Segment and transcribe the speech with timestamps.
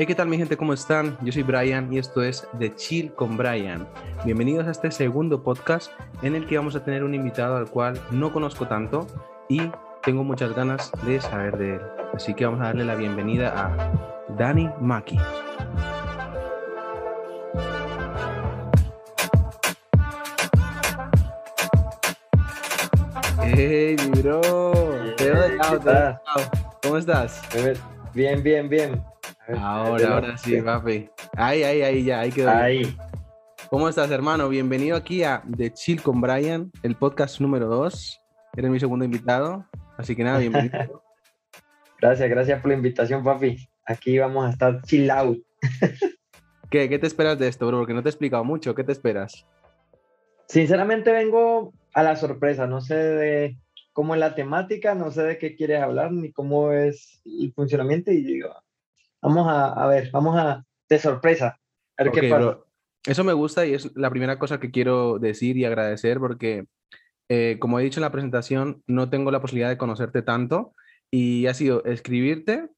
[0.00, 0.56] Hey, ¿qué tal mi gente?
[0.56, 1.18] ¿Cómo están?
[1.22, 3.84] Yo soy Brian y esto es The Chill con Brian.
[4.24, 5.90] Bienvenidos a este segundo podcast
[6.22, 9.08] en el que vamos a tener un invitado al cual no conozco tanto
[9.48, 9.60] y
[10.04, 11.80] tengo muchas ganas de saber de él.
[12.14, 13.92] Así que vamos a darle la bienvenida a
[14.36, 15.18] Dani Maki.
[23.42, 24.70] Hey, mi bro.
[25.18, 26.20] Veo de lado.
[26.84, 27.42] ¿Cómo estás?
[28.14, 29.17] Bien, bien, bien.
[29.56, 31.08] Ahora, ahora sí, papi.
[31.34, 32.50] Ahí, ahí, ahí, ya, ahí quedó.
[32.50, 32.82] Ahí.
[33.70, 34.48] ¿Cómo estás, hermano?
[34.50, 38.20] Bienvenido aquí a The Chill con Brian, el podcast número 2.
[38.58, 39.64] Eres mi segundo invitado,
[39.96, 41.02] así que nada, bienvenido.
[42.00, 43.68] Gracias, gracias por la invitación, papi.
[43.84, 45.38] Aquí vamos a estar chill out.
[46.70, 47.78] ¿Qué, ¿Qué te esperas de esto, bro?
[47.78, 48.72] Porque no te he explicado mucho.
[48.72, 49.46] ¿Qué te esperas?
[50.46, 52.68] Sinceramente vengo a la sorpresa.
[52.68, 53.58] No sé de
[53.92, 58.12] cómo es la temática, no sé de qué quieres hablar, ni cómo es el funcionamiento.
[58.12, 58.54] Y digo,
[59.22, 61.58] vamos a, a ver, vamos a de sorpresa.
[61.96, 62.44] A ver Ok, qué pasa.
[62.44, 62.66] bro.
[63.06, 66.66] Eso me gusta y es la primera cosa que quiero decir y agradecer porque,
[67.28, 70.74] eh, como he dicho en la presentación, no tengo la posibilidad de conocerte tanto
[71.10, 72.68] y ha sido escribirte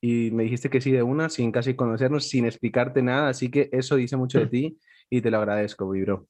[0.00, 3.68] y me dijiste que sí de una, sin casi conocernos, sin explicarte nada, así que
[3.72, 4.78] eso dice mucho de ti
[5.10, 6.26] y te lo agradezco, mi bro.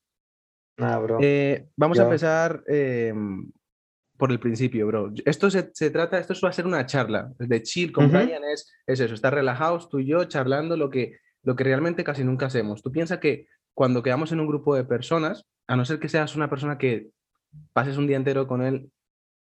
[0.78, 1.18] Nada, bro.
[1.20, 3.12] Eh, vamos a empezar eh,
[4.18, 5.12] por el principio, bro.
[5.24, 8.18] Esto se, se trata, esto va a ser una charla de chill con Ujú.
[8.18, 12.04] Brian, es, es eso, estar relajados tú y yo charlando lo que, lo que realmente
[12.04, 12.82] casi nunca hacemos.
[12.82, 16.34] Tú piensas que cuando quedamos en un grupo de personas, a no ser que seas
[16.36, 17.08] una persona que
[17.72, 18.90] pases un día entero con él,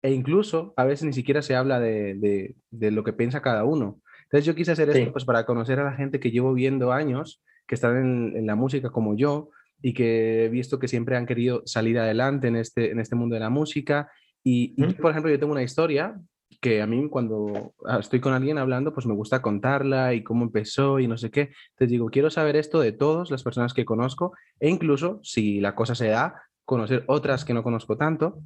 [0.04, 3.64] e incluso a veces ni siquiera se habla de, de- de lo que piensa cada
[3.66, 4.00] uno.
[4.26, 7.42] Entonces yo quise hacer esto pues para conocer a la gente que llevo viendo años,
[7.66, 9.50] que están en, en la música como yo
[9.82, 13.34] y que he visto que siempre han querido salir adelante en este, en este mundo
[13.36, 14.12] de la música.
[14.50, 16.18] Y, por ejemplo, yo tengo una historia
[16.62, 20.46] que a mí cuando ah, estoy con alguien hablando, pues me gusta contarla y cómo
[20.46, 21.52] empezó y no sé qué.
[21.72, 25.76] Entonces digo, quiero saber esto de todas las personas que conozco e incluso, si la
[25.76, 28.40] cosa se da, conocer otras que no conozco tanto.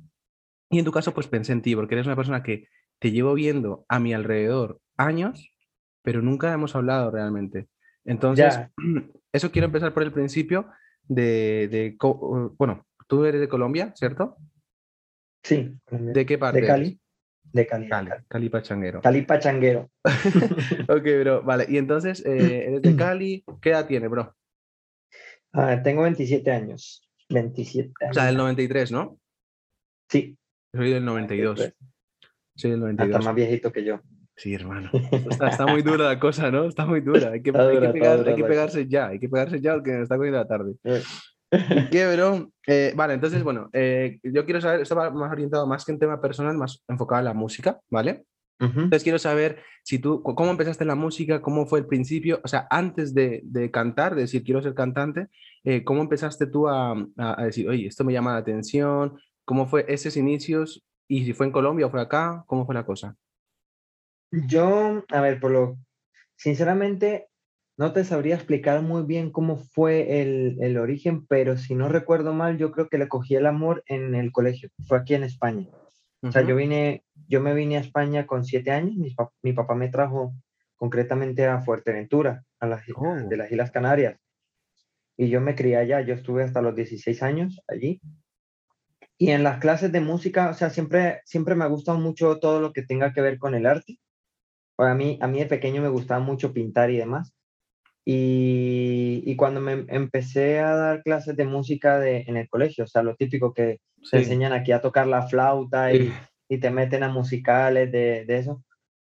[0.71, 2.65] Y en tu caso, pues pensé en ti, porque eres una persona que
[2.97, 5.53] te llevo viendo a mi alrededor años,
[6.01, 7.67] pero nunca hemos hablado realmente.
[8.05, 8.71] Entonces, Ya.
[9.33, 10.65] eso quiero empezar por el principio
[11.03, 11.95] de, de
[12.57, 14.37] bueno, tú eres de Colombia, ¿cierto?
[15.43, 15.73] Sí.
[15.89, 16.61] ¿De qué parte?
[16.61, 16.67] De?
[16.67, 16.99] Cali.
[17.53, 17.89] De Cali.
[17.89, 19.01] Cali, Cali Pachanguero.
[19.01, 19.89] Cali Pachanguero.
[20.87, 21.65] Ok, bro, vale.
[21.67, 24.35] Y entonces, eh, eres de Cali, ¿qué edad tiene, bro?
[25.53, 27.07] Ah, tengo 27 años.
[27.29, 28.43] 27 O sea, del años.
[28.43, 29.19] 93, ¿no?
[30.09, 30.37] Sí.
[30.73, 31.73] Soy del 92.
[32.55, 33.25] Soy del Hasta 92.
[33.25, 33.99] más viejito que yo.
[34.37, 34.89] Sí, hermano.
[35.29, 36.65] Está, está muy dura la cosa, ¿no?
[36.65, 37.31] Está muy dura.
[37.31, 39.19] Hay que, Está hay que dura, está pegar- dura hay que la pegarse ya, hay
[39.19, 40.73] que pegarse ya porque nos está cogiendo la tarde.
[41.51, 42.51] ¿Y qué, bro?
[42.67, 45.99] Eh, vale, entonces, bueno, eh, yo quiero saber, esto va más orientado más que en
[45.99, 48.25] tema personal, más enfocado en la música, ¿vale?
[48.83, 52.47] Entonces quiero saber si tú, cómo empezaste en la música, cómo fue el principio, o
[52.47, 55.27] sea, antes de, de cantar, de decir quiero ser cantante,
[55.63, 59.19] eh, ¿cómo empezaste tú a, a- a decir, oye, esto me llama la atención?
[59.45, 60.85] ¿Cómo fue esos inicios?
[61.07, 63.15] Y si fue en Colombia o fue acá, ¿cómo fue la cosa?
[64.31, 65.77] Yo, a ver, por lo,
[66.35, 67.30] sinceramente,
[67.77, 72.33] no te sabría explicar muy bien cómo fue el, el origen, pero si no recuerdo
[72.33, 75.67] mal, yo creo que le cogí el amor en el colegio, fue aquí en España.
[76.23, 79.53] O sea, yo vine, yo me vine a España con siete años, mi, pap- mi
[79.53, 80.33] papá me trajo
[80.75, 83.15] concretamente a Fuerteventura, a las, i- Oh.
[83.29, 84.19] de las Islas Canarias,
[85.17, 88.01] y yo me crié allá, yo estuve hasta los 16 años allí.
[89.17, 92.59] Y en las clases de música, o sea, siempre, siempre me ha gustado mucho todo
[92.59, 93.99] lo que tenga que ver con el arte.
[94.75, 97.33] Para mí, a mí de pequeño me gustaba mucho pintar y demás.
[98.05, 102.87] Y, y cuando me empecé a dar clases de música de, en el colegio, o
[102.87, 104.09] sea, lo típico que Sí.
[104.11, 106.13] te enseñan aquí a tocar la flauta y, Sí.
[106.49, 108.63] y te meten a musicales de, de eso,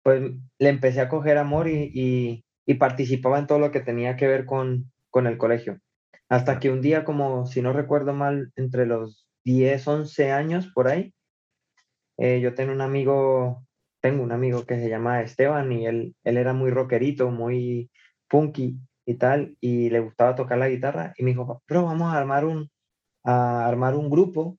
[0.04, 0.22] pues
[0.60, 4.28] le empecé a coger amor y, y, y participaba en todo lo que tenía que
[4.28, 5.80] ver con, con el colegio.
[6.28, 10.88] Hasta que un día, como si no recuerdo mal, entre los 10, 11 años por
[10.88, 11.14] ahí,
[12.18, 13.66] eh, yo tengo un amigo,
[14.02, 17.90] tengo un amigo que se llama Esteban y él, él era muy rockerito, muy
[18.32, 22.18] punky y tal, y le gustaba tocar la guitarra y me dijo, pero vamos a
[22.18, 22.70] armar un,
[23.26, 24.58] a armar un grupo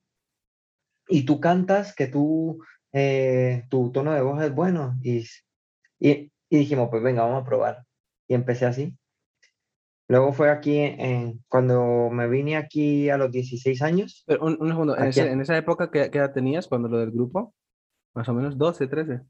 [1.07, 2.63] y tú cantas que tú,
[2.93, 5.25] eh, tu tono de voz es bueno y,
[5.99, 7.83] y, y dijimos, pues venga, vamos a probar.
[8.27, 8.95] Y empecé así.
[10.09, 14.67] Luego fue aquí, en- cuando me vine aquí a los 16 años, Pero un, un
[14.69, 17.53] segundo, en, ese- en esa época, ¿qué, qué edad tenías cuando lo del grupo?
[18.13, 19.21] Más o menos 12, 13.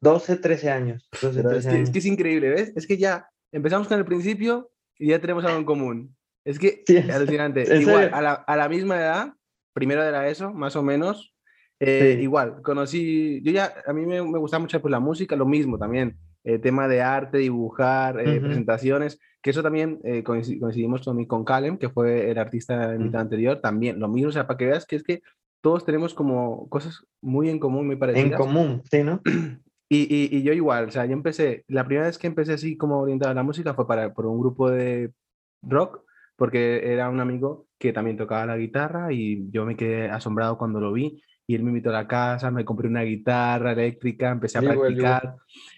[0.00, 1.08] 12, 13 años.
[1.20, 1.90] 12, Pero es 13 que, es años.
[1.92, 2.72] que es increíble, ¿ves?
[2.74, 6.16] Es que ya empezamos con el principio y ya tenemos algo en común.
[6.44, 7.72] Es que Sí, es alucinante.
[7.74, 9.32] ¿en Igual, a la, a la misma edad,
[9.72, 11.34] primero de la ESO, más o menos,
[11.80, 12.22] eh, Sí.
[12.22, 15.78] igual, conocí, yo ya, a mí me, me gustaba mucho pues, la música, lo mismo
[15.78, 16.16] también.
[16.44, 21.78] eh, tema de arte, dibujar, eh, presentaciones, que eso también eh, coincidimos con, con Calem,
[21.78, 24.96] que fue el artista invitado anterior, también lo mismo, o sea, para que veas que
[24.96, 25.22] es que
[25.60, 28.32] todos tenemos como cosas muy en común, muy parecidas.
[28.32, 29.20] En común, sí, ¿no?
[29.94, 32.78] Y, y, y, yo igual, o sea, yo empecé, la primera vez que empecé así
[32.78, 35.12] como orientado a la música fue para, por un grupo de
[35.60, 36.00] rock,
[36.34, 40.80] porque era un amigo que también tocaba la guitarra y yo me quedé asombrado cuando
[40.80, 44.56] lo vi y él me invitó a la casa, me compré una guitarra eléctrica, empecé
[44.56, 45.36] a practicar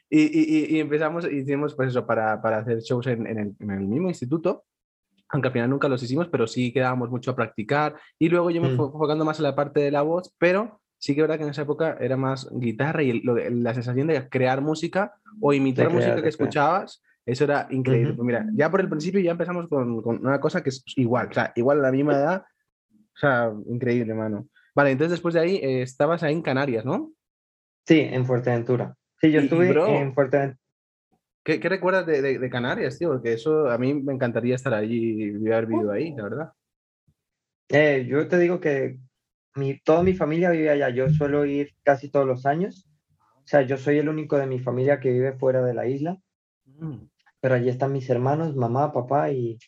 [0.08, 3.70] y, y, y, empezamos, hicimos pues eso para, para hacer shows en, en, el, en,
[3.72, 4.62] el, mismo instituto,
[5.30, 8.62] aunque al final nunca los hicimos, pero sí quedábamos mucho a practicar y luego yo
[8.62, 8.76] me mm.
[8.76, 11.44] fui enfocando más en la parte de la voz, pero sí que es verdad que
[11.44, 15.86] en esa época era más guitarra y lo, la sensación de crear música o imitar
[15.86, 18.10] crear, música que escuchabas, eso era increíble.
[18.10, 18.16] Uh -huh.
[18.16, 21.28] pues mira, ya por el principio ya empezamos con, con, una cosa que es igual,
[21.30, 22.44] o sea, igual a la misma edad,
[22.90, 24.48] o sea, increíble, mano.
[24.74, 27.12] Vale, entonces después de ahí eh, estabas ahí en Canarias, ¿no?
[27.86, 28.96] Sí, en Fuerteventura.
[29.20, 30.58] Sí, yo estuve bro, en Fuerteventura.
[31.44, 33.10] ¿Qué, ¿Qué, recuerdas de, de, de, Canarias, tío?
[33.10, 36.52] Porque eso a mí me encantaría estar allí y haber vivido ahí, la verdad.
[37.68, 38.98] Eh, yo te digo que
[39.54, 40.90] mi, toda mi familia vive allá.
[40.90, 42.88] Yo suelo ir casi todos los años.
[43.36, 46.18] O sea, yo soy el único de mi familia que vive fuera de la isla.
[46.64, 47.06] Mm.
[47.40, 49.58] Pero allí están mis hermanos, mamá, papá y,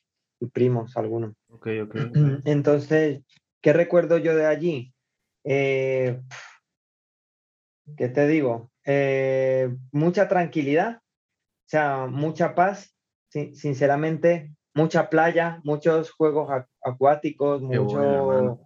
[0.41, 1.35] y primos, algunos.
[1.49, 1.95] Ok, ok.
[2.45, 3.23] Entonces,
[3.61, 4.95] ¿qué recuerdo yo de allí?
[5.45, 6.21] Eh,
[7.97, 8.71] ¿Qué te digo?
[8.85, 12.97] Eh, mucha tranquilidad, o sea, mucha paz,
[13.29, 16.49] sinceramente, mucha playa, muchos juegos
[16.81, 18.66] acuáticos, Qué mucho...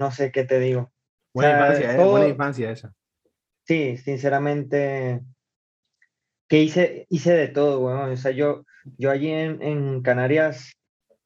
[0.00, 0.90] no sé qué te digo.
[1.34, 2.06] Buena, o sea, infancia, todo...
[2.06, 2.94] eh, buena infancia esa.
[3.66, 5.20] Sí, sinceramente,
[6.48, 8.64] que hice, hice de todo, bueno, o sea, yo,
[8.98, 10.72] yo allí en, en Canarias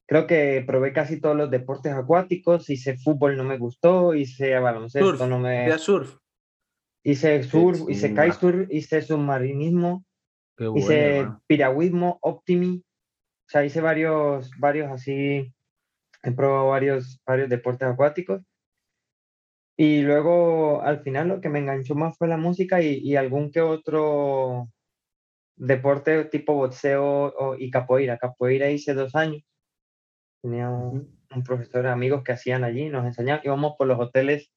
[0.07, 5.17] creo que probé casi todos los deportes acuáticos, hice fútbol, no me gustó, hice baloncesto,
[5.17, 5.79] surf, no me...
[5.79, 6.19] surf.
[7.05, 10.05] Hice surf, sí, hice kitesurf, hice submarinismo,
[10.59, 11.39] bueno, hice man.
[11.47, 12.83] piragüismo, optimi,
[13.47, 15.55] o sea, hice varios, varios así,
[16.23, 18.43] he probado varios, varios deportes acuáticos.
[19.77, 23.51] Y luego, al final, lo que me enganchó más fue la música y, y algún
[23.51, 24.69] que otro
[25.57, 28.19] deporte tipo boxeo o, y capoeira.
[28.19, 29.43] Capoeira hice dos años
[30.45, 34.53] tenía un, un, profesor amigos que hacían allí, nos enseñaban, íbamos por los hoteles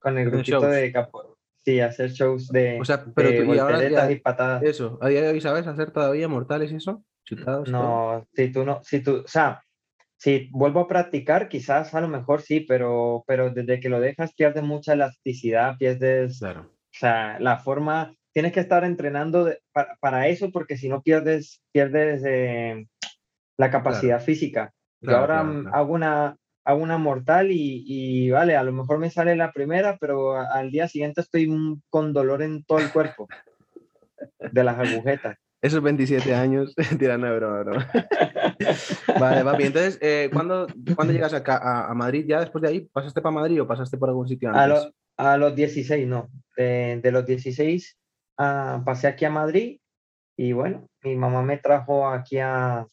[0.00, 3.58] con el grupito de capo, sí, hacer shows de, o sea, pero de tú, y,
[3.58, 4.64] ahora ya, y patadas.
[4.64, 7.70] Eso, a día de hoy sabes hacer todavía mortales y eso, chutados.
[7.70, 8.28] No, todo?
[8.34, 9.62] si tú no, si tú, o sea,
[10.18, 14.34] si vuelvo a practicar, quizás a lo mejor sí, pero, pero desde que lo dejas
[14.34, 16.62] pierdes mucha elasticidad, pierdes, claro.
[16.62, 21.02] o sea, la forma, tienes que estar entrenando de, para, para, eso porque si no
[21.02, 22.84] pierdes, pierdes eh,
[23.56, 24.24] la capacidad claro.
[24.24, 24.72] física.
[25.00, 29.10] Claro, y ahora hago, una, hago una mortal y, y, vale, a lo mejor me
[29.10, 31.48] sale la primera, pero al día siguiente estoy
[31.88, 33.28] con dolor en todo el cuerpo
[34.40, 35.38] de las agujetas.
[35.60, 37.90] Esos 27 años tirando de broma, broma.
[39.20, 39.64] vale, papi.
[39.64, 42.24] Entonces, eh, ¿cuándo, ¿cuándo, llegas acá a, a, Madrid?
[42.28, 44.62] ¿Ya después de ahí pasaste para Madrid o pasaste por algún sitio antes?
[44.62, 46.30] A, lo, a los 16, no.
[46.56, 47.98] De, de los 16
[48.38, 49.80] uh, pasé aquí a Madrid
[50.36, 52.86] y bueno, mi mamá me trajo aquí a,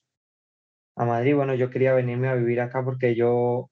[0.96, 1.36] a Madrid.
[1.36, 3.70] Bueno, yo quería venirme a vivir acá porque yo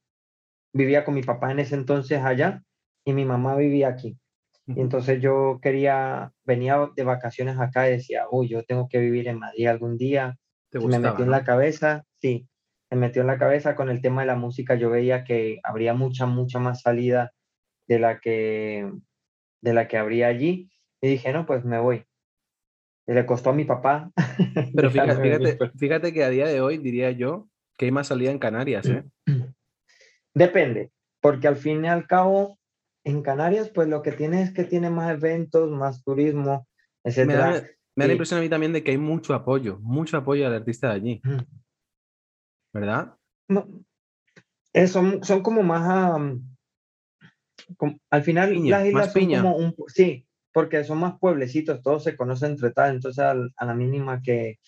[0.73, 2.61] vivía con mi papá en ese entonces allá
[3.05, 4.17] y mi mamá vivía aquí.
[4.65, 9.27] Y entonces yo quería, venía de vacaciones acá y decía, uy, yo tengo que vivir
[9.27, 10.37] en Madrid algún día.
[10.71, 11.25] Gustaba, me metió ¿no?
[11.25, 12.47] en la cabeza, sí,
[12.89, 14.75] me metió en la cabeza con el tema de la música.
[14.75, 17.33] Yo veía que habría mucha, mucha más salida
[17.87, 18.89] de la que,
[19.61, 20.71] de la que habría allí.
[21.01, 22.05] Y dije, no, pues me voy
[23.07, 24.11] le costó a mi papá.
[24.75, 27.47] Pero fíjate, fíjate, fíjate, que a día de hoy diría yo
[27.77, 28.85] que hay más salida en Canarias.
[28.87, 29.03] ¿eh?
[30.33, 32.57] Depende, porque al fin y al cabo,
[33.03, 36.67] en Canarias, pues lo que tiene es que tiene más eventos, más turismo,
[37.03, 37.27] etc.
[37.27, 37.51] Me da,
[37.95, 40.53] me da la impresión a mí también de que hay mucho apoyo, mucho apoyo al
[40.53, 41.21] artista de allí.
[42.73, 43.15] ¿Verdad?
[43.47, 43.67] No,
[44.73, 46.17] eh, son, son como más...
[46.17, 46.55] Um,
[47.77, 49.41] como, al final, piña, las islas son piña.
[49.41, 49.75] como un...
[49.87, 54.21] Sí, porque son más pueblecitos, todos se conocen entre tal, entonces a, a la mínima
[54.21, 54.59] que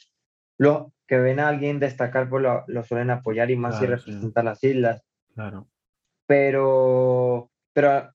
[0.57, 4.07] lo que ven a alguien destacar, pues lo, lo suelen apoyar y más claro, si
[4.07, 4.45] representa sí.
[4.45, 5.03] las islas.
[5.33, 5.67] Claro.
[6.27, 8.14] Pero, pero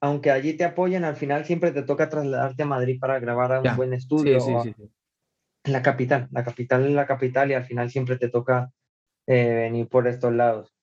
[0.00, 3.58] aunque allí te apoyen, al final siempre te toca trasladarte a Madrid para grabar a
[3.58, 3.76] un ya.
[3.76, 4.40] buen estudio.
[4.40, 4.90] Sí, sí, sí,
[5.64, 8.70] en la capital, la capital es la capital y al final siempre te toca
[9.26, 10.74] eh, venir por estos lados.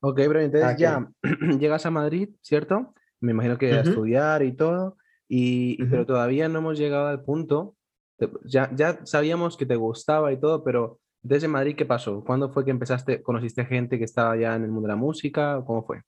[0.00, 0.82] Ok, pero entonces okay.
[0.82, 1.08] ya
[1.58, 2.94] llegas a Madrid, ¿cierto?
[3.20, 3.78] me imagino que uh -huh.
[3.78, 4.96] a estudiar y todo,
[5.28, 5.90] y, uh -huh.
[5.90, 7.74] pero todavía no hemos llegado al punto,
[8.44, 12.22] ya, ya sabíamos que te gustaba y todo, pero desde Madrid, ¿qué pasó?
[12.24, 15.62] ¿Cuándo fue que empezaste, conociste gente que estaba ya en el mundo de la música?
[15.66, 16.02] ¿Cómo fue?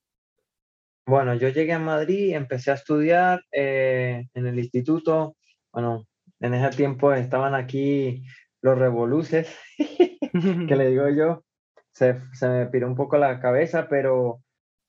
[1.08, 5.38] Bueno, yo llegué a Madrid, empecé a estudiar eh, en el instituto,
[5.72, 6.06] bueno,
[6.38, 8.26] en ese tiempo estaban aquí
[8.60, 9.48] los revoluces,
[10.68, 11.44] que le digo yo,
[11.92, 14.42] se, se, me piró un poco la cabeza, pero,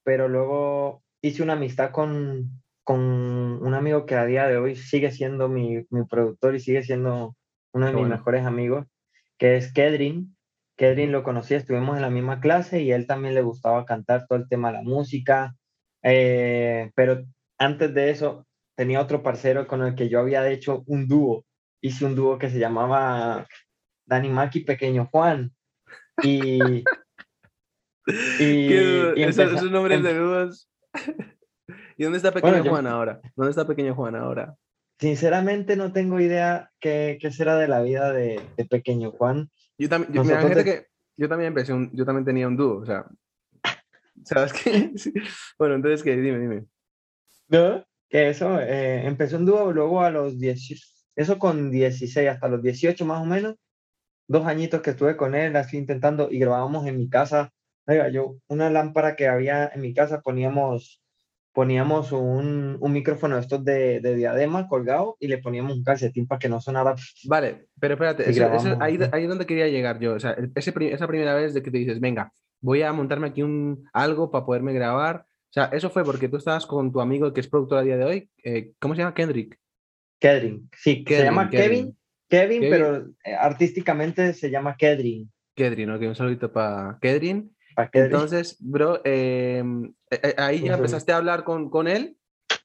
[0.04, 2.52] pero luego hice una amistad con,
[2.84, 6.84] con un amigo que a día de hoy sigue siendo mi, mi productor y sigue
[6.84, 7.38] siendo
[7.72, 8.86] uno de mis mejores amigos,
[9.38, 10.36] que es Kedrin.
[10.76, 14.38] Kedrin lo conocí, estuvimos en la misma clase y él también le gustaba cantar todo
[14.38, 15.56] el tema de la música,
[16.04, 17.26] eh, pero
[17.58, 21.46] antes de eso tenía otro parcero con el que yo había hecho un dúo.
[21.82, 23.48] Hice un dúo que se llamaba
[24.06, 25.52] Dani Maki Pequeño Juan.
[26.24, 26.60] Y.
[28.40, 28.74] y,
[29.24, 30.70] esos, nombres de dúos.
[31.98, 33.20] ¿Y dónde está Pequeño Juan ahora?
[33.36, 34.56] ¿Dónde está Pequeño Juan ahora?
[35.00, 39.50] Sinceramente no tengo idea qué, qué será de la vida de, de Pequeño Juan.
[39.78, 40.12] Yo, también,
[40.64, 43.06] que yo también empecé un, yo también tenía un dúo, o sea,
[44.26, 44.92] ¿sabes qué?
[45.58, 46.16] Bueno, entonces, ¿qué?
[46.16, 46.66] Dime, dime.
[47.48, 52.48] No, que eso, eh, empezó un dúo luego a los 10, eso con 16, hasta
[52.48, 53.56] los 18 más o menos,
[54.28, 57.52] dos añitos que estuve con él, así intentando, y grabábamos en mi casa,
[57.88, 61.02] oiga, yo, una lámpara que había en mi casa, poníamos,
[61.52, 66.28] poníamos un, un micrófono de estos de, de, diadema colgado y le poníamos un calcetín
[66.28, 66.96] para que no sonara.
[67.26, 68.46] Vale, pero espérate, eso,
[68.80, 71.72] ahí, ahí, es donde quería llegar yo, o sea, ese, esa primera vez de que
[71.72, 75.90] te dices, venga, voy a montarme aquí un, algo para poderme grabar, o sea, eso
[75.90, 78.30] fue porque tú estabas con tu amigo que es productor a día de hoy.
[78.44, 79.16] Eh, ¿Cómo se llama?
[79.16, 79.58] Kendrick.
[80.20, 81.98] Kedrin, sí, se llama Kevin,
[82.28, 85.32] Kevin, pero eh, artísticamente se llama Kedrin.
[85.56, 87.56] Kedrin, ok, un saludito para Kedrin.
[87.94, 92.18] Entonces, bro, em, eh, ahí ya empezaste a hablar con, con él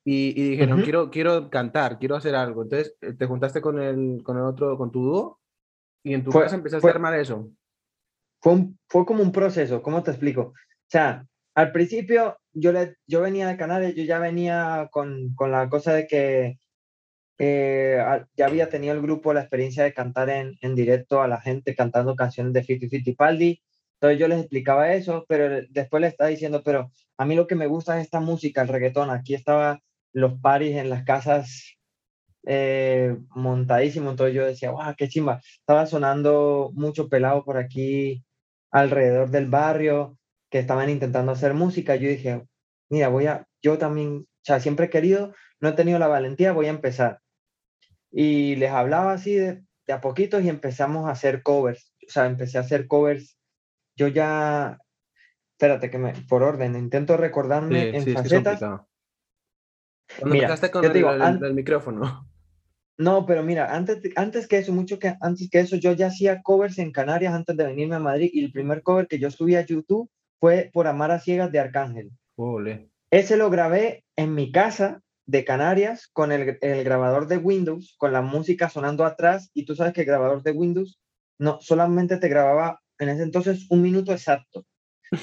[0.05, 2.65] y, y dijeron, quiero, quiero cantar, quiero hacer algo.
[2.65, 5.41] Entonces, te juntaste con el, con el otro, con tu dúo
[6.03, 7.49] y en tu casa empezaste a armar eso.
[8.45, 10.43] Fue, fue como un proceso, ¿cómo te explico?
[10.43, 10.55] O
[10.87, 15.71] sea, al principio yo, le, yo venía de Canarias, yo ya venía con, con la
[15.71, 16.59] cosa de que
[17.39, 17.99] eh,
[18.37, 21.75] ya había tenido el grupo la experiencia de cantar en, en directo a la gente
[21.75, 23.63] cantando canciones de Fiti Fittipaldi.
[23.95, 27.55] Entonces yo les explicaba eso, pero después les estaba diciendo, pero a mí lo que
[27.55, 29.09] me gusta es esta música, el reggaetón.
[29.09, 29.81] Aquí estaba
[30.13, 31.79] los paris en las casas
[32.47, 34.11] eh, montadísimo.
[34.11, 35.41] Entonces yo decía, wow, qué chimba.
[35.61, 38.23] Estaba sonando mucho pelado por aquí
[38.75, 40.19] alrededor del barrio
[40.51, 42.45] que estaban intentando hacer música, yo dije,
[42.91, 46.53] mira, voy a, yo también, o sea, siempre he querido, no he tenido la valentía,
[46.53, 47.21] voy a empezar.
[48.11, 52.27] Y les hablaba así de, de a poquitos y empezamos a hacer covers, o sea,
[52.27, 53.39] empecé a hacer covers.
[53.97, 54.79] Yo ya,
[55.53, 58.61] espérate que me, por orden, intento recordarme en facetas.
[60.25, 62.29] mira, con el, digo, el, micrófono.
[62.97, 66.43] No, pero mira, antes, antes que eso, mucho que antes que eso, yo ya hacía
[66.43, 69.57] covers en Canarias antes de venirme a Madrid y el primer cover que yo subí
[69.57, 70.09] a YouTube
[70.39, 72.13] fue Por Amar a Ciegas de Arcángel.
[73.11, 78.13] Ese lo grabé en mi casa de Canarias con el, el, grabador de Windows, con
[78.13, 81.01] la música sonando atrás, y tú sabes que el grabador de Windows
[81.39, 84.65] no solamente te grababa en ese entonces un minuto exacto.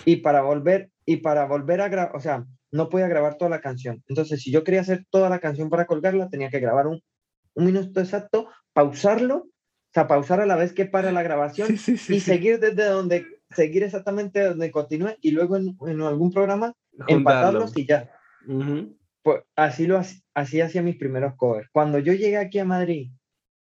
[0.06, 3.62] Y para volver, y para volver a grabar, o sea, no podía grabar toda la
[3.62, 4.04] canción.
[4.08, 7.02] Entonces, si yo quería hacer toda la canción para colgarla, tenía que grabar un,
[7.56, 12.20] un minuto exacto, pausarlo, o sea, pausar a la vez que para la grabación y
[12.20, 16.74] seguir desde donde seguir exactamente donde continúe y luego en, en algún programa
[17.08, 18.10] empatarlos y ya.
[19.24, 20.02] Pues así lo
[20.34, 21.70] así hacía mis primeros covers.
[21.72, 23.12] Cuando yo llegué aquí a Madrid,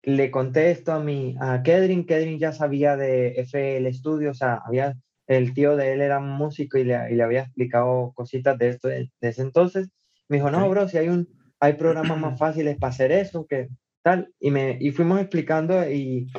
[0.02, 4.60] le conté esto a mi a Kedrin, Kedrin ya sabía de FL Studio, o sea,
[4.64, 8.68] había el tío de él era músico y le, y le había explicado cositas de
[8.68, 9.88] esto de, ese entonces.
[10.28, 11.28] Me dijo, "No, bro, si hay un
[11.62, 13.68] hay programas más fáciles para hacer eso, que
[14.02, 16.30] tal." Y me y fuimos explicando y,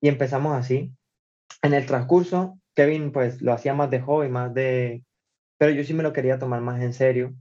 [0.00, 0.92] y empezamos así.
[1.62, 5.04] En el transcurso Kevin pues lo hacía más de hobby, más de...
[5.58, 7.34] Pero yo sí me lo quería tomar más en serio.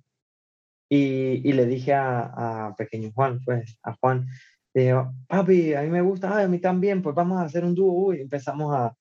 [0.89, 4.27] Y, y le dije a, a, pequeño Juan, pues a Juan,
[4.74, 4.95] le dije,
[5.27, 8.13] papi, a mí me gusta, a mí también, pues vamos a hacer un dúo.
[8.13, 8.93] Y empezamos a...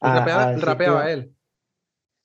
[0.00, 1.32] a ¿Rapeaba, él?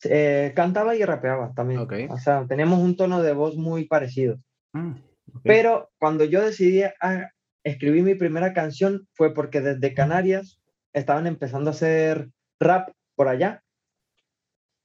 [0.05, 1.81] Eh, cantaba y rapeaba también.
[1.81, 2.07] Okay.
[2.09, 4.37] O sea, teníamos un tono de voz muy parecido.
[4.73, 4.95] Mm,
[5.33, 5.41] okay.
[5.43, 7.31] Pero cuando yo decidí a
[7.63, 10.59] escribir mi primera canción fue porque desde Canarias
[10.93, 13.63] estaban empezando a hacer rap por allá.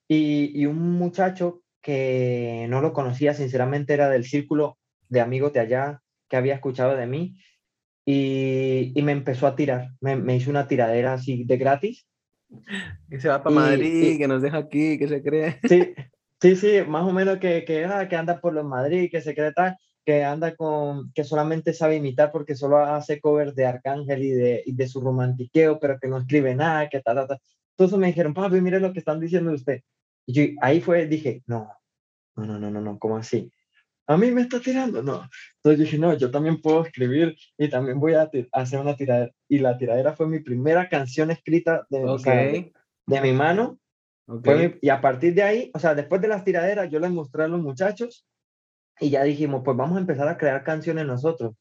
[0.08, 4.78] Y, y, un muchacho que no lo conocía, sinceramente era del círculo
[5.08, 7.36] de amigos de allá que había escuchado de mí
[8.06, 12.06] y, y me empezó a tirar, me, me, hizo una tiradera así de gratis.
[13.10, 15.60] Que se va para Madrid, y, que nos deja aquí, que se cree.
[15.68, 15.92] Sí,
[16.40, 19.34] sí, sí, más o menos que, que, ah, que anda por los Madrid, que se
[19.34, 19.76] cree tal,
[20.08, 24.62] que anda con, que solamente sabe imitar porque solo hace covers de Arcángel y de,
[24.64, 27.40] y de su romantiqueo, pero que no escribe nada, que tal, tal, tal.
[27.72, 29.82] Entonces me dijeron, papi, mire lo que están diciendo usted.
[30.24, 31.70] Y yo ahí fue, dije, no,
[32.36, 33.52] no, no, no, no, ¿cómo así?
[34.06, 35.28] a mí me está tirando, no.
[35.56, 39.30] Entonces dije, no, yo también puedo escribir y también voy a hacer una tiradera.
[39.46, 42.00] Y la tiradera fue mi primera canción escrita de,
[43.06, 43.78] de, mi mano.
[44.80, 47.48] y a partir de ahí, o sea, después de las tiraderas, yo les mostré a
[47.48, 48.24] los muchachos
[49.00, 51.54] y ya dijimos, pues vamos a empezar a crear canciones nosotros.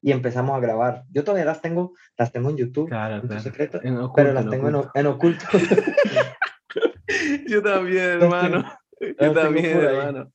[0.00, 1.02] Y empezamos a grabar.
[1.10, 3.80] Yo todavía las tengo, las tengo en YouTube, en secreto,
[4.14, 5.44] pero las tengo En, oculto.
[7.48, 8.64] yo también, hermano.
[9.00, 10.32] Yo también, hermano.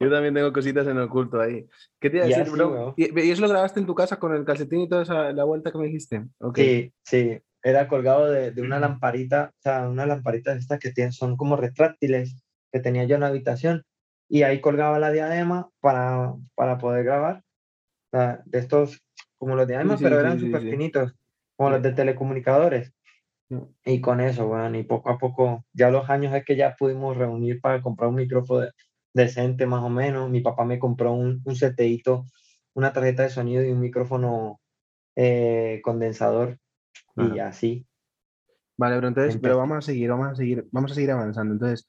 [0.00, 1.66] Yo también tengo cositas en oculto ahí.
[2.00, 2.94] ¿Qué te iba a decir, bro?
[2.96, 5.70] ¿Y, eso lo grabaste en tu casa con el calcetín y toda esa, la vuelta
[5.70, 6.24] que me dijiste?
[6.54, 7.40] Sí, sí.
[7.62, 11.36] Era colgado de, de, una lamparita, o sea, una lamparita de estas que tienen, son
[11.36, 13.84] como retráctiles que tenía yo en la habitación.
[14.28, 17.42] Y ahí colgaba la diadema para, para poder grabar.
[18.12, 19.04] O sea, de estos,
[19.38, 21.14] como los diademas, pero eran súper finitos,
[21.56, 22.92] como los de telecomunicadores.
[23.84, 27.16] Y con eso, bueno, y poco a poco, ya los años es que ya pudimos
[27.16, 28.66] reunir para comprar un micrófono
[29.14, 30.30] decente más o menos.
[30.30, 31.56] Mi papá me compró un, un
[32.74, 34.60] una tarjeta de sonido y un micrófono
[35.14, 36.58] eh, condensador
[37.16, 37.86] y así.
[38.76, 41.54] Vale, pero entonces, pero vamos a seguir, vamos a seguir, vamos a seguir avanzando.
[41.54, 41.88] Entonces,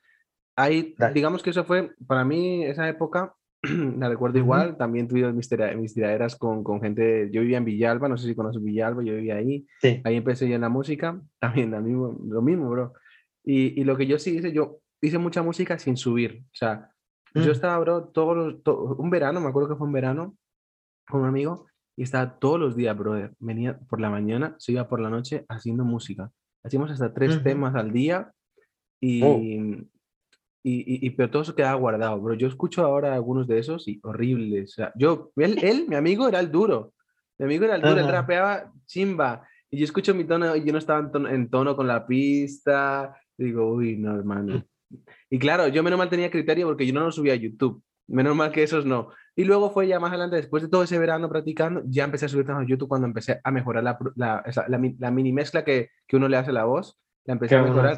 [0.57, 5.49] ahí, digamos que eso fue, para mí, esa época, la recuerdo igual, también tuve mis,
[5.77, 9.15] mis tiraderas con, con, gente, yo vivía en Villalba, no sé si conoces Villalba, yo
[9.15, 9.65] vivía ahí,
[10.03, 12.93] ahí empecé yo en la música, también lo mismo, lo mismo bro.
[13.45, 16.91] Y, y, lo que yo sí hice, yo hice mucha música sin subir, o sea,
[17.33, 17.51] yo mm.
[17.51, 18.57] estaba, bro, todos
[18.97, 20.35] un verano, me acuerdo que fue un verano,
[21.07, 24.87] con un amigo, y estaba todos los días, brother, venía por la mañana, se iba
[24.89, 26.31] por la noche haciendo música,
[26.63, 28.31] hacíamos hasta tres temas al día,
[28.99, 29.21] y...
[29.23, 29.39] Oh
[30.69, 32.33] y, pero todo eso quedaba guardado, bro.
[32.33, 34.71] Yo escucho ahora algunos de esos y horribles.
[34.71, 36.93] O sea, yo, él, él, mi amigo era el duro.
[37.38, 39.47] Mi amigo era el duro, él rapeaba chimba.
[39.69, 43.15] Y yo escucho mi tono y yo no estaba en tono, con la pista.
[43.38, 44.63] digo, uy, no, hermano.
[45.29, 47.83] Y claro, yo menos mal tenía criterio porque yo no lo subía a YouTube.
[48.07, 49.09] Menos mal que esos no.
[49.36, 52.29] Y luego fue ya más adelante, después de todo ese verano practicando, ya empecé a
[52.29, 54.43] subir a YouTube cuando empecé a mejorar la, la,
[54.97, 56.97] la, mini mezcla que, que, uno le hace a la voz.
[57.25, 57.97] La empecé a mejorar.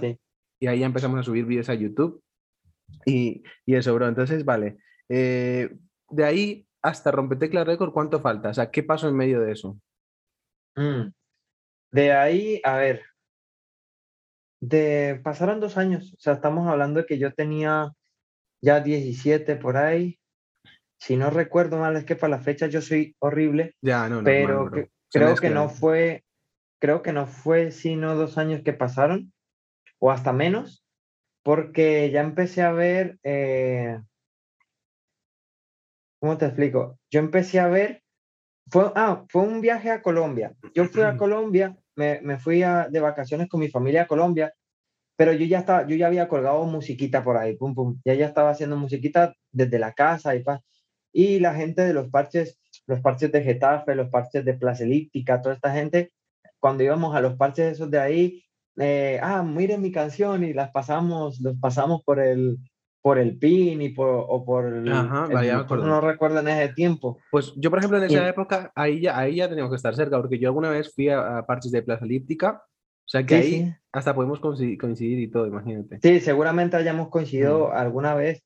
[0.59, 2.21] Y ahí ya empezamos a subir vídeos a YouTube.
[3.05, 4.07] Y, y eso, bro.
[4.07, 4.77] Entonces, vale.
[5.09, 5.75] Eh,
[6.09, 8.49] de ahí hasta Rompetecla Record, ¿cuánto falta?
[8.49, 9.79] O sea, ¿qué pasó en medio de eso?
[10.75, 11.11] Mm.
[11.91, 13.03] De ahí, a ver,
[14.61, 17.91] de pasaron dos años, o sea, estamos hablando de que yo tenía
[18.61, 20.19] ya 17 por ahí.
[20.99, 23.75] Si no recuerdo mal, es que para la fecha yo soy horrible.
[23.81, 24.69] Ya, no, pero
[25.11, 26.25] creo que no fue,
[26.79, 29.33] creo que no fue sino dos años que pasaron,
[29.99, 30.85] o hasta menos
[31.43, 33.99] porque ya empecé a ver, eh,
[36.19, 36.99] ¿cómo te explico?
[37.09, 38.03] Yo empecé a ver,
[38.69, 40.53] fue, ah, fue un viaje a Colombia.
[40.75, 44.53] Yo fui a Colombia, me, me fui de vacaciones con mi familia a Colombia,
[45.15, 48.25] pero yo ya estaba, yo ya había colgado musiquita por ahí, pum, pum, ya ya
[48.25, 50.61] estaba haciendo musiquita desde la casa y pa,
[51.11, 55.41] y la gente de los parches, los parches de Getafe, los parches de Plaza Elíptica,
[55.41, 56.13] toda esta gente,
[56.59, 58.43] cuando íbamos a los parches esos de ahí,
[58.77, 62.57] eh, ah, miren mi canción y las pasamos, los pasamos por el,
[63.01, 67.17] por el PIN y por, o por el, Ajá, no recuerdo en ese tiempo.
[67.31, 70.17] Pues yo, por ejemplo, en esa época, ahí ya, ahí ya teníamos que estar cerca,
[70.17, 74.13] porque yo alguna vez fui a, partes de Plaza Elíptica, o sea que ahí hasta
[74.13, 75.99] podemos coincidir, y todo, imagínate.
[76.01, 78.43] Sí, seguramente hayamos coincidido alguna vez,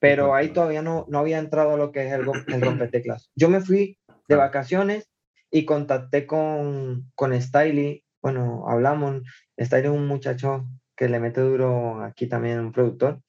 [0.00, 3.30] pero ahí todavía no, no había entrado lo que es el, el rompeteclas.
[3.36, 5.08] Yo me fui de vacaciones
[5.50, 9.22] y contacté con, con Styly, bueno, hablamos,
[9.56, 13.20] Está ahí un muchacho que le mete duro aquí también, un productor,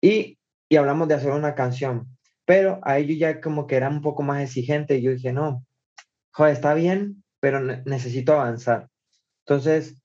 [0.00, 4.00] y, y hablamos de hacer una canción, pero a ellos ya como que era un
[4.02, 5.64] poco más exigente y yo dije, no,
[6.32, 8.88] joder, está bien, pero necesito avanzar.
[9.46, 10.02] Entonces,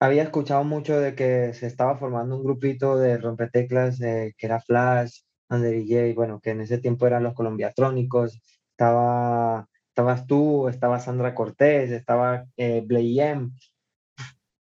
[0.00, 5.20] había escuchado mucho de que se estaba formando un grupito de rompeteclas que era Flash,
[5.48, 9.68] Ander DJ, bueno, que en ese tiempo eran los colombiatrónicos, estaba,
[10.02, 12.84] estabas tú, estaba Sandra Cortés, estaba eh,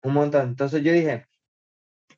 [0.02, 0.48] un montón.
[0.48, 1.26] Entonces yo dije,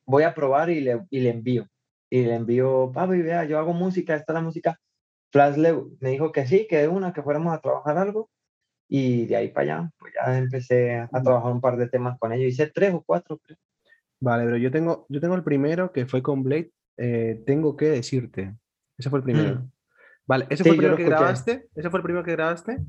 [0.05, 1.67] voy a probar y le, y le envío.
[2.09, 4.79] Y le envío, papi, vea, yo hago música, esta es la música.
[5.31, 5.55] Flash
[5.99, 8.29] me dijo que sí, que de una, que fuéramos a trabajar algo.
[8.89, 12.33] Y de ahí para allá, pues ya empecé a trabajar un par de temas con
[12.33, 12.49] ellos.
[12.51, 13.39] Hice tres o cuatro,
[14.19, 16.71] Vale, pero yo tengo, yo tengo el primero que fue con Blade.
[16.97, 18.55] Eh, tengo que decirte.
[18.97, 19.55] Ese fue el primero.
[19.61, 19.71] Mm.
[20.27, 21.69] Vale, ¿ese fue el primero que grabaste?
[21.73, 22.79] ¿Ese fue el primero que grabaste?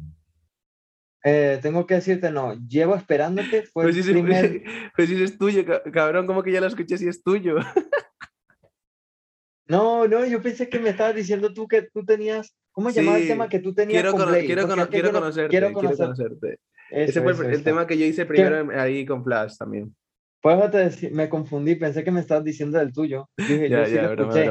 [1.25, 3.63] Eh, tengo que decirte, no, llevo esperándote.
[3.73, 4.63] Fue pues, si primer...
[4.97, 7.57] pues si es tuyo, cabrón, ¿cómo que ya lo escuché si es tuyo?
[9.65, 13.21] No, no, yo pensé que me estabas diciendo tú que tú tenías, ¿cómo se llamaba
[13.21, 14.03] el tema que tú tenías?
[14.03, 14.45] Quiero, con quiero,
[14.89, 16.59] quiero, conocerte, quiero, conocerte.
[16.91, 19.95] Ese fue el, tema que yo hice primero ahí con Flash también.
[20.43, 23.31] Pues me confundí, pensé que me estabas diciendo del tuyo.
[23.39, 24.51] Dije, ya, yo sí ya, lo escuché.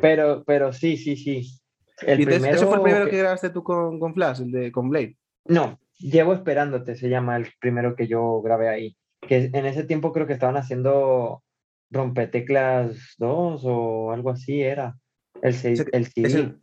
[0.00, 1.58] Pero, pero sí, sí, sí.
[2.02, 4.52] El Y entonces, ¿Ese fue el primero primero que grabaste tú con, con Flash, el
[4.52, 5.16] de con Blade?
[5.46, 8.96] No, Llevo esperándote, se llama el primero que yo grabé ahí.
[9.20, 11.42] Que en ese tiempo creo que estaban haciendo
[11.90, 14.96] Rompeteclas 2 o algo así era.
[15.42, 15.54] El,
[15.92, 16.38] el CD.
[16.38, 16.60] el-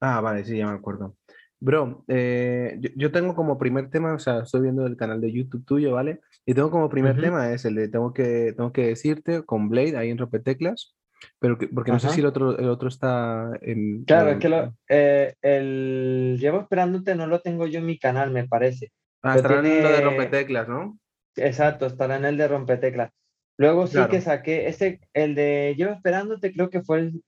[0.00, 1.16] Ah, vale, sí, ya me acuerdo.
[1.60, 5.32] Bro, eh, yo, yo tengo como primer tema, o sea, estoy viendo el canal de
[5.32, 6.20] YouTube tuyo, ¿vale?
[6.46, 7.22] Y tengo como primer Ujú.
[7.22, 10.94] tema es el de tengo que, tengo que decirte con Blade ahí en Rompeteclas,
[11.38, 12.14] pero que- porque no sé Ajá.
[12.14, 14.04] si el otro, el otro está en...
[14.04, 17.98] Claro, es en- que lo, eh, el Llevo esperándote no lo tengo yo en mi
[17.98, 18.90] canal, me parece.
[19.22, 20.98] Ah, lo estará en lo de tiene- Rompeteclas, ¿no?
[21.36, 23.10] Exacto, estará en el de Rompeteclas.
[23.58, 24.10] Luego sí Claro.
[24.10, 27.22] que saqué, ese, el de Llevo esperándote creo que fue el,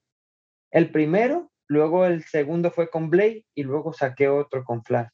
[0.71, 5.09] el primero, luego el segundo fue con Blade y luego saqué otro con Flash,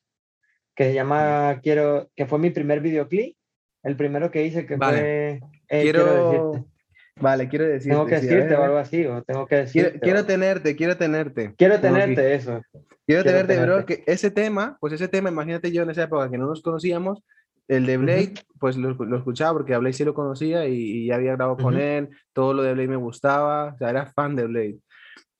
[0.75, 3.35] que se llama Quiero, que fue mi primer videoclip,
[3.83, 4.97] el primero que hice que Vale.
[4.99, 6.51] fue eh, Quiero...
[6.51, 6.76] decirte.
[7.19, 7.89] Vale, quiero decirte.
[7.89, 9.99] Tengo que sí, decirte ver, o algo así, o tengo que Quiero, decirte.
[9.99, 11.53] quiero o- tenerte, quiero tenerte.
[11.57, 12.61] quiero tenerte eso.
[12.71, 14.03] Quiero Quiero tenerte, bro, tenerte.
[14.05, 17.23] que ese tema, pues ese tema, imagínate yo en esa época que no nos conocíamos,
[17.67, 21.05] el de Blade, pues lo, lo escuchaba porque a Blade sí lo conocía y, y
[21.07, 21.83] ya había grabado con Ujú.
[21.83, 24.77] él, todo lo de Blade me gustaba, o sea, era fan de Blade.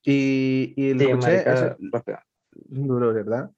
[0.04, 1.76] Y, y lo Sí, escuché, eso-
[2.70, 3.52] duro, ¿verdad?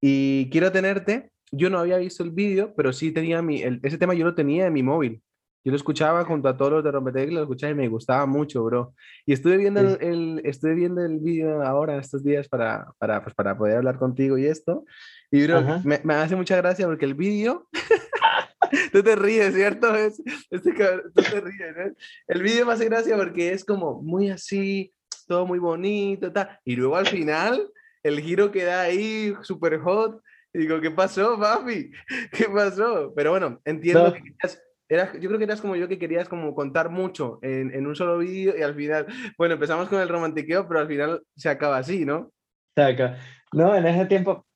[0.00, 3.98] Y quiero tenerte, yo no había visto el vídeo, pero sí tenía mi, el- ese
[3.98, 5.22] tema yo lo tenía en mi móvil.
[5.64, 8.62] Yo lo escuchaba junto a todos los de Rompeteclas, lo escuchaba y me gustaba mucho,
[8.64, 8.94] bro.
[9.24, 9.96] Y estuve viendo el, Sí.
[10.00, 14.36] el- estuve viendo el vídeo ahora, estos días, para, para, pues, para poder hablar contigo
[14.36, 14.84] y esto.
[15.30, 17.66] Y, bro, me, me hace mucha gracia porque el vídeo...
[18.92, 19.94] tú te ríes, ¿cierto?
[19.94, 21.94] Es, este cabrón, tú te ríes, ¿no?
[22.28, 24.92] El vídeo me hace gracia porque es como muy así,
[25.26, 26.58] todo muy bonito, tal.
[26.64, 27.70] Y luego al final,
[28.02, 30.20] el giro que da ahí, super hot.
[30.52, 31.90] Y digo, ¿qué pasó, papi?
[32.32, 33.12] ¿Qué pasó?
[33.16, 34.12] Pero bueno, entiendo No.
[34.12, 37.72] que querías- eras- yo creo que eras como yo que querías como contar mucho en,
[37.74, 39.06] en un solo vídeo y al final,
[39.38, 42.30] bueno, empezamos con el romantiqueo, pero al final se acaba así, ¿no?
[42.76, 43.18] Saca.
[43.52, 44.46] No, en ese tiempo,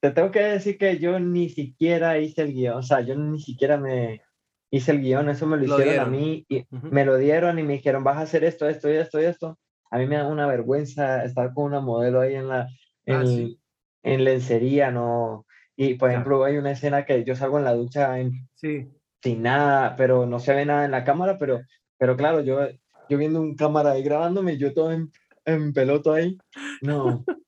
[0.00, 3.38] te tengo que decir que yo ni siquiera hice el guion, o sea, yo ni
[3.40, 4.22] siquiera me
[4.70, 6.10] hice el guion, eso me lo Lo hicieron a dieron.
[6.12, 6.88] mí y Ujú.
[6.90, 9.58] me lo dieron y me dijeron, vas a hacer esto, esto y esto y esto.
[9.90, 12.68] A mí me da una vergüenza estar con una modelo ahí en la,
[13.06, 13.58] en, Ah, sí.
[14.04, 15.46] en lencería, ¿no?
[15.76, 16.12] Y, por Claro.
[16.12, 18.88] ejemplo, hay una escena que yo salgo en la ducha en- Sí.
[19.22, 21.60] Sin nada, pero no se ve nada en la cámara, pero,
[21.98, 22.58] pero claro, yo,
[23.08, 25.10] yo viendo un cámara ahí grabándome, yo todo en,
[25.44, 26.36] en peloto ahí,
[26.82, 27.24] no.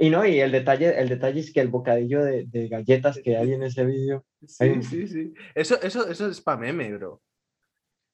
[0.00, 3.36] Y no, y el detalle, el detalle es que el bocadillo de, de galletas que
[3.36, 5.34] hay en ese vídeo, Sí, Hay- sí, sí.
[5.56, 7.20] Eso, eso, eso es pa' meme, bro.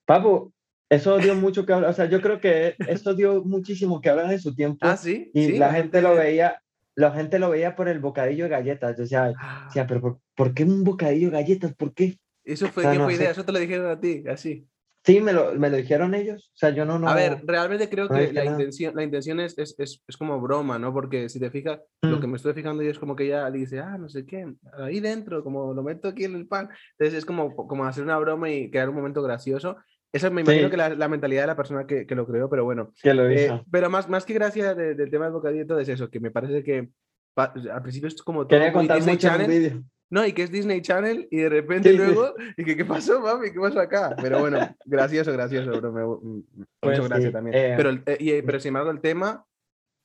[0.07, 0.53] papu,
[0.89, 4.33] eso dio mucho que hablar, o sea, yo creo que eso dio muchísimo que hablar
[4.33, 5.31] en su tiempo, Ah, sí.
[5.35, 6.63] y sí, la gente lo veía,
[6.95, 10.21] la gente lo veía por el bocadillo de galletas, o sea, Ah, decía, pero ¿por,
[10.35, 11.75] por qué un bocadillo de galletas?
[11.75, 12.17] ¿Por qué?
[12.45, 13.31] Eso fue, o sea, ¿qué no fue idea?
[13.31, 14.67] Eso te lo dijeron a ti, así.
[15.07, 17.09] Sí, me lo, me lo dijeron ellos, o sea, yo no, no.
[17.09, 20.41] A ver, realmente creo no que la intención, la intención es, es, es, es como
[20.41, 20.95] broma, ¿no?
[20.95, 22.21] Porque si te fijas, lo Mm.
[22.23, 24.47] que me estoy fijando yo es como que ella dice, ah, no sé qué,
[24.79, 26.71] ahí dentro, como lo meto aquí en el pan.
[26.99, 29.77] Entonces es como, como hacer una broma y crear un momento gracioso.
[30.11, 30.71] Esa me imagino Sí.
[30.71, 32.93] que la, la mentalidad de la persona que, que lo creó, pero bueno.
[33.03, 33.65] que lo Eh, hizo.
[33.71, 36.63] pero más, más que gracia de- del tema del bocadillo es eso, que me parece
[36.65, 36.89] que
[37.37, 39.83] al principio es como todo Quería contar mucho en Channel, vídeo.
[40.11, 42.03] No, y que es Disney Channel y de repente Sí, sí.
[42.05, 44.15] luego, y que qué pasó, mami, qué pasó acá.
[44.21, 47.57] Pero bueno, gracioso, gracioso, bro, me, me- me Pues gracia también.
[47.57, 49.45] eh, pero, eh, y, eh, pero sin embargo el tema,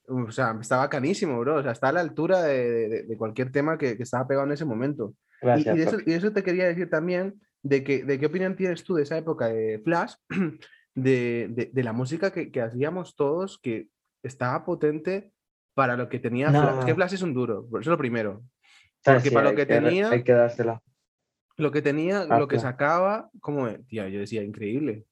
[0.07, 3.51] o sea, está bacanísimo, bro, o sea, está a la altura de, de- de cualquier
[3.51, 5.13] tema que, que estaba pegado en ese momento.
[5.41, 8.25] Y, Gracias, y de eso, y eso te quería decir también, de, que, de qué
[8.25, 10.13] opinión tienes tú de esa época de Flash,
[10.95, 13.88] de, de, la música que, que hacíamos todos, que
[14.23, 15.31] estaba potente
[15.75, 16.79] para lo que tenía Flash.
[16.79, 16.95] Es que No.
[16.95, 18.41] Flash es un duro, eso es lo primero.
[19.03, 20.81] Porque sí, para lo que re- tenía- Hay que dársela.
[21.57, 25.05] Lo que tenía, Ah, lo que sacaba, como, tía, yo decía, increíble.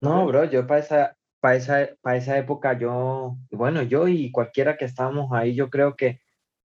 [0.00, 4.76] No, bro, yo para esa, para esa, para esa época, yo, bueno, yo y cualquiera
[4.76, 6.20] que estábamos ahí, yo creo que,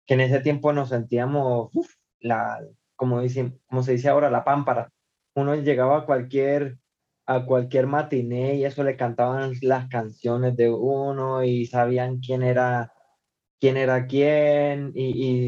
[0.06, 2.60] que en ese tiempo nos sentíamos, uf, la,
[2.96, 4.92] como dicen, como se dice ahora, la pámpara.
[5.34, 6.78] Uno llegaba a cualquier,
[7.26, 12.92] a cualquier matiné y eso le cantaban las canciones de uno y sabían quién era,
[13.62, 15.06] quién era quién y,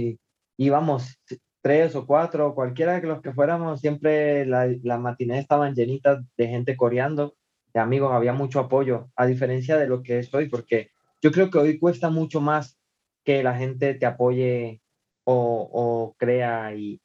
[0.10, 0.20] y
[0.58, 1.20] íbamos
[1.62, 6.48] tres o cuatro, cualquiera de los que fuéramos, siempre la- las matinés estaban llenitas de
[6.48, 7.36] gente coreando
[7.74, 11.50] de amigos, había mucho apoyo, a diferencia de lo que es hoy, porque yo creo
[11.50, 12.78] que hoy cuesta mucho más
[13.24, 14.82] que la gente te apoye
[15.24, 17.02] o, o crea y,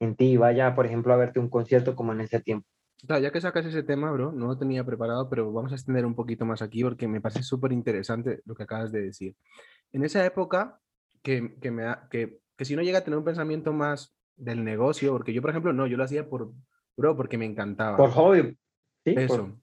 [0.00, 2.66] en ti y vaya, por ejemplo, a verte un concierto como en ese tiempo.
[3.02, 6.14] Ya que sacas ese tema, bro, no lo tenía preparado, pero vamos a extender un
[6.14, 9.36] poquito más aquí porque me parece súper interesante lo que acabas de decir.
[9.92, 10.80] En esa época,
[11.22, 15.12] que, que, me que, que si uno llega a tener un pensamiento más del negocio,
[15.12, 16.52] porque yo, por ejemplo, no, yo lo hacía por,
[16.94, 17.96] bro, porque me encantaba.
[17.96, 18.54] Por hobby,
[19.02, 19.14] ¿sí?
[19.14, 19.58] por- Eso.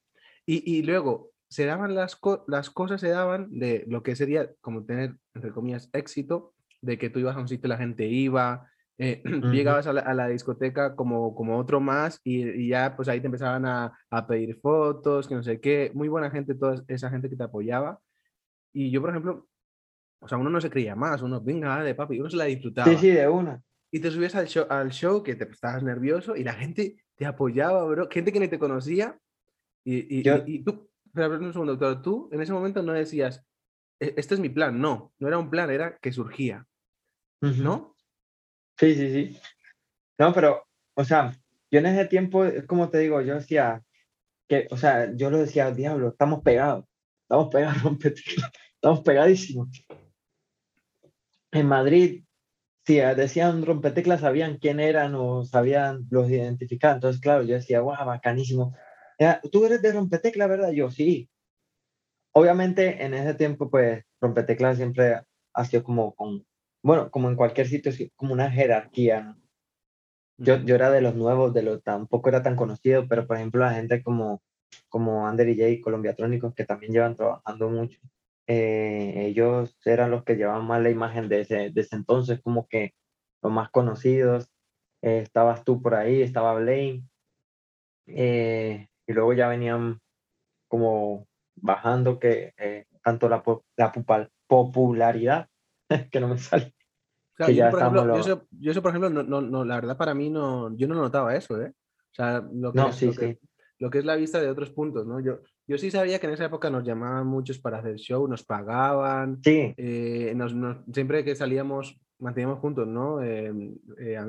[0.48, 4.84] Y, y luego, se daban las, las cosas, se daban de lo que sería como
[4.84, 9.22] tener, entre comillas, éxito, de que tú ibas a un sitio, la gente iba, eh,
[9.52, 13.96] llegabas a la, discoteca como, como otro más y, ya pues ahí te empezaban a,
[14.10, 17.44] a, pedir fotos, que no sé qué, muy buena gente, toda esa gente que te
[17.44, 18.00] apoyaba.
[18.74, 19.48] Y yo, por ejemplo,
[20.20, 22.90] o sea, uno no se creía más, uno, venga, de papi, uno se la disfrutaba.
[22.92, 23.62] Sí, sí, de una.
[23.92, 27.26] Y te subías al show, al show que te estabas nervioso y la gente te
[27.26, 29.18] apoyaba, bro, gente que ni te conocía.
[29.84, 33.46] Y, y, y, tú, pero un segundo, doctor, tú en ese momento no decías,
[34.00, 36.66] e, este es mi plan, no, no era un plan, era que surgía.
[37.40, 37.96] ¿No?
[38.78, 39.40] Sí, sí, sí.
[40.18, 41.32] No, pero, o sea,
[41.72, 43.84] yo en ese tiempo, es como te digo, yo decía,
[44.48, 46.86] que, o sea, yo lo decía, diablo, estamos pegados,
[47.24, 47.98] estamos pegados,
[48.76, 49.70] estamos pegadísimos.
[51.60, 52.24] En Madrid,
[52.86, 56.96] si decían rompeteclas, sabían quién eran o sabían, los identificar.
[56.96, 58.76] Entonces, claro, yo decía, guau, bacanísimo.
[59.52, 60.72] Tú eres de rompeteclas, ¿verdad?
[60.72, 61.30] Yo, sí.
[62.34, 65.22] Obviamente, en ese tiempo, pues, rompeteclas siempre
[65.54, 66.46] ha sido como con
[66.84, 69.36] bueno, como en cualquier sitio, como una jerarquía,
[70.40, 73.62] Yo, yo era de los nuevos, de los tampoco era tan conocido, pero por ejemplo
[73.62, 74.42] la gente como,
[74.90, 78.00] como Ander y Jay, colombiatrónicos, que también llevan trabajando mucho,
[78.48, 82.68] eh, ellos eran los que llevaban más la imagen de ese, de ese entonces, como
[82.68, 82.94] que
[83.44, 84.50] los más conocidos,
[85.02, 87.08] eh, estabas tú por ahí, estaba Blaine,
[88.06, 90.00] eh, y luego ya venían
[90.70, 93.44] como bajando que tanto la,
[93.76, 93.92] la
[94.48, 95.50] popularidad
[96.12, 96.74] que no me sale.
[97.50, 100.88] yo, por ejemplo, yo, eso, por ejemplo, no, no, la verdad para mí no, yo
[100.88, 101.74] no notaba eso, ¿eh?
[102.12, 103.40] O sea, lo que, es, lo, Que,
[103.80, 105.20] lo que es la vista de otros puntos, ¿no?
[105.20, 108.44] Yo, yo sí sabía que en esa época nos llamaban muchos para hacer show, nos
[108.44, 109.74] pagaban, sí.
[109.78, 110.56] Eh, nos,
[110.94, 113.22] siempre que salíamos manteníamos juntos, ¿no?
[113.22, 113.52] Eh,
[114.00, 114.20] eh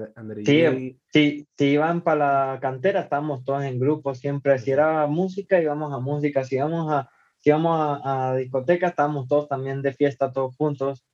[0.45, 5.61] sí, sí, si iban para la cantera, estábamos todos en grupo, siempre, si era música,
[5.61, 9.93] íbamos a música, si íbamos a, si íbamos a, a discoteca, estábamos todos también de
[9.93, 11.07] fiesta, todos juntos,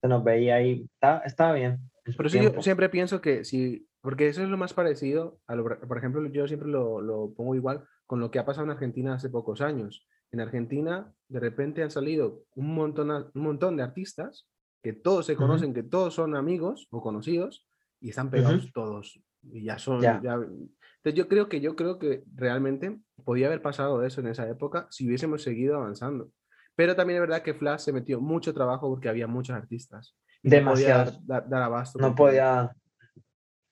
[0.00, 0.86] se nos veía ahí,
[1.24, 1.78] estaba, bien.
[2.16, 5.98] Por eso yo siempre pienso que si, porque eso es lo más parecido, a por
[5.98, 9.30] ejemplo, yo siempre lo, lo, pongo igual con lo que ha pasado en Argentina hace
[9.30, 10.04] pocos años.
[10.32, 14.48] En Argentina, de repente han salido un montón, un montón de artistas
[14.82, 17.68] que todos se conocen, que todos son amigos o conocidos
[18.00, 19.22] y están pegados todos.
[19.44, 20.16] Y ya son, ya.
[20.16, 24.88] Entonces yo creo que yo creo que realmente podía haber pasado eso en esa época
[24.90, 26.32] si hubiésemos seguido avanzando.
[26.74, 30.16] Pero también es verdad que Flash se metió mucho trabajo porque había muchos artistas.
[30.42, 31.12] Demasiado.
[31.12, 31.98] No podía dar, abasto.
[32.00, 32.74] No podía.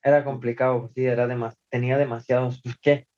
[0.00, 1.26] Era complicado, sí, era
[1.68, 2.62] tenía demasiados.
[2.80, 3.08] ¿Qué?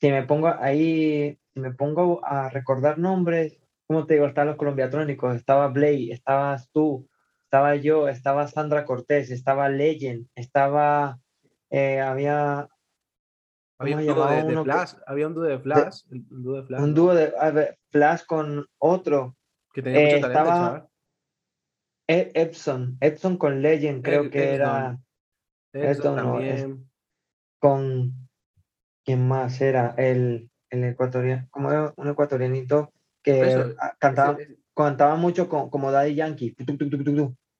[0.00, 4.56] Si me pongo ahí, si me pongo a recordar nombres, como te digo, estaban los
[4.56, 7.08] colombiatrónicos, estaba Blay, estabas tú,
[7.44, 11.18] estaba yo, estaba Sandra Cortés, estaba Legend, estaba,
[11.70, 12.68] eh, había
[13.78, 16.82] había un, dúo de, Flash, había un dúo de Flash, un dúo de Flash.
[16.82, 19.36] Un dúo de Flash con otro.
[19.72, 20.88] Que tenía mucho eh, talento, estaba
[22.08, 24.98] e, Epson, Epson con Legend, creo que era.
[25.72, 26.90] Epson también.
[27.58, 28.25] con
[29.06, 32.92] quién más era el, el ecuatoriano, como era un ecuatorianito
[33.22, 34.36] que cantaba,
[34.74, 36.54] cantaba mucho con, como Daddy Yankee.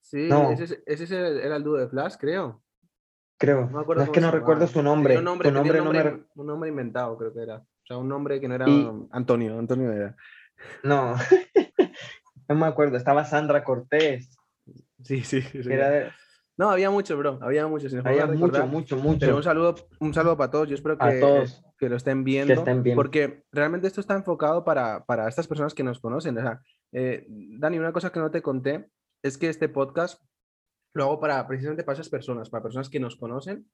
[0.00, 2.62] Sí, ese, ese, era el dúo de Flash, creo.
[3.38, 3.68] Creo.
[3.70, 5.18] No, es que no recuerdo su nombre.
[5.18, 5.80] Un nombre, nombre,
[6.34, 7.56] un nombre, inventado, creo que era.
[7.58, 8.66] O sea, un nombre que no era
[9.10, 9.58] Antonio.
[9.58, 10.16] Antonio era.
[10.82, 11.14] No.
[12.48, 12.96] no me acuerdo.
[12.96, 14.36] Estaba Sandra Cortés.
[15.02, 15.42] Sí, sí.
[16.58, 17.38] No, había mucho, bro.
[17.42, 17.88] Había mucho.
[18.04, 19.20] había mucho, mucho, mucho.
[19.20, 20.68] Pero un saludo, un saludo para todos.
[20.68, 21.62] Yo espero que, todos.
[21.78, 22.54] que lo estén viendo.
[22.54, 22.96] Que estén bien.
[22.96, 26.38] Porque realmente esto está enfocado para, para estas personas que nos conocen.
[26.38, 26.60] O sea,
[26.92, 28.88] eh, Dani, una cosa que no te conté
[29.22, 30.22] es que este podcast
[30.94, 33.68] lo hago para precisamente para esas personas, para personas que nos conocen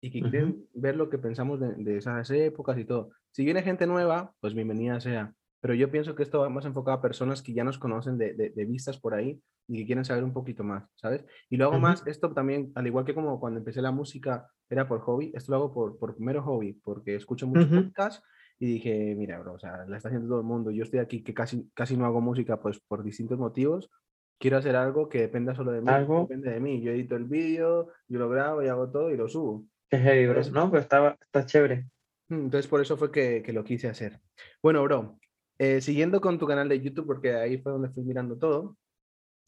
[0.00, 3.10] y que quieren ver lo que pensamos de, esas épocas y todo.
[3.32, 5.34] Si viene gente nueva, pues bienvenida sea.
[5.66, 8.34] Pero yo pienso que esto va más enfocado a personas que ya nos conocen de,
[8.34, 11.24] de, vistas por ahí y que quieren saber un poquito más, ¿sabes?
[11.50, 15.00] Y luego más, esto también, al igual que como cuando empecé la música era por
[15.00, 18.22] hobby, esto lo hago por, por mero hobby, porque escucho muchos podcasts
[18.60, 20.70] y dije, mira, bro, o sea, la está haciendo todo el mundo.
[20.70, 23.90] Yo estoy aquí que casi, casi no hago música, pues por distintos motivos,
[24.38, 25.88] quiero hacer algo que dependa solo de mí.
[25.88, 26.28] ¿Algo?
[26.28, 26.80] Depende de mí.
[26.80, 29.64] Yo edito el vídeo, yo lo grabo y hago todo y lo subo.
[29.90, 30.42] Qué heavy, bro.
[30.52, 31.88] No, pero está, está chévere.
[32.28, 34.20] Entonces por eso fue que, que lo quise hacer.
[34.62, 35.18] Bueno, bro,
[35.58, 38.76] eh, siguiendo con tu canal de YouTube, porque ahí fue donde fui mirando todo,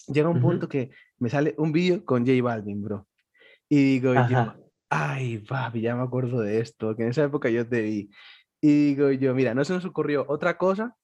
[0.06, 3.06] llega un punto que me sale un vídeo con J Balvin, bro.
[3.68, 4.54] Y digo yo,
[4.88, 8.10] ay, papi, ya me acuerdo de esto, que en esa época yo te vi.
[8.60, 10.96] Y digo yo, mira, no se nos ocurrió otra cosa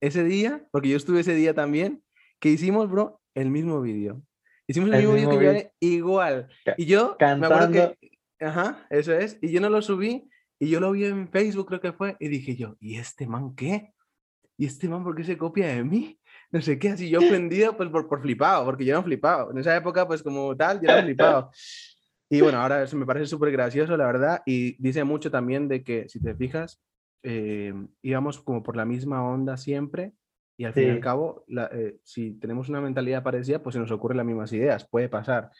[0.00, 2.02] ese día, porque yo estuve ese día también,
[2.40, 4.22] que hicimos, bro, el mismo vídeo.
[4.66, 6.48] Hicimos el, mismo, vídeo que yo igual.
[6.76, 7.48] Y yo Cantando.
[7.48, 9.38] me acuerdo que, ajá, eso es.
[9.40, 10.28] Y yo no lo subí
[10.62, 13.56] y yo lo vi en Facebook, creo que fue, y dije yo, ¿y este man
[13.56, 13.91] qué?
[14.62, 16.16] ¿Y este man por qué se copia de mí?
[16.52, 19.50] No sé qué, así yo ofendido pues por, por flipado, porque yo no flipado.
[19.50, 21.50] En esa época pues como tal, yo no flipado.
[22.30, 25.82] Y bueno, ahora eso me parece súper gracioso, la verdad, y dice mucho también de
[25.82, 26.80] que, si te fijas,
[27.24, 30.12] eh, íbamos como por la misma onda siempre,
[30.56, 33.90] y al fin y al cabo, eh, si tenemos una mentalidad parecida, pues se nos
[33.90, 35.50] ocurren las mismas ideas, puede pasar.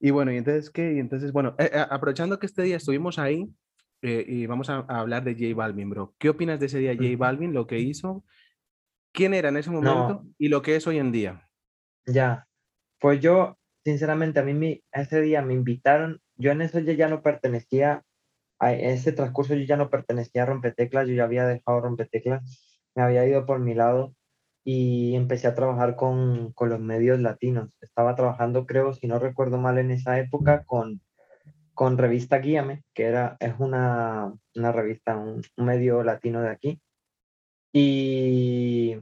[0.00, 0.94] Y bueno, y entonces, ¿qué?
[0.94, 3.46] Y entonces, bueno, eh, aprovechando que este día estuvimos ahí,
[4.00, 6.14] y vamos a, hablar de J Balvin, bro.
[6.18, 8.24] ¿Qué opinas de ese día J Balvin, lo que hizo?
[9.12, 11.48] ¿Quién era en ese momento y lo que es hoy en día?
[12.06, 12.46] Ya,
[13.00, 18.02] pues yo, sinceramente, a mí ese día me invitaron, yo en eso ya no pertenecía,
[18.58, 22.42] a ese transcurso yo ya no pertenecía a Rompeteclas, yo ya había dejado Rompeteclas,
[22.94, 24.14] me había ido por mi lado
[24.64, 27.70] y empecé a trabajar con, con los medios latinos.
[27.80, 31.00] Estaba trabajando, creo, si no recuerdo mal, en esa época con,
[31.74, 36.82] con Revista Guíame, que era, es una, una revista, un, medio latino de aquí.
[37.80, 38.96] Y,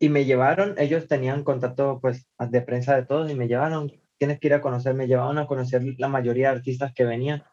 [0.00, 4.40] y me llevaron, ellos tenían contacto pues de prensa de todos y me llevaron, tienes
[4.40, 7.44] que ir a conocer, me llevaron a conocer la mayoría de artistas que venían.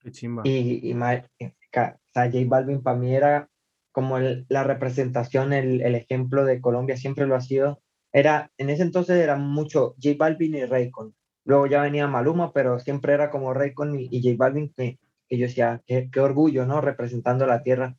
[0.00, 0.42] Qué chimba.
[0.44, 1.98] Y, y, J
[2.46, 3.48] Balvin para mí era
[3.92, 7.80] como la representación, el, el, ejemplo de Colombia, siempre lo ha sido.
[8.12, 11.14] Era, en ese entonces era mucho J Balvin y Raycon.
[11.44, 15.38] Luego ya venía Maluma, pero siempre era como Raycon y, y J Balvin, que, que
[15.38, 16.80] yo decía, qué, qué, orgullo, ¿no?
[16.80, 17.96] Representando la tierra.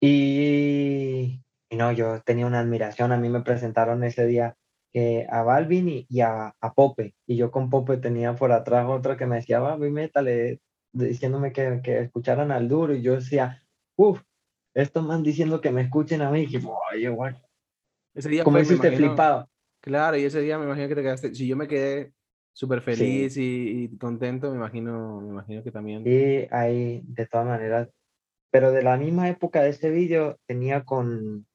[0.00, 3.12] Y, y, no, yo tenía una admiración.
[3.12, 4.56] A mí me presentaron ese día
[4.92, 7.14] que a Balvin y, y a, a, Pope.
[7.26, 10.60] Y yo con Pope tenía por atrás otro que me decía, Balvin, métale,
[10.92, 12.94] diciéndome que, que escucharan al duro.
[12.94, 13.62] Y yo decía,
[13.96, 14.22] uff,
[14.74, 16.56] estos man diciendo que me escuchen a mí, y
[16.92, 17.34] oye, guay.
[18.14, 19.48] Ese día Como fue, flipado.
[19.80, 22.12] Claro, y ese día me imagino que te quedaste, si yo me quedé
[22.52, 26.02] súper feliz y, contento, me imagino, me imagino que también.
[26.04, 27.88] Sí, ahí, de todas maneras.
[28.50, 31.46] Pero de la misma época de ese vídeo tenía con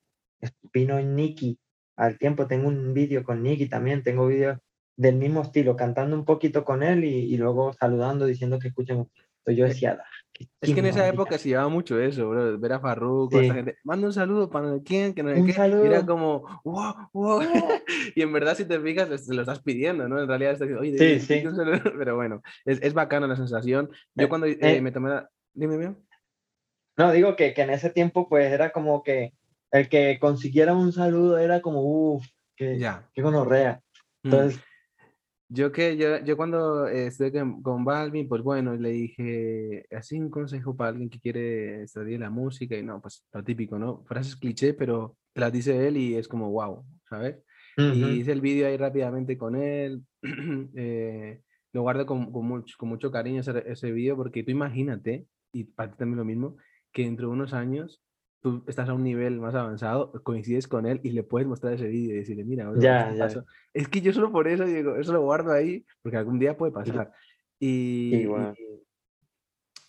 [0.71, 1.59] Pino y Nicky.
[1.95, 4.59] Al tiempo tengo un vídeo con Nicky también, tengo vídeos
[4.95, 9.09] del mismo estilo, cantando un poquito con él y, y luego saludando, diciendo que escuchen.
[9.45, 9.99] Yo decía,
[10.61, 13.77] es que en esa época se llevaba mucho eso, bro, ver a Farruko, esa gente,
[13.83, 17.41] manda un saludo para quién, que no sé qué, y era como, wow, wow,
[18.15, 20.19] y en verdad si te fijas, te lo estás pidiendo, ¿no?
[20.19, 21.43] En realidad estás diciendo, oye, sí, sí.
[21.97, 23.89] pero bueno, es, es bacana la sensación.
[24.15, 25.29] Yo eh, cuando eh, eh, me tomé la...
[25.53, 25.95] Dime, dime.
[26.97, 29.33] No, digo que, que en ese tiempo pues era como que
[29.71, 32.25] el que consiguiera un saludo era como, uff,
[32.55, 33.09] que, ya.
[33.13, 33.81] qué gonorrea.
[34.23, 34.27] Mm.
[34.27, 34.61] Entonces...
[35.49, 40.75] Yo que yo, yo cuando estuve con, Balvin, pues bueno, le dije así un consejo
[40.75, 44.03] para alguien que quiere estudiar la música y no, pues lo típico, ¿no?
[44.05, 47.37] Frases cliché, pero las dice él y es como wow, ¿sabes?
[47.77, 50.01] Y hice el vídeo ahí rápidamente con él.
[50.75, 55.27] eh, lo guardo con, con, mucho, con mucho cariño ese, ese vídeo porque tú imagínate,
[55.51, 56.57] y para ti también lo mismo,
[56.93, 58.01] que dentro de unos años
[58.43, 61.87] tú estás a un nivel más avanzado, coincides con él y le puedes mostrar ese
[61.87, 63.27] vídeo y decirle, mira, ya, ya.
[63.73, 66.73] es que yo solo por eso digo, eso lo guardo ahí, porque algún día puede
[66.73, 67.13] pasar.
[67.57, 68.53] Y, y, bueno.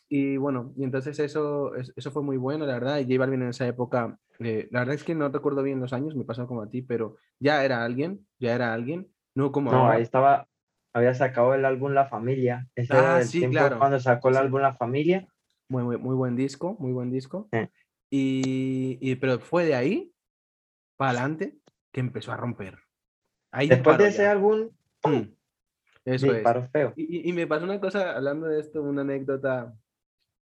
[0.08, 3.48] y, bueno, y entonces eso, eso fue muy bueno, la verdad, y J Balvin en
[3.48, 6.62] esa época, eh, la verdad es que no recuerdo bien los años, me pasó como
[6.62, 10.46] a ti, pero ya era alguien, ya era alguien, no como No, ahí estaba,
[10.92, 13.80] había sacado el álbum La Familia, ese ah, sí, claro.
[13.80, 15.26] cuando sacó el álbum La Familia.
[15.74, 17.48] Muy, muy, muy buen disco, muy buen disco.
[18.08, 20.12] Y, pero fue de ahí
[20.96, 21.58] para adelante
[21.90, 22.78] que empezó a romper.
[23.50, 24.70] Ahí Después de ese álbum,
[25.02, 25.22] mm,
[26.04, 26.70] eso es.
[26.70, 26.92] Feo.
[26.94, 29.74] Y, y, me pasó una cosa, hablando de esto, una anécdota,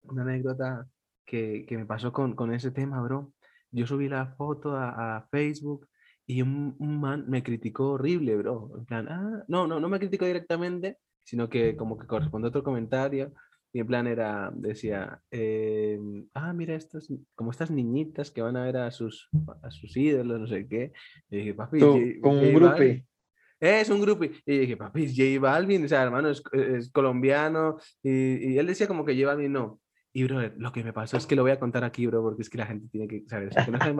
[0.03, 0.87] una anécdota
[1.25, 3.33] que, que me pasó con, con, ese tema, bro.
[3.71, 5.87] Yo subí la foto a, a Facebook
[6.27, 8.71] y un, un, man me criticó horrible, bro.
[8.77, 12.49] En plan, ah, no, no, no me criticó directamente, sino que como que corresponde a
[12.49, 13.33] otro comentario
[13.79, 15.99] en plan era, decía, eh,
[16.33, 19.29] ah, mira, estas, como estas niñitas que van a ver a sus,
[19.61, 20.93] a sus ídolos, no sé qué.
[21.29, 21.79] Y dije, papi,
[22.21, 22.83] con un grupo.
[23.59, 24.25] Es un grupo.
[24.25, 27.77] Y dije, papi, J Balvin, o sea, hermano, es, es colombiano.
[28.03, 29.79] Y, y, él decía como que J Balvin no.
[30.13, 32.41] Y, bro, lo que me pasó es que lo voy a contar aquí, bro, porque
[32.41, 33.59] es que la gente tiene que saber eso.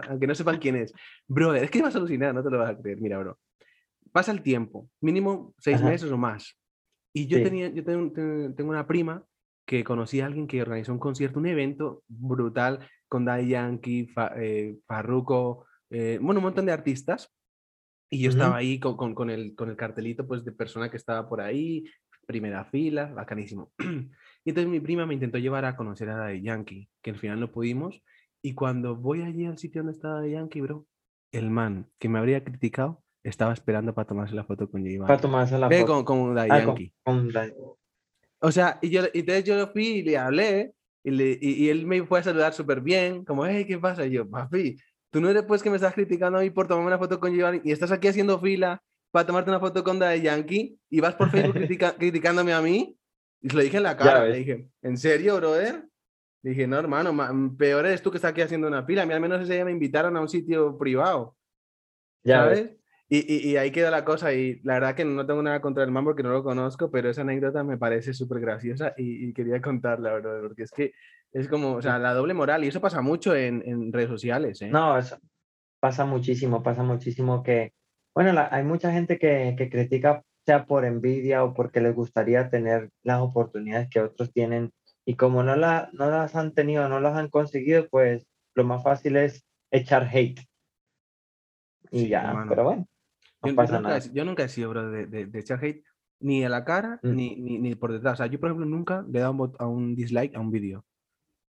[0.10, 0.94] Aunque no, sepan, quién es.
[1.28, 3.00] Bro, es que vas a alucinar, no te lo vas a creer.
[3.00, 3.38] Mira, bro.
[4.12, 6.58] Pasa el tiempo, mínimo seis meses o más.
[7.13, 9.23] Y yo, tenía, yo tengo, tengo una prima
[9.68, 14.78] que conocí a alguien que organizó un concierto, un evento brutal con Daddy Yankee, eh,
[14.88, 17.34] Farruko, eh, bueno, un montón de artistas.
[18.10, 20.96] Y yo estaba ahí con, con, con, el, con el cartelito pues, de persona que
[20.96, 21.84] estaba por ahí,
[22.26, 23.74] primera fila, bacanísimo.
[23.80, 27.42] y entonces mi prima me intentó llevar a conocer a Daddy Yankee, que al final
[27.42, 28.02] no pudimos.
[28.42, 30.88] Y cuando voy allí al sitio donde estaba Daddy Yankee, bro,
[31.34, 35.20] el man que me habría criticado estaba esperando para tomarse la foto con J Para
[35.20, 35.86] tomarse la foto.
[35.86, 36.94] Con, con Daddy ah, Yankee.
[38.40, 40.73] O sea, y, yo, y entonces yo lo fui y le hablé
[41.04, 44.06] y, le, y, él me fue a saludar súper bien, como, hey, ¿qué pasa?
[44.06, 44.77] Y yo, papi,
[45.10, 47.33] tú no eres pues que me estás criticando a mí por tomarme una foto con
[47.33, 48.81] Giovanni y estás aquí haciendo fila
[49.12, 51.56] para tomarte una foto con Daddy Yankee y vas por Facebook
[51.98, 52.98] criticándome a mí.
[53.42, 55.88] Y se lo dije en la cara, le dije, ¿en serio, brother?
[56.50, 59.04] dije, no, hermano, peor eres tú que estás aquí haciendo una fila.
[59.04, 61.35] A mí al menos ese día me invitaron a un sitio privado.
[62.23, 62.75] Ya ¿Sabes?
[63.10, 64.33] Y, y, ahí queda la cosa.
[64.33, 67.10] Y la verdad que no tengo nada contra el man porque no lo conozco, pero
[67.10, 70.91] esa anécdota me parece súper graciosa y, quería contarla, verdad, porque es que
[71.31, 72.65] es como, o sea, la doble moral.
[72.65, 74.62] Y eso pasa mucho en, en redes sociales.
[74.62, 74.69] ¿eh?
[74.69, 75.17] No, eso
[75.79, 77.73] pasa muchísimo, pasa muchísimo que,
[78.15, 82.89] bueno, hay mucha gente que, que critica sea por envidia o porque les gustaría tener
[83.03, 84.71] las oportunidades que otros tienen
[85.05, 88.83] y como no, la, no las han tenido, no las han conseguido, pues lo más
[88.83, 90.41] fácil es echar hate.
[91.91, 92.87] Y ya, pero bueno.
[93.48, 94.12] No yo, pasa nunca, nada.
[94.13, 95.83] yo, nunca, he sido, bro, de, de, echar hate
[96.19, 97.15] ni a la cara mm.
[97.15, 98.13] ni, ni, ni, por detrás.
[98.13, 100.52] O sea, yo, por ejemplo, nunca le he dado un, a un dislike a un
[100.52, 100.85] vídeo.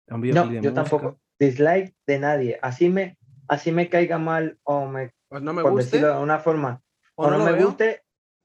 [0.09, 1.19] A un video no, yo tampoco.
[1.39, 2.59] Dislike de nadie.
[2.61, 3.17] Así me,
[3.47, 5.13] así me caiga mal o me.
[5.29, 5.97] Pues no me por guste.
[5.97, 6.81] Decirlo de una forma.
[7.15, 8.03] O, no, me guste,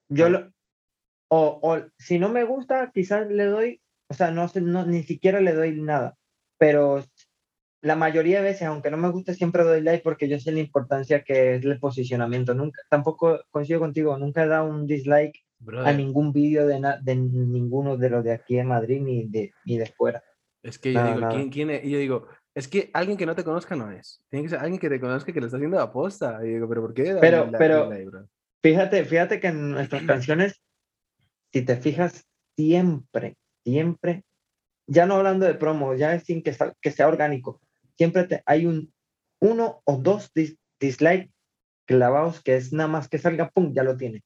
[0.08, 0.52] yo lo.
[1.28, 5.40] O, o si no me gusta, quizás le doy o sea, no, no, ni siquiera
[5.40, 6.16] le doy nada,
[6.58, 7.04] pero
[7.82, 10.60] la mayoría de veces, aunque no me guste, siempre doy like porque yo sé la
[10.60, 12.54] importancia que es el posicionamiento.
[12.54, 15.38] Nunca, tampoco coincido contigo, nunca he dado un dislike
[15.84, 19.78] a ningún vídeo de, de ninguno de los de aquí en Madrid ni de, ni
[19.78, 20.22] de fuera.
[20.62, 21.82] Es que yo digo, ¿quién, quién es?
[21.84, 24.22] yo digo, es que alguien que no te conozca no es.
[24.28, 26.40] Tiene que ser alguien que te conozca que lo está haciendo a aposta.
[26.42, 27.16] Y digo, pero ¿por qué?
[27.20, 27.90] Pero, pero,
[28.62, 30.60] fíjate, fíjate que en nuestras canciones,
[31.52, 34.24] si te fijas, siempre, siempre,
[34.86, 37.60] ya no hablando de promo, ya es sin que, que sea orgánico,
[37.96, 38.92] siempre hay un
[39.40, 40.32] uno o dos
[40.80, 41.30] dislikes
[41.86, 44.22] clavados que es nada más que salga, pum, ya lo tiene.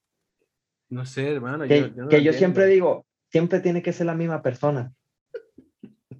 [0.89, 1.65] No sé, hermano.
[1.67, 4.93] Que yo, que yo siempre digo, siempre tiene que ser la misma persona.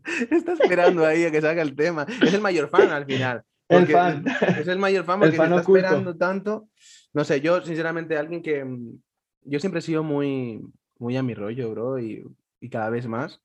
[0.32, 2.06] Está esperando ahí a que salga el tema.
[2.22, 3.43] Es el mayor fan al final.
[3.72, 4.26] El fan.
[4.60, 6.68] Es el mayor fan porque está esperando tanto.
[7.14, 8.99] No sé, yo sinceramente alguien que mm,
[9.43, 10.60] yo siempre he sido muy
[10.99, 12.22] muy a mi rollo, bro, y
[12.60, 13.41] y cada vez más.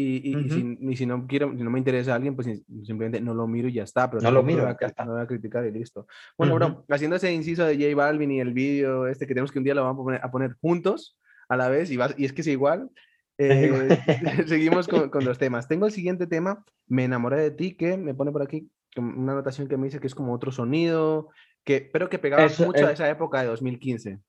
[0.00, 2.46] Y, y, si, si, no quiero, si no me interesa a alguien, pues
[2.84, 4.10] simplemente no lo miro y ya está.
[4.10, 6.06] Pero no lo miro, no voy, a, criticar y listo.
[6.38, 9.58] Bueno, bro, haciendo ese inciso de J Balvin y el vídeo este que tenemos que
[9.58, 12.32] un día lo vamos a poner, a poner juntos a la vez y, y es
[12.32, 12.90] que es igual.
[13.42, 13.96] Eh,
[14.48, 15.66] seguimos con, con, los temas.
[15.66, 19.66] Tengo el siguiente tema, Me enamoré de ti, que me pone por aquí una anotación
[19.66, 21.30] que me dice que es como otro sonido,
[21.64, 24.20] que, pero que pegaba mucho a esa época de 2015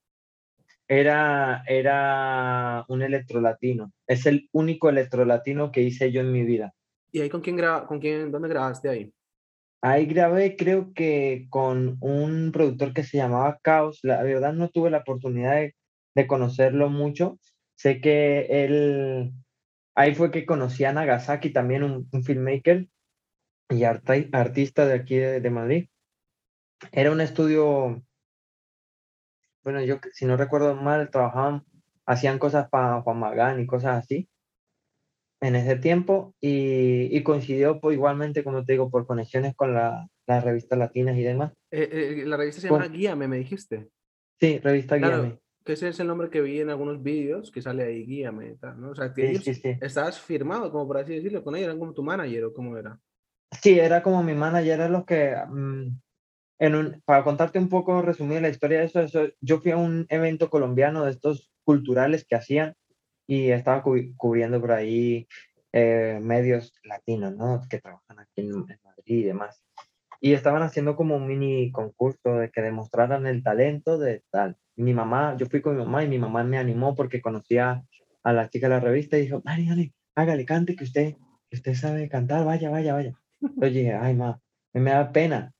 [0.92, 3.94] era, era un electrolatino.
[4.08, 6.74] Es el único electrolatino que hice yo en mi vida.
[7.14, 9.14] ¿Y ahí con quién, graba, con quién, dónde grabaste ahí?
[9.82, 14.00] Ahí grabé, creo que con un productor que se llamaba Caos.
[14.04, 15.62] La verdad no tuve la oportunidad
[16.14, 17.40] de, conocerlo mucho.
[17.76, 19.32] Sé que él,
[19.96, 22.88] ahí fue que conocí a Nagasaki, también un, filmmaker
[23.70, 25.88] y artista de aquí de Madrid.
[26.92, 28.04] Era un estudio
[29.64, 31.64] bueno, yo si no recuerdo mal, trabajaban,
[32.06, 34.28] hacían cosas para Juan Magán y cosas así
[35.42, 40.44] en ese tiempo y, y coincidió pues, igualmente, como te digo, por conexiones con las
[40.44, 41.52] revistas latinas y demás.
[41.72, 43.90] Eh, eh, la revista se llama Guíame, me dijiste.
[44.40, 45.40] Sí, revista Guíame.
[45.64, 48.80] Que ese es el nombre que vi en algunos vídeos, que sale ahí Guíame tal,
[48.80, 48.92] ¿no?
[48.92, 51.94] O sea, que sí, sí, estabas firmado, como por así decirlo, con ellos, eran como
[51.94, 53.00] tu manager o cómo era.
[53.62, 55.36] Sí, era como mi manager, era los que
[56.70, 59.06] mm, para contarte un poco, resumir la historia de eso,
[59.42, 62.76] yo fui a un evento colombiano de estos culturales que hacían
[63.28, 63.84] y estaba
[64.18, 65.28] cubriendo por ahí
[65.74, 67.62] eh, medios latinos, ¿no?
[67.70, 69.64] Que trabajan aquí en, Madrid y demás.
[70.20, 74.58] Y estaban haciendo como un mini concurso de que demostraran el talento de tal.
[74.76, 77.84] mi mamá, yo fui con mi mamá y mi mamá me animó porque conocía
[78.24, 81.16] a la chica de la revista y dijo, Mari, dale, hágale, cante que usted,
[81.50, 83.14] que usted sabe cantar, vaya, vaya, vaya.
[83.40, 84.40] Yo dije, ay, ma,
[84.74, 85.54] me da pena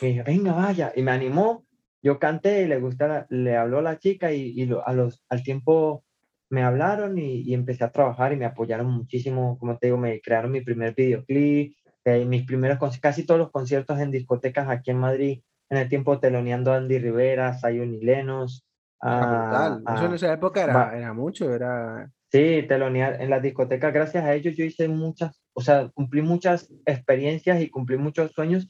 [0.00, 1.64] y dije, venga, vaya, y me animó,
[2.02, 5.42] yo canté y le gustara, le habló a la chica y, y a los, al
[5.42, 6.04] tiempo
[6.50, 10.20] me hablaron y, y, empecé a trabajar y me apoyaron muchísimo, como te digo, me
[10.20, 11.74] crearon mi primer videoclip,
[12.04, 15.40] eh, mis primeros, casi todos los conciertos en discotecas aquí en Madrid,
[15.70, 18.66] en el tiempo teloneando a Andy Rivera, Zion y Lenos.
[19.00, 22.10] Ah, Eso en esa época era, era mucho, era...
[22.30, 26.72] Sí, telonear en las discotecas, gracias a ellos yo hice muchas, o sea, cumplí muchas
[26.86, 28.68] experiencias y cumplí muchos sueños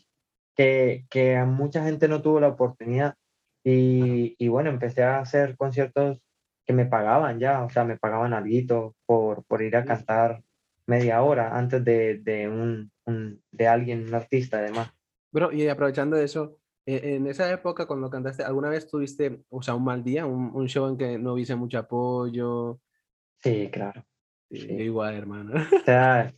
[0.56, 3.14] que, que a mucha gente no tuvo la oportunidad.
[3.64, 6.20] Y, y, bueno, empecé a hacer conciertos
[6.66, 10.42] que me pagaban ya, o sea, me pagaban algo por, por ir a cantar
[10.86, 12.90] media hora antes de, de, un,
[13.50, 14.92] de alguien, un artista además.
[15.32, 19.74] Bro, y aprovechando eso, e, en esa época cuando cantaste, ¿alguna vez tuviste, o sea,
[19.74, 22.80] un mal día, un, un show en que no hubiese mucho apoyo?
[23.42, 24.04] Sí, claro.
[24.50, 25.54] Sí, Igual, hermano.
[25.54, 26.32] O sea,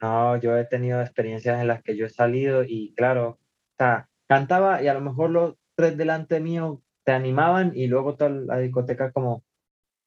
[0.00, 3.38] no, yo he tenido experiencias en las que yo he salido y claro, o
[3.78, 8.30] sea, cantaba y a lo mejor los tres delante mío te animaban y luego toda
[8.30, 9.44] la discoteca como...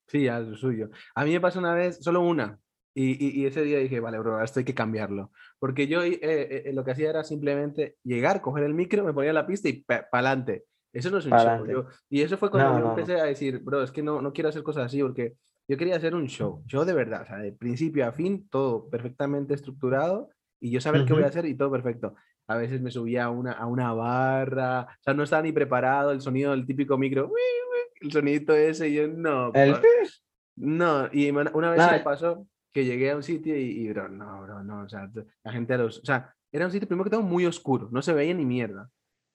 [0.07, 0.89] Sí, a lo suyo.
[1.15, 2.59] A mí me pasó una vez, solo una,
[2.93, 5.31] y, y, ese día dije, vale, bro, esto hay que cambiarlo.
[5.59, 9.13] Porque yo eh, eh, eh, lo que hacía era simplemente llegar, coger el micro, me
[9.13, 10.65] ponía la pista y para adelante.
[10.91, 11.85] Eso no es un show.
[12.09, 14.61] y eso fue cuando yo empecé a decir, bro, es que no, no quiero hacer
[14.61, 15.35] cosas así porque
[15.67, 16.63] yo quería hacer un show.
[16.65, 21.05] Yo de verdad, o sea, de principio a fin, todo perfectamente estructurado y yo saber
[21.05, 22.15] qué voy a hacer y todo perfecto.
[22.47, 26.11] A veces me subía a una, a una barra, o sea, no estaba ni preparado
[26.11, 27.31] el sonido del típico micro,
[28.01, 29.51] el sonidito ese, y yo no.
[30.55, 34.63] No, y una vez me pasó que llegué a un sitio y, bro, no, bro,
[34.63, 35.09] no, o sea,
[35.43, 38.01] la gente a los, o sea, era un sitio primero que todo muy oscuro, no
[38.01, 38.89] se veía ni mierda.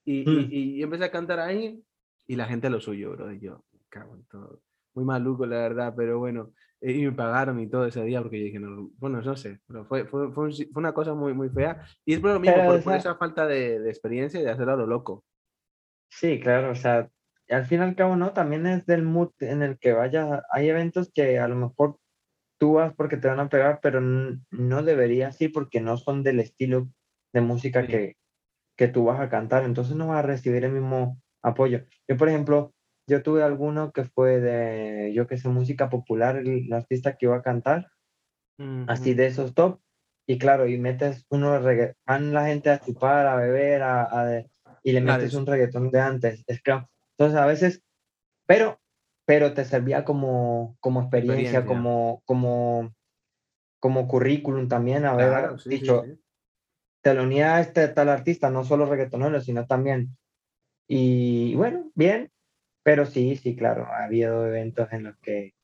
[0.05, 0.49] Y, mm.
[0.51, 1.83] y, empecé a cantar ahí
[2.27, 4.63] y la gente a lo suyo, bro, y yo, cago en todo.
[4.97, 8.39] Muy maluco, la verdad, pero bueno, eh, y me pagaron y todo ese día porque
[8.39, 11.87] yo dije, no, bueno, no sé, pero fue, fue, fue, una cosa muy, muy fea.
[12.07, 14.77] Y es por lo mismo, por, esa falta de, de, experiencia y de hacerlo a
[14.77, 15.23] lo loco.
[16.09, 17.11] Sí, claro, o sea,
[17.51, 18.33] al fin y al cabo, ¿no?
[18.33, 20.41] También es del mood en el que vayas.
[20.51, 21.99] Hay eventos que a lo mejor
[22.59, 26.41] tú vas porque te van a pegar, pero no deberías ir porque no son del
[26.41, 26.89] estilo
[27.35, 28.17] de música que,
[28.77, 31.85] que tú vas a cantar, entonces no vas a recibir el mismo apoyo.
[32.09, 32.75] Yo, por ejemplo,
[33.07, 37.37] yo tuve alguno que fue de, yo que sé, música popular, el, artista que iba
[37.37, 37.91] a cantar,
[38.87, 39.81] así de esos top,
[40.27, 41.61] y claro, y metes uno,
[42.07, 44.45] van la gente a chupar, a beber, a,
[44.83, 46.73] y le metes un reggaetón de antes, es que,
[47.17, 47.83] entonces a veces,
[48.47, 48.81] pero
[49.27, 52.95] pero te servía como, como experiencia, Como, como,
[53.81, 56.05] como currículum también, haber dicho,
[57.03, 60.17] te lo unía a este tal artista, no solo reggaetonero, sino también.
[60.89, 62.31] Y bueno, bien,
[62.87, 65.55] pero sí, sí, claro, ha habido eventos en los que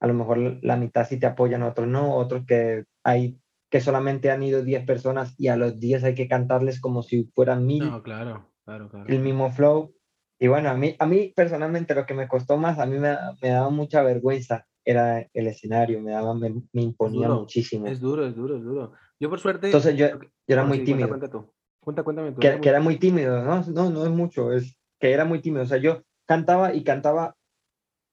[0.00, 4.30] a lo mejor la mitad sí te apoyan, otros no, otros que hay que solamente
[4.30, 7.90] han ido 10 personas y a los 10 hay que cantarles como si fueran mil.
[7.90, 9.08] No, claro, claro, claro.
[9.08, 9.92] El mismo flow.
[10.38, 13.16] Y bueno, a mí, a mí personalmente lo que me costó más, a mí me,
[13.42, 17.88] me daba mucha vergüenza, era el escenario, me daba, me, imponía muchísimo.
[17.88, 18.92] Es duro, es duro, es duro.
[19.18, 19.66] Yo por suerte...
[19.66, 21.08] Entonces yo, yo era muy tímido.
[21.08, 21.52] Cuenta, tú.
[21.80, 22.38] Cuenta, cuéntame tú.
[22.38, 23.64] Que, que, era muy tímido, ¿no?
[23.64, 25.64] No, no es mucho, es que era muy tímido.
[25.64, 27.36] O sea, yo cantaba y cantaba,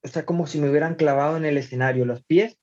[0.03, 2.57] o sea, como si me hubieran clavado en el escenario los pies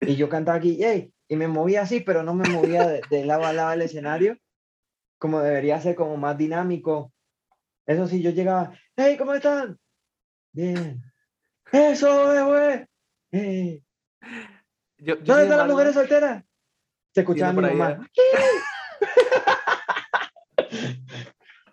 [0.00, 1.12] y yo cantaba aquí, ¡yay!
[1.28, 4.36] Y me movía así, pero no me movía de, de lado a lado del escenario,
[5.18, 7.12] como debería ser como más dinámico,
[7.86, 9.78] eso sí, yo llegaba, hey, ¿cómo están?
[10.52, 11.02] Bien.
[11.72, 12.86] Eso, eh, güey.
[13.30, 13.84] Hey.
[14.98, 16.44] ¿Dónde están las mujeres solteras?
[17.12, 18.08] Se escuchaba mi mamá.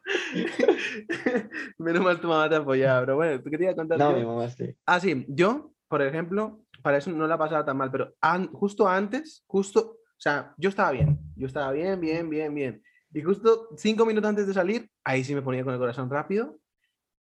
[1.78, 4.00] Menos mal tu mamá te apoyaba, pero bueno, ¿tú querías contar?
[4.00, 4.76] No, mi mamá sí.
[4.86, 8.14] Ah, sí, yo, por ejemplo, para eso no la pasaba tan mal, pero
[8.54, 12.84] justo antes, justo, o sea, yo estaba bien, yo estaba bien, bien, bien, bien.
[13.14, 16.60] Y justo cinco minutos antes de salir, ahí sí me ponía con el corazón rápido.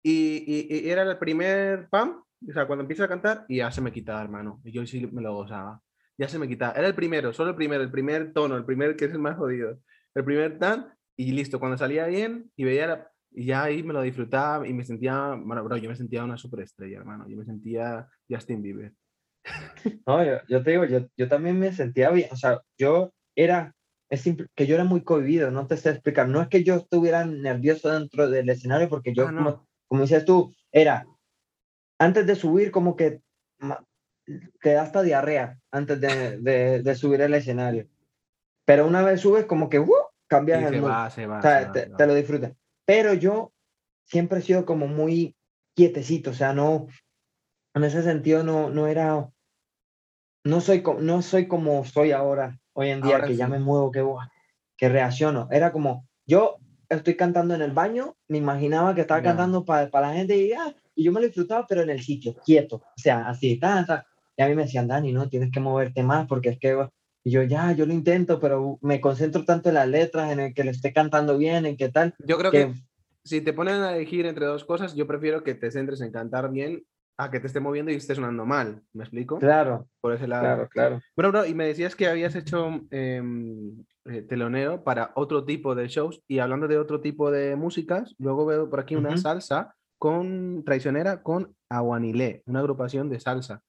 [0.02, 3.80] Y, y, era el primer pam, o sea, cuando empieza a cantar, y ya se
[3.80, 4.60] me quitaba, hermano.
[4.64, 5.80] Y yo sí me lo gozaba.
[6.18, 6.74] Ya se me quitaba.
[6.74, 9.36] Era el primero, solo el primero, el primer tono, el primer que es el más
[9.38, 9.78] jodido.
[10.14, 11.60] El primer tan, y listo.
[11.60, 15.34] Cuando salía bien y veía la, y ya ahí me lo disfrutaba y me sentía,
[15.34, 17.26] bueno, bro, yo me sentía una superestrella, hermano.
[17.28, 18.94] Yo me sentía Justin Bieber.
[20.06, 22.28] No, yo, yo te digo, yo, yo también me sentía bien.
[22.32, 23.74] O sea, yo era
[24.10, 24.24] es
[24.56, 26.28] que yo era muy cohibido, no te sé explicar.
[26.28, 30.52] No es que yo estuviera nervioso dentro del escenario, porque yo, ah, como, decías tú,
[30.72, 31.06] era
[31.98, 33.22] antes de subir, como que
[34.60, 37.86] te da hasta diarrea antes de, de, subir el escenario.
[38.64, 40.90] Pero una vez subes, como que uh, cambias el mood.
[40.90, 42.52] o sea, te, lo disfrutas.
[42.86, 43.52] Pero yo
[44.04, 45.36] siempre he sido como muy
[45.74, 46.86] quietecito, o sea, no,
[47.74, 49.28] en ese sentido no, no era,
[50.44, 54.04] no soy, no soy como soy ahora hoy en día que ya me muevo, que,
[54.76, 55.48] que reacciono.
[55.50, 56.58] Era como, yo
[56.88, 60.74] estoy cantando en el baño, me imaginaba que estaba cantando para la gente y, ah,
[60.94, 64.06] y yo me lo disfrutaba, pero en el sitio, quieto, o sea, así, ta,
[64.36, 66.88] Y a mí me decían, Dani, no, tienes que moverte más porque es que...
[67.22, 70.54] Y yo ya, yo lo intento, pero me concentro tanto en las letras, en el
[70.54, 72.14] que le esté cantando bien, en qué tal.
[72.20, 72.74] Yo creo que, que
[73.24, 76.50] si te ponen a elegir entre dos cosas, yo prefiero que te centres en cantar
[76.50, 76.84] bien
[77.20, 78.82] a que te esté moviendo y esté sonando mal.
[78.94, 79.38] ¿Me explico?
[79.38, 79.86] Claro.
[80.00, 80.42] Por ese lado.
[80.42, 81.00] Claro, claro.
[81.14, 85.88] Bueno, bro, y me decías que habías hecho em, eh, telonero para otro tipo de
[85.88, 90.64] shows y hablando de otro tipo de músicas, luego veo por aquí una salsa con
[90.64, 93.62] traicionera con Aguanilé, una agrupación de salsa.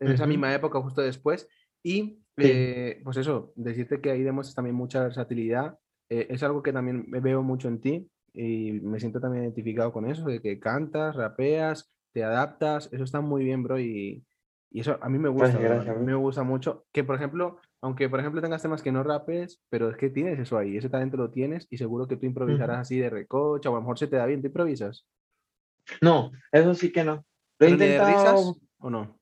[0.00, 1.46] En esa misma época, justo después.
[1.84, 5.78] Y eh, pues eso, decirte que ahí demuestras también mucha versatilidad.
[6.08, 10.10] Eh, es algo que también veo mucho en ti y me siento también identificado con
[10.10, 14.24] eso, de que cantas, rapeas, te adaptas, eso está muy bien, bro, y,
[14.70, 18.08] y eso a mí me gusta, a mí me gusta mucho, que por ejemplo, aunque
[18.08, 21.16] por ejemplo tengas temas que no rapes, pero es que tienes eso ahí, ese talento
[21.16, 24.08] lo tienes y seguro que tú improvisarás así de recocha o a lo mejor se
[24.08, 25.06] te da bien, ¿te improvisas?
[26.00, 27.24] No, eso sí que no.
[27.60, 28.56] Lo he intentado...
[28.78, 29.20] o no?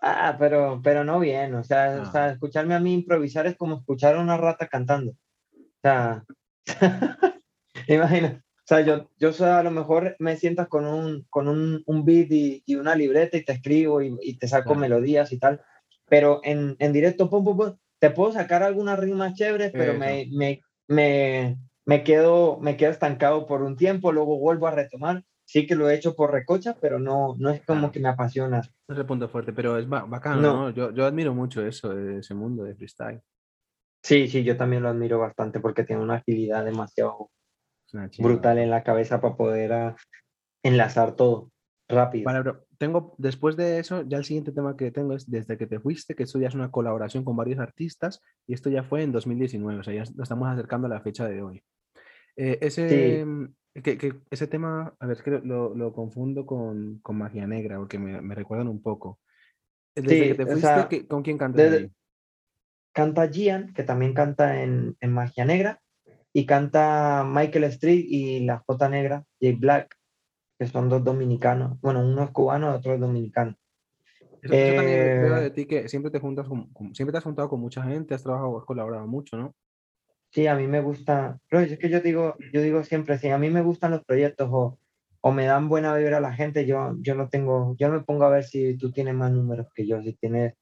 [0.00, 2.30] Ah, pero, pero no bien, o sea, o sea, ah.
[2.30, 5.12] escucharme a mí improvisar es como escuchar a una rata cantando.
[5.12, 6.24] O sea,
[7.88, 12.04] imagina, o sea, yo, yo a lo mejor me sientas con un, con un, un
[12.04, 15.62] beat y, y, una libreta y te escribo y, y te saco melodías y tal,
[16.08, 20.28] pero en, en directo, pum, pum, pum, te puedo sacar algunas rimas chéveres, pero me,
[20.30, 25.66] me, me, me, quedo, me quedo estancado por un tiempo, luego vuelvo a retomar sí
[25.66, 28.60] que lo he hecho por recocha, pero no, no es como que me apasiona.
[28.86, 30.70] No es el punto fuerte, pero es bacano, ¿no?
[30.70, 33.22] Yo, yo, admiro mucho eso, ese mundo de freestyle.
[34.02, 37.30] Sí, sí, yo también lo admiro bastante porque tiene una agilidad demasiado
[38.18, 39.96] brutal en la cabeza para poder ah,
[40.62, 41.50] enlazar todo
[41.88, 42.26] rápido.
[42.26, 42.66] Vale, bro.
[42.76, 46.14] Tengo, después de eso, ya el siguiente tema que tengo es Desde que te fuiste,
[46.14, 49.80] que esto ya es una colaboración con varios artistas y esto ya fue en 2019,
[49.80, 51.62] o sea, ya lo estamos acercando a la fecha de hoy.
[52.36, 53.24] Eh, ese,
[53.82, 57.98] que, ese tema, a ver, es que lo, lo confundo con, con, Magia Negra, porque
[57.98, 59.18] me, me, recuerdan un poco.
[59.94, 61.88] Desde sí, que te fuiste, ¿con quién cantas
[62.92, 65.80] Canta Gian, que también canta en, en, Magia Negra,
[66.32, 69.96] y canta Michael Street y la J Negra, Jay Black,
[70.58, 71.80] que son dos dominicanos.
[71.80, 73.54] Bueno, uno es cubano, otro es dominicano.
[74.42, 77.48] Eso, también veo de eh, ti que siempre te juntas con, siempre te has juntado
[77.48, 79.54] con mucha gente, has trabajado, has colaborado mucho, ¿no?
[80.30, 83.48] Sí, a mí me gusta, es que yo digo, yo digo siempre, si a mí
[83.48, 84.78] me gustan los proyectos o,
[85.22, 88.24] o me dan buena vibra a la gente, yo, yo no tengo, yo me pongo
[88.24, 90.54] a ver si tú tienes más números que yo, si tienes,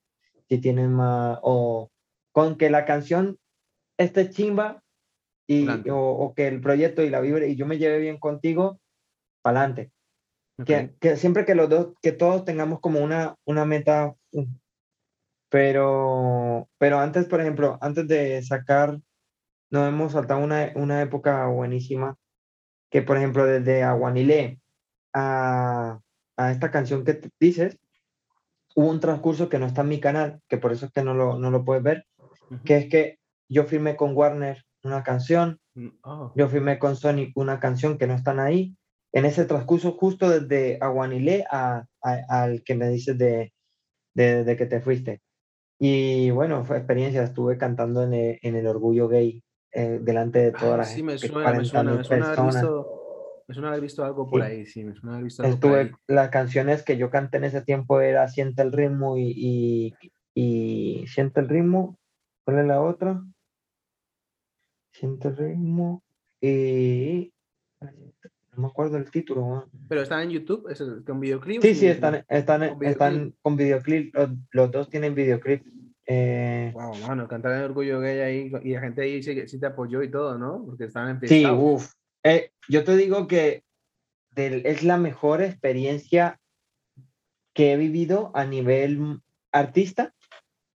[0.48, 1.90] si tienes más, o
[2.32, 3.38] con que la canción
[3.98, 4.82] esté chimba
[5.48, 8.80] y, o, o, que el proyecto y la vibra y yo me lleve bien contigo,
[9.42, 9.92] para adelante.
[10.64, 14.14] Que, que, siempre que los dos, que todos tengamos como una, una meta,
[15.50, 18.98] pero, pero antes, por ejemplo, antes de sacar
[19.70, 22.16] nos hemos saltado una, una época buenísima,
[22.90, 24.60] que por ejemplo desde Aguanilé
[25.12, 26.00] a,
[26.36, 27.78] a esta canción que dices,
[28.74, 31.14] hubo un transcurso que no está en mi canal, que por eso es que no
[31.14, 32.06] lo, no lo puedes ver,
[32.64, 36.32] que es que yo firmé con Warner una canción, mm, oh.
[36.36, 38.76] yo firmé con Sonic una canción que no están ahí,
[39.12, 43.52] en ese transcurso justo desde Aguanilé a, al que me dices de,
[44.14, 45.22] de, de, que te fuiste.
[45.78, 49.42] Y bueno, fue experiencia, estuve cantando en el, en el Orgullo Gay
[49.78, 53.54] eh, delante de toda la sí, me suena, me suena, me suena haber visto, me
[53.54, 55.92] suena haber visto algo por ahí, sí, me suena haber visto algo Estuve, por ahí.
[56.06, 59.94] Las canciones que yo canté en ese tiempo era Siente el ritmo y, y,
[60.34, 61.98] y Siente el ritmo,
[62.44, 63.22] ¿cuál es la otra?
[64.92, 66.02] Siente el ritmo
[66.40, 67.32] y...
[68.56, 69.68] No me acuerdo el título.
[69.86, 70.70] ¿Pero están en YouTube?
[70.70, 71.60] ¿Es con videoclip?
[71.60, 74.14] Sí, sí, están, están, con están con videoclip.
[74.14, 75.66] Los, los dos tienen videoclip.
[76.06, 79.66] Eh, wow, mano, cantar el orgullo gay ahí y la gente ahí que sí te
[79.66, 80.64] apoyó y todo, ¿no?
[80.64, 81.92] Porque estaban en Sí, uff.
[82.22, 83.64] Eh, yo te digo que
[84.36, 86.38] es la mejor experiencia
[87.54, 90.14] que he vivido a nivel artista.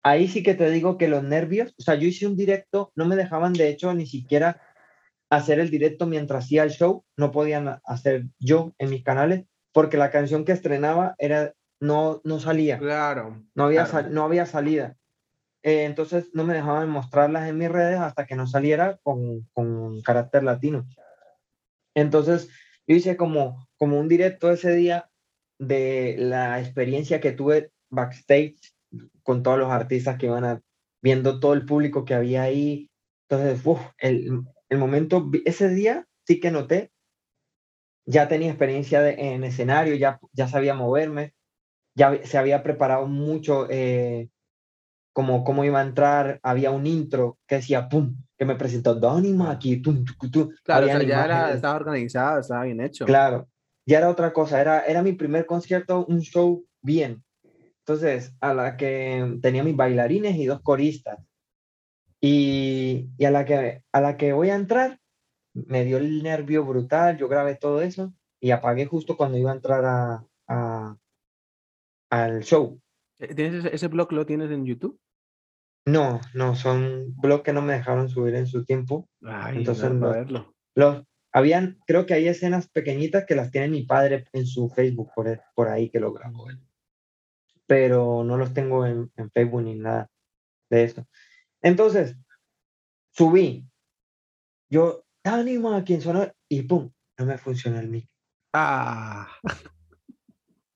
[0.01, 3.05] Ahí sí que te digo que los nervios, o sea, yo hice un directo, no
[3.05, 4.61] me dejaban de hecho ni siquiera
[5.29, 9.97] hacer el directo mientras hacía el show, no podían hacer yo en mis canales, porque
[9.97, 12.79] la canción que estrenaba era no, no salía.
[12.79, 13.43] Claro.
[13.53, 14.09] No había, claro.
[14.09, 14.95] no había salida.
[15.63, 20.01] Eh, entonces no me dejaban mostrarlas en mis redes hasta que no saliera con, con
[20.01, 20.87] carácter latino.
[21.95, 22.49] Entonces
[22.87, 25.09] yo hice como, como un directo ese día
[25.59, 28.73] de la experiencia que tuve backstage
[29.23, 30.61] con todos los artistas que iban a,
[31.01, 32.89] viendo todo el público que había ahí.
[33.27, 36.91] Entonces, uf, el, el momento, ese día sí que noté,
[38.05, 41.35] ya tenía experiencia de, en escenario, ya, ya sabía moverme,
[41.95, 44.29] ya se había preparado mucho eh,
[45.19, 49.37] como cómo iba a entrar, había un intro que decía pum, que me presentó Donny
[49.49, 53.03] aquí, tum, tum, Claro, o sea, ya era, estaba organizado, estaba bien hecho.
[53.03, 53.49] Claro,
[53.85, 57.21] ya era otra cosa, era, era mi primer concierto, un show bien.
[57.79, 61.19] Entonces, a la que tenía mis bailarines y dos coristas.
[62.21, 65.01] Y, y a, la que, a la que voy a entrar,
[65.53, 69.55] me dio el nervio brutal, yo grabé todo eso y apagué justo cuando iba a
[69.55, 70.95] entrar a, a
[72.09, 72.79] al show.
[73.19, 74.97] Eh, ¿Tienes ese, ese, blog lo tienes en YouTube?
[75.91, 79.09] No, no, son blogs que no me dejaron subir en su tiempo.
[79.23, 80.55] Ay, Entonces, no, verlo.
[80.75, 85.11] Los, habían, creo que hay escenas pequeñitas que las tiene mi padre en su Facebook,
[85.15, 86.59] por, por ahí que lo grabó él.
[87.65, 90.09] Pero no los tengo en, en Facebook ni nada
[90.69, 91.07] de eso.
[91.61, 92.15] Entonces,
[93.11, 93.65] subí.
[94.69, 98.07] Yo, ánimo a quien sonó y pum, no me funciona el mic.
[98.53, 99.27] Ah.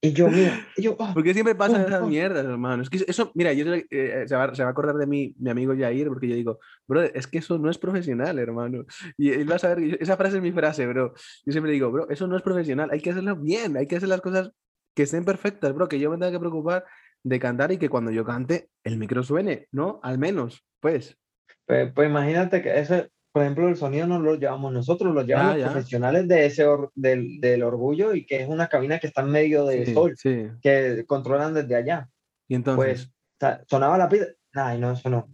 [0.06, 2.08] Y yo, mira, y yo, ah, ¿Por qué siempre pasan oh, esas oh.
[2.08, 2.84] mierdas, hermano?
[2.84, 5.50] Es que eso, mira, yo eh, se, va, se va a acordar de mi, mi
[5.50, 8.84] amigo Jair, porque yo digo, bro, es que eso no es profesional, hermano.
[9.18, 11.14] Y él va a saber, esa frase es mi frase, bro.
[11.46, 14.10] Yo siempre digo, bro, eso no es profesional, hay que hacerlo bien, hay que hacer
[14.10, 14.52] las cosas
[14.94, 16.84] que estén perfectas, bro, que yo me tenga que preocupar
[17.24, 20.02] de cantar y que cuando yo cante el micro suene, ¿no?
[20.04, 21.18] Al menos, pues.
[21.66, 25.48] Pues, pues imagínate que ese, por ejemplo, el sonido no lo llevamos nosotros, lo llevan
[25.48, 25.72] Ya, los ya.
[25.72, 29.30] profesionales de ese or- del, del orgullo y que es una cabina que está en
[29.32, 30.48] medio del Sí, sol, sí.
[30.62, 32.10] que controlan desde allá.
[32.48, 35.28] Y entonces, Pues sonaba la pista, nada, y no sonó.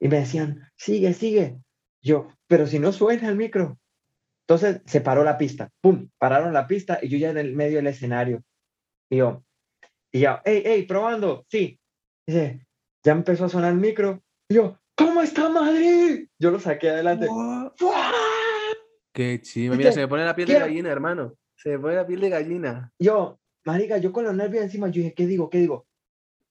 [0.00, 1.58] Y me decían, sigue, sigue.
[2.02, 3.78] Yo, pero si no suena el micro.
[4.48, 7.76] Entonces se paró la pista, pum, pararon la pista y yo ya en el medio
[7.76, 8.42] del escenario.
[9.10, 9.44] Y yo,
[10.12, 11.78] y ya, hey, hey, probando, sí.
[12.26, 12.66] Dice,
[13.04, 14.22] ya empezó a sonar el micro.
[14.48, 16.28] Y yo, ¿cómo está Madrid?
[16.38, 17.28] Yo lo saqué adelante.
[19.12, 19.74] Qué chido.
[19.76, 21.34] Mira, se me pone la piel de gallina, hermano.
[21.56, 22.92] Se me pone la piel de gallina.
[22.98, 25.48] Yo, marica, yo con los nervios encima, yo dije, ¿qué digo?
[25.48, 25.86] ¿Qué digo?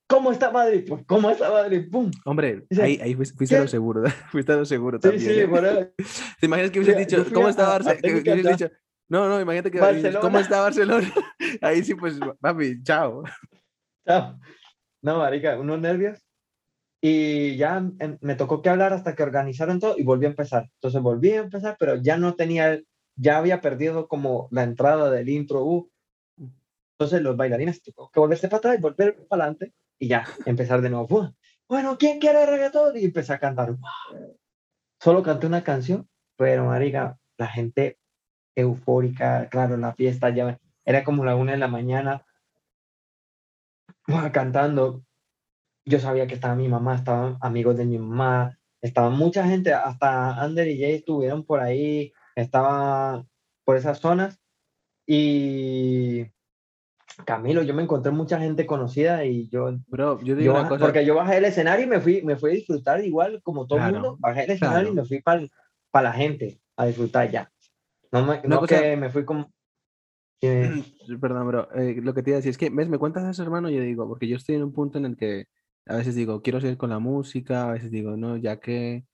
[0.07, 0.85] ¿Cómo está Madrid?
[0.87, 1.87] Pues, ¿cómo está Madrid?
[1.91, 2.11] ¡Pum!
[2.25, 5.21] Hombre, Dice, ahí, ahí fuiste, fuiste a lo seguro, fuiste a lo seguro Sí, también.
[5.33, 5.47] sí, ¿eh?
[5.47, 5.89] por eso.
[6.39, 8.73] ¿Te imaginas que hubiese Fui a- dicho, ¿cómo está Barcelona?
[9.07, 10.39] No, no, imagínate que dices, ¿cómo Barcelona.
[10.41, 11.13] está Barcelona?
[11.61, 13.23] Ahí sí, pues, papi, chao.
[14.07, 14.39] Chao.
[15.03, 16.24] No, marica, unos nervios.
[17.07, 17.87] Y ya
[18.21, 20.71] me tocó que hablar hasta que organizaron todo y volví a empezar.
[20.73, 22.81] Entonces volví a empezar, pero ya no tenía,
[23.15, 25.63] ya había perdido como la entrada del intro.
[25.63, 25.87] uh.
[26.93, 30.89] Entonces los bailarines tocó que volverse para atrás volver para adelante y ya empezar de
[30.89, 31.07] nuevo.
[31.07, 31.35] ¡Fua!
[31.69, 32.97] Bueno, ¿quién quiere reggaetón?
[32.97, 33.73] Y empecé a cantar.
[33.73, 34.39] ¡Wow!
[34.99, 37.99] Solo canté una canción, pero marica, la gente
[38.55, 42.25] eufórica, claro, la fiesta ya era como la una de la mañana
[44.07, 44.31] ¡guau!
[44.31, 45.04] cantando.
[45.85, 50.41] Yo sabía que estaba mi mamá, estaban amigos de mi mamá, estaba mucha gente, hasta
[50.41, 53.23] Ander y Jay estuvieron por ahí, estaba
[53.63, 54.39] por esas zonas.
[55.07, 56.25] Y
[57.25, 60.69] Camilo, yo me encontré mucha gente conocida y yo, Bro, yo yo digo una baja-
[60.69, 60.85] cosa.
[60.85, 63.77] porque yo bajé el escenario y me fui, me fui a disfrutar igual como todo
[63.77, 64.95] el Claro, mundo, bajé el escenario y claro.
[64.95, 65.47] me fui para
[66.03, 67.51] la gente a disfrutar ya.
[68.11, 69.51] No, me- Una no cosa- que me fui como...
[70.41, 70.83] que-
[71.21, 71.69] Perdón, bro.
[71.75, 72.89] eh, lo que te iba a decir es que, ¿ves?
[72.89, 75.15] Me cuentas eso, hermano, y yo digo, porque yo estoy en un punto en el
[75.15, 75.45] que
[75.87, 79.05] a veces digo, quiero seguir con la música, a veces digo, no, ya que.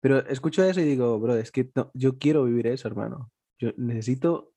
[0.00, 3.30] Pero escucho eso y digo, bro, es que no, yo quiero vivir eso, hermano.
[3.58, 4.52] Yo necesito.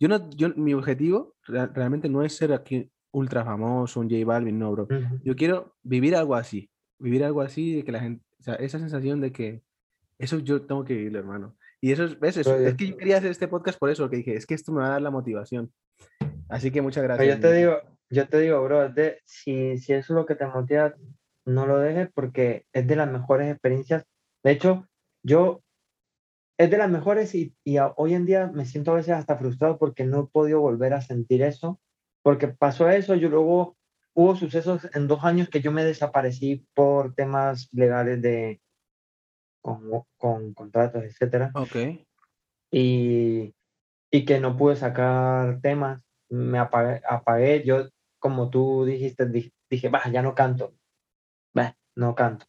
[0.00, 4.24] Yo no, yo, mi objetivo rea- realmente no es ser aquí ultra famoso, un J
[4.24, 4.88] Balvin, no, bro.
[5.24, 6.70] Yo quiero vivir algo así.
[6.98, 8.24] Vivir algo así de que la gente.
[8.40, 9.62] O sea, esa sensación de que
[10.18, 11.56] eso yo tengo que vivirlo, hermano.
[11.80, 12.16] Y eso es.
[12.36, 14.72] Eso- es que yo quería hacer este podcast por eso, que dije, es que esto
[14.72, 15.72] me va a dar la motivación.
[16.48, 17.26] Así que muchas gracias.
[17.36, 17.76] yo te digo,
[18.12, 20.94] yo te digo, bro, es de- si, si eso es lo que te motiva,
[21.46, 24.04] no lo dejes porque es de las mejores experiencias.
[24.44, 24.86] De hecho,
[25.24, 25.62] yo
[26.58, 29.78] es de las mejores y, y hoy en día me siento a veces hasta frustrado
[29.78, 31.80] porque no he podido volver a sentir eso,
[32.22, 33.76] porque pasó eso, yo luego
[34.14, 38.60] hubo sucesos en dos años que yo me desaparecí por temas legales de
[39.60, 39.82] con,
[40.16, 41.76] con contratos, etcétera Ok.
[42.70, 43.54] y,
[44.10, 47.88] y que no pude sacar temas, me apagué, apagué, yo
[48.22, 50.74] como tú dijiste, di- dije, va, ya no canto,
[51.58, 52.46] va, no canto.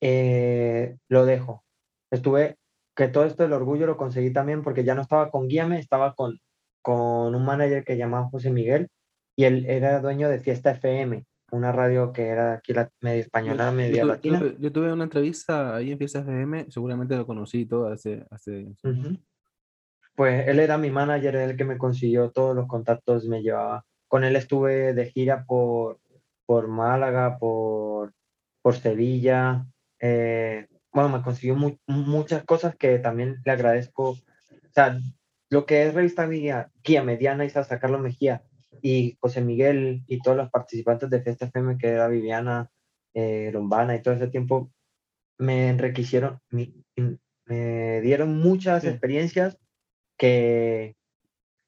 [0.00, 1.64] Eh, lo dejo.
[2.12, 2.56] Estuve,
[2.96, 6.14] que todo esto del orgullo lo conseguí también porque ya no estaba con Guíame, estaba
[6.14, 6.38] con,
[6.80, 8.88] con un manager que llamaba José Miguel
[9.36, 13.66] y él era dueño de Fiesta FM, una radio que era aquí la media española,
[13.70, 14.38] Yo, media tu- latina.
[14.38, 18.68] tuve, yo tuve una entrevista ahí en Fiesta FM, seguramente lo conocí todo hace, hace
[18.84, 19.18] Ujú.
[20.14, 23.84] Pues él era mi manager, el que me consiguió todos los contactos, me llevaba.
[24.08, 26.00] Con él estuve de gira por,
[26.46, 28.14] por Málaga, por,
[28.62, 29.66] por Sevilla.
[30.00, 34.10] eh, bueno, me consiguió mu- muchas cosas que también le agradezco.
[34.10, 34.18] O
[34.74, 34.98] sea,
[35.50, 38.42] lo que es Revista Guía, Guía Mediana, Isa San Carlos Mejía
[38.82, 42.70] y José Miguel y todos los participantes de Fiesta FM, que era Viviana,
[43.14, 44.70] eh, Lombana y todo ese tiempo,
[45.38, 46.72] me enriquecieron, me,
[47.44, 48.88] me dieron muchas Sí.
[48.88, 49.58] experiencias
[50.16, 50.96] que,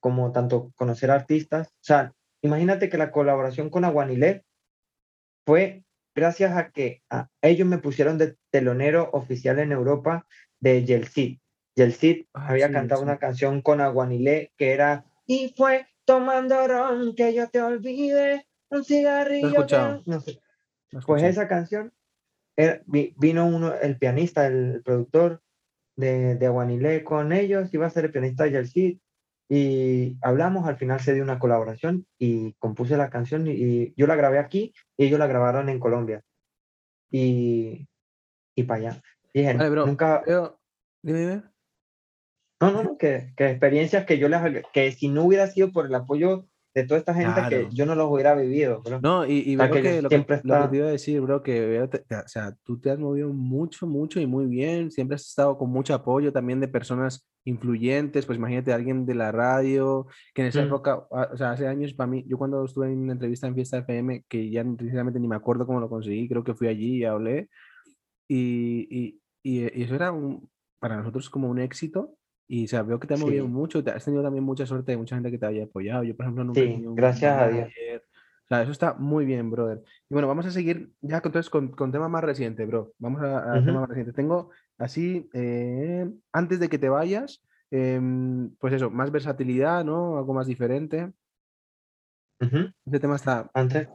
[0.00, 2.12] como tanto conocer artistas, o sea,
[2.42, 4.44] imagínate que la colaboración con Aguanilé
[5.46, 5.84] fue
[6.14, 10.26] gracias a que a- ellos me pusieron de telonero oficial en Europa
[10.58, 11.40] de Yeltsin.
[11.76, 13.04] Yeltsin Ah, había sí, cantado sí.
[13.04, 18.84] una canción con Aguanilé que era Y fue tomando ron que yo te olvide, un
[18.84, 19.66] cigarrillo.
[19.66, 20.02] que-".
[20.06, 20.40] No sé.
[21.06, 21.92] Pues esa canción,
[22.56, 25.40] era- vino uno, el pianista, el productor
[25.96, 28.98] de, de Aguanilé con ellos, iba a ser el pianista de Cid
[29.52, 34.06] y hablamos, al final se dio una colaboración y compuse la canción y, y yo
[34.06, 36.22] la grabé aquí y ellos la grabaron en Colombia.
[37.10, 37.88] Y,
[38.54, 39.02] y para allá.
[39.34, 39.86] Dije, Vale, bro.
[39.86, 40.60] nunca, Creo-
[41.02, 41.42] Dime, dime.
[42.60, 44.40] no, no, no, que, que experiencias que yo les,
[44.72, 47.94] que si no hubiera sido por el apoyo de toda esta gente que yo no
[47.94, 49.00] los hubiera vivido, bro.
[49.00, 51.80] No, y, y veo que, lo que, lo que te iba a decir, bro, que
[51.82, 55.70] o sea, tú te has movido mucho, mucho y muy bien, siempre has estado con
[55.70, 60.62] mucho apoyo también de personas influyentes, pues imagínate alguien de la radio, que en esa
[60.62, 60.66] mm.
[60.66, 63.54] época, ah, o sea, hace años para mí, yo cuando estuve en una entrevista en
[63.54, 66.98] Fiesta FM, que ya precisamente ni me acuerdo cómo lo conseguí, creo que fui allí
[66.98, 67.48] y hablé,
[68.28, 70.48] y, y, y eso era un,
[70.78, 72.14] para nosotros como un éxito,
[72.52, 74.90] y o sea, veo que te has movido mucho, te has tenido también mucha suerte
[74.90, 76.02] de mucha gente que te haya apoyado.
[76.02, 77.68] Yo, por ejemplo, nunca sí, gracias a Dios.
[77.68, 79.84] O sea, eso está muy bien, brother.
[80.08, 82.92] Y bueno, vamos a seguir ya entonces con, con tema más reciente, bro.
[82.98, 84.12] Vamos a, a tema más reciente.
[84.12, 87.40] Tengo así, eh, antes de que te vayas,
[87.70, 90.18] em, pues eso, más versatilidad, ¿no?
[90.18, 91.12] Algo más diferente.
[92.40, 93.48] Este tema está...
[93.54, 93.86] Antes,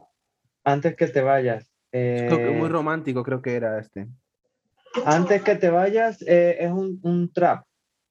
[0.64, 1.70] antes que te vayas.
[1.92, 4.08] muy eh romántico creo que era este.
[5.04, 7.66] Antes que te vayas, eh, es un, un trap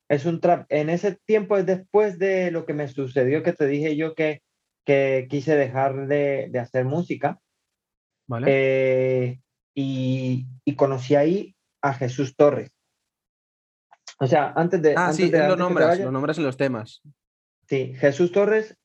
[0.09, 0.65] es un trap.
[0.69, 4.41] En ese tiempo es después de lo que me sucedió que te dije yo que,
[4.85, 7.39] que quise dejar de, de hacer música.
[8.27, 8.47] Vale.
[8.49, 9.41] Eh,
[9.75, 12.71] y, y, conocí ahí a Jesús Torres.
[14.19, 14.95] O sea, antes de...
[14.95, 17.01] Ah, sí, lo nombras, lo nombras en los temas.
[17.67, 18.77] Sí, Jesús Torres,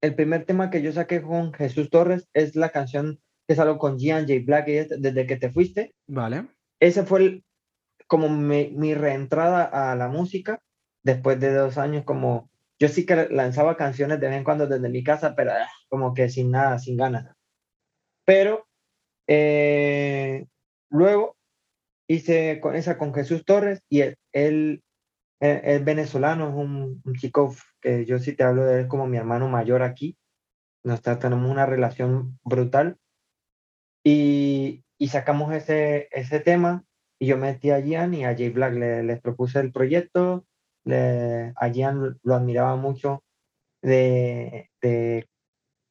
[0.00, 3.98] el primer tema que yo saqué con Jesús Torres es la canción que salió con
[3.98, 4.40] Gian J.
[4.44, 5.94] Black desde que te fuiste.
[6.08, 6.48] Vale.
[6.80, 7.44] Ese fue el,
[8.12, 10.60] como mi, reentrada a la música
[11.02, 14.90] después de dos años, como yo sí que lanzaba canciones de vez en cuando desde
[14.90, 17.34] mi casa, pero ah, como que sin nada, sin ganas.
[18.26, 18.66] Pero
[19.26, 20.46] eh,
[20.90, 21.38] luego
[22.06, 24.02] hice con esa con Jesús Torres y
[24.32, 24.82] él,
[25.40, 29.48] es venezolano, es un, chico que yo sí te hablo de él como mi hermano
[29.48, 30.18] mayor aquí.
[30.84, 32.98] Nos tenemos una relación brutal.
[34.04, 36.84] Y, y sacamos ese, ese tema
[37.22, 40.44] y yo metí a Gian y a Jay Black, le, les propuse el proyecto,
[40.84, 43.22] le, a Gian lo admiraba mucho
[43.80, 45.28] de, de,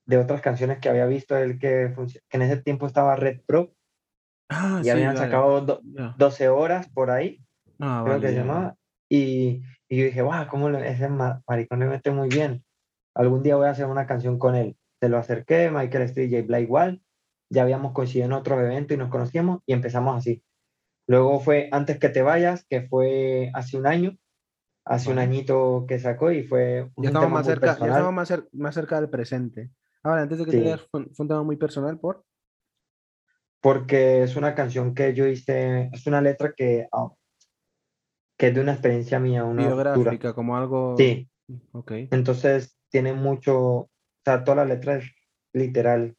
[0.07, 1.95] de, otras canciones que había visto él que,
[2.32, 3.71] en ese tiempo estaba Red Pro
[4.49, 5.61] ah, y habían sacado
[6.17, 7.39] 12 horas por ahí,
[7.79, 8.75] ah, creo que se llamaba,
[9.07, 12.61] y, y, yo dije, wow, cómo ese maricón le mete muy bien,
[13.15, 14.75] algún día voy a hacer una canción con él.
[14.99, 17.01] Se lo acerqué, Michael Street, Jay Black igual,
[17.49, 20.43] ya habíamos coincidido en otro evento y nos conocíamos y empezamos así.
[21.07, 24.17] Luego fue Antes que te vayas, que fue hace un año,
[24.85, 28.33] hace un añito que sacó y fue un ya estamos más cerca, Ya estamos más,
[28.53, 29.71] más, cerca del presente.
[30.03, 32.23] Ahora, antes de que te vayas, fue, un tema muy personal, ¿por?
[33.61, 37.11] Porque es una canción que yo hice, es una letra que, ah,
[38.37, 40.95] que es de una experiencia mía, una biográfica, como algo...
[40.97, 41.29] Sí.
[41.73, 41.91] Ok.
[42.11, 43.89] Entonces tiene mucho, o
[44.23, 45.11] sea, toda la letra es
[45.53, 46.15] literal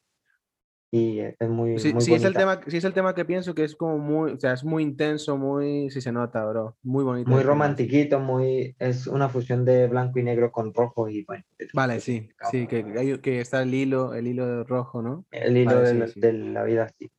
[0.94, 3.54] y es muy, sí, muy sí es el tema sí es el tema que pienso
[3.54, 7.02] que es como muy o sea es muy intenso muy sí se nota bro muy
[7.02, 11.44] bonito muy romantiquito muy es una fusión de blanco y negro con rojo y bueno
[11.72, 16.32] vale sí sí que, que está el hilo el hilo rojo no el hilo de,
[16.34, 17.10] la vida sí.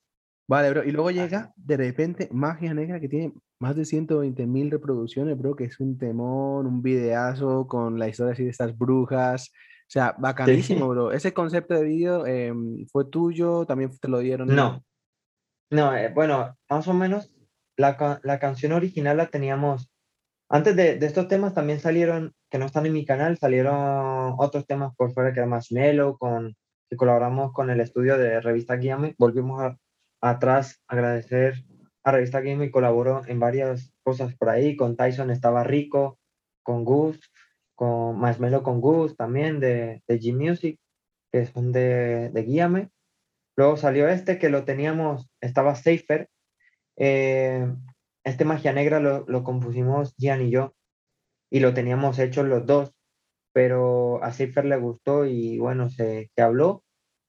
[0.46, 4.70] Vale bro y luego llega de repente magia negra que tiene más de 120 mil
[4.70, 9.52] reproducciones bro que es un temón un videazo con la historia así de estas brujas
[9.94, 11.12] sea, bacanísimo, bro.
[11.12, 14.48] Ese concepto de vídeo em, fue tuyo, también te lo dieron.
[14.48, 14.84] No,
[15.70, 17.32] no, eh, bueno, más o menos
[17.78, 19.92] la, la, canción original la teníamos.
[20.50, 24.66] Antes de, de, estos temas también salieron, que no están en mi canal, salieron otros
[24.66, 26.56] temas por fuera que era más mellow, con,
[26.90, 29.16] que colaboramos con el estudio de Revista Guiame.
[29.18, 29.78] Volvimos a,
[30.22, 31.64] atrás a agradecer
[32.04, 34.76] a Revista Guiame y colaboró en varias cosas por ahí.
[34.76, 36.20] Con Tyson estaba rico,
[36.62, 37.20] con Gus,
[37.76, 40.80] con Melo con Gus también de, de G Music,
[41.32, 42.90] que son de, de Guíame.
[43.56, 46.30] Luego salió este que lo teníamos, estaba Safer.
[46.98, 47.68] Eh,
[48.24, 50.74] este Magia Negra lo, lo, compusimos Gian y yo
[51.50, 52.94] y lo teníamos hecho los dos,
[53.54, 56.84] pero a Safer le gustó y bueno, se, se habló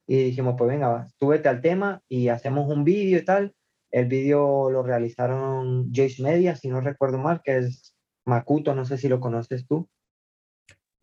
[0.06, 3.54] y dijimos, pues venga, súbete al tema y hacemos un vídeo y tal.
[3.90, 7.94] El vídeo lo realizaron Joyce Media, si no recuerdo mal, que es
[8.26, 9.88] Makuto, no sé si lo conoces tú.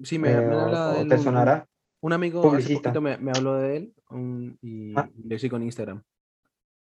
[0.04, 1.10] Sí, me, me hablado de él.
[1.10, 1.68] ¿Te sonará?
[2.02, 3.94] Un amigo hace me, me, habló de él
[4.62, 5.08] y ah.
[5.24, 6.04] le sigo en Instagram.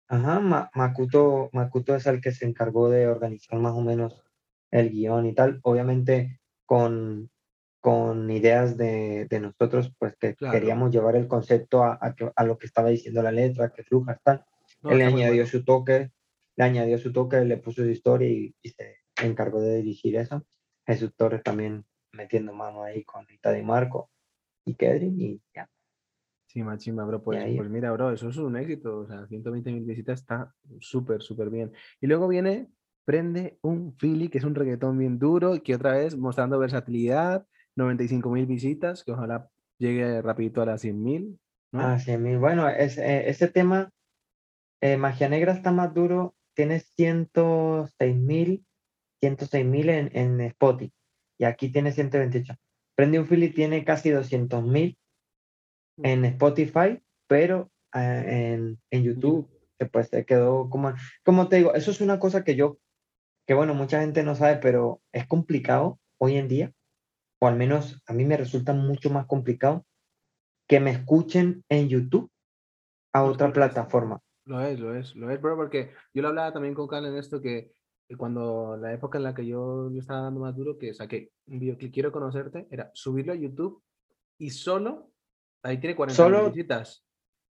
[0.07, 4.23] Ajá, Makuto, Makuto es el que se encargó de organizar más o menos
[4.71, 5.59] el guion y tal.
[5.63, 7.31] Obviamente con,
[7.79, 12.57] con ideas de, de nosotros, pues que queríamos llevar el concepto a, a, a, lo
[12.57, 14.45] que estaba diciendo la letra, que fluja, tal.
[14.83, 16.11] Él le añadió su toque,
[16.57, 20.45] le añadió su toque, le puso su historia y, y se encargó de dirigir eso.
[20.85, 21.85] Jesús Torres también
[22.15, 24.09] metiendo mano ahí con Rita de Marco
[24.65, 25.69] y Kedrin y ya.
[26.47, 27.21] Sí, machimba, bro.
[27.21, 28.99] Pues, pues mira, bro, eso es un éxito.
[28.99, 31.73] O sea, 120 mil visitas está súper, súper bien.
[31.99, 32.69] Y luego viene
[33.03, 37.45] Prende un Philly, que es un reggaetón bien duro, que otra vez mostrando versatilidad,
[37.75, 41.37] 95 mil visitas, que ojalá llegue rapidito a las 100.000.
[41.73, 41.79] ¿no?
[41.81, 42.39] Ah, 100.000.
[42.39, 43.91] Bueno, es, eh, ese tema,
[44.81, 48.65] eh, Magia Negra está más duro, tiene 106.000,
[49.21, 51.04] 106.000 en, en Spotify
[51.37, 52.55] y aquí tiene 128.
[52.95, 54.97] Prende un Philly tiene casi 200.000
[56.03, 59.49] en Spotify, pero ah, en, en YouTube
[59.91, 62.77] pues se quedó como, como te digo, eso es una cosa que yo,
[63.45, 66.73] que bueno, mucha gente no sabe, pero es complicado hoy en día,
[67.39, 69.85] o al menos a mí me resulta mucho más complicado
[70.67, 72.31] que me escuchen en YouTube
[73.13, 74.21] a otra plataforma.
[74.45, 77.17] Lo es, lo es, lo es, bro, porque yo lo hablaba también con Cal en
[77.17, 77.71] esto que
[78.17, 81.59] cuando la época en la que yo, yo estaba dando más duro, que saqué un
[81.59, 83.81] videoclip Quiero conocerte, era subirlo a YouTube
[84.37, 85.11] y solo,
[85.63, 87.03] ahí tiene 40.000 Solo- visitas.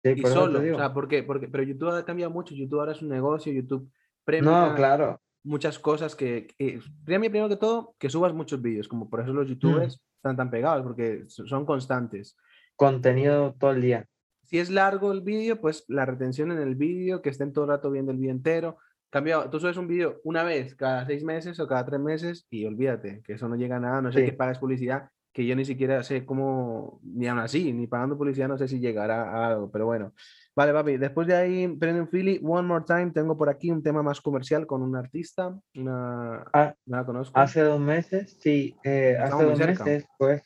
[0.02, 1.22] Sí, Y solo, o sea, ¿por qué?
[1.22, 3.90] Porque, pero YouTube ha cambiado mucho, YouTube ahora es un negocio, YouTube
[4.24, 5.20] premia No, claro.
[5.44, 9.32] muchas cosas que, que premia primero que todo que subas muchos vídeos, como por eso
[9.34, 9.50] los Mm.
[9.50, 12.36] youtubers están tan pegados, porque so- son constantes.
[12.76, 14.06] Contenido todo el día.
[14.44, 17.70] Si es largo el vídeo, pues la retención en el vídeo, que estén todo el
[17.70, 18.78] rato viendo el vídeo entero.
[19.10, 22.64] Cambio, tú subes un vídeo una vez cada seis meses o cada tres meses y
[22.64, 24.26] olvídate, que eso no llega a nada, no sé Sí.
[24.26, 28.46] que pagues publicidad, que yo ni siquiera sé cómo, ni aún así, ni pagando publicidad,
[28.48, 30.12] no sé si llegará a algo, pero bueno.
[30.54, 34.02] Vale, papi, después de ahí, Brendan Philly, One More Time, tengo por aquí un tema
[34.02, 37.38] más comercial con un artista, una, Ah, no la conozco.
[37.38, 39.84] Hace dos meses, sí, eh, hace dos cerca.
[39.84, 40.42] meses, pues,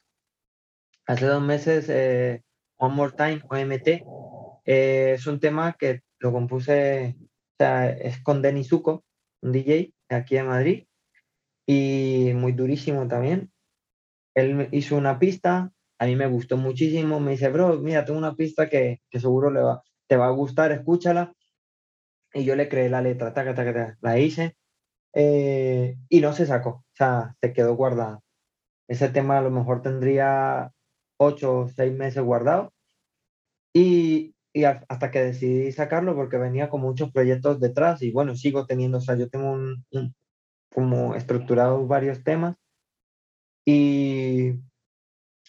[1.06, 2.42] hace dos meses, eh,
[2.76, 4.04] One More Time, OMT,
[4.66, 7.16] eh, es un tema que lo compuse,
[7.54, 9.04] o sea, es con Denis Zuko,
[9.42, 10.86] un DJ aquí de Madrid,
[11.66, 13.52] y muy durísimo también.
[14.34, 18.34] Él hizo una pista, a mí me gustó muchísimo, me dice, bro, mira, tengo una
[18.34, 21.32] pista que, que seguro le va, te va a gustar, escúchala.
[22.32, 23.32] Y yo le creé la letra,
[24.00, 24.56] la hice,
[25.14, 28.20] eh, y no se sacó, o sea, se quedó guardada.
[28.88, 30.72] Ese tema a lo mejor tendría
[31.18, 32.72] ocho o seis meses guardado.
[33.72, 38.66] Y, y hasta que decidí sacarlo porque venía con muchos proyectos detrás y bueno, sigo
[38.66, 40.14] teniendo, o sea, yo tengo un, un-
[40.72, 42.56] como estructurado varios temas.
[43.66, 44.52] Y,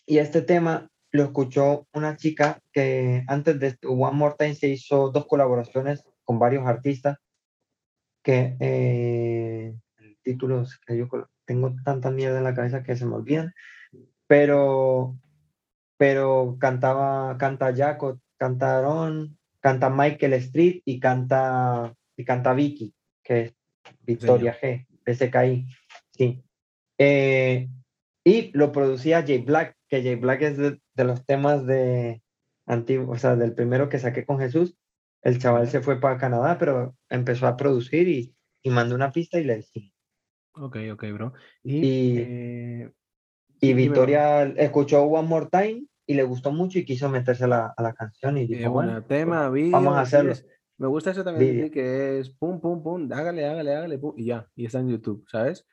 [0.06, 4.68] y este tema lo escuchó una chica que antes de este One More Time se
[4.70, 7.18] hizo dos colaboraciones con varios artistas
[8.24, 11.08] que eh, el título que yo
[11.45, 13.53] tengo tanta mierda en la cabeza que se me olvidan,
[14.28, 15.18] pero
[15.97, 22.93] pero cantaba, canta Jaco, canta Aaron, canta Michael Street y canta, y canta Vicky,
[23.23, 23.55] que es
[24.01, 25.67] Victoria G, SKI,
[26.11, 26.43] sí.
[26.99, 27.67] Eh,
[28.23, 32.21] y lo producía Jay Black, que Jay Black es de, de los temas de
[32.67, 34.77] antiguo, o sea, del primero que saqué con Jesús.
[35.23, 39.39] El chaval se fue para Canadá, pero empezó a producir y, y mandó una pista
[39.39, 39.91] y le dije.
[40.53, 41.33] Ok, ok, bro.
[41.63, 42.91] Y, Y- eh,
[43.59, 43.73] Y.
[43.73, 47.84] Victoria escuchó One More Time y le gustó mucho y quiso meterse a la, a
[47.84, 49.70] la canción y Eh, dijo, bueno, bueno, tema, vídeo.
[49.72, 50.32] vamos a sí hacerlo.
[50.32, 50.45] es-
[50.78, 54.26] me gusta eso también ti, que es pum, pum, pum, hágale, hágale, hágale, pum, y
[54.26, 55.66] ya, y está en YouTube, ¿sabes?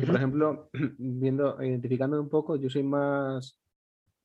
[0.00, 3.62] Y por ejemplo, viendo, identificándome un poco, yo soy más,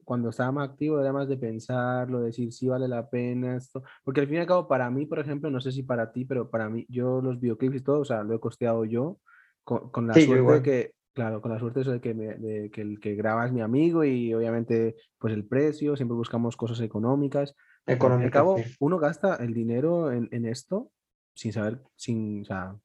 [0.05, 4.21] cuando estaba más activo, era más de pensarlo, decir si vale la pena esto, porque
[4.21, 6.49] al fin y al cabo, para mí, por ejemplo, no sé si para ti, pero
[6.51, 9.19] para mí, yo los videoclips y todo, o sea, lo he costeado yo,
[9.63, 12.69] con, con la Sí, suerte de que, claro, con la suerte de que, me- de
[12.71, 16.79] que el que graba es mi amigo y obviamente, pues el precio, siempre buscamos cosas
[16.81, 17.55] económicas.
[17.87, 17.91] Y
[18.25, 18.75] al cabo, sí.
[18.79, 20.91] uno gasta el dinero en, en esto
[21.33, 22.75] sin saber, sin, o sea,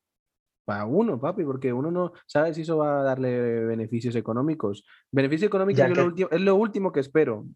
[0.64, 4.84] para uno, papi, porque uno no sabe si eso va a darle beneficios económicos.
[5.12, 7.40] Beneficio económico que- lo es lo último que espero.
[7.40, 7.46] O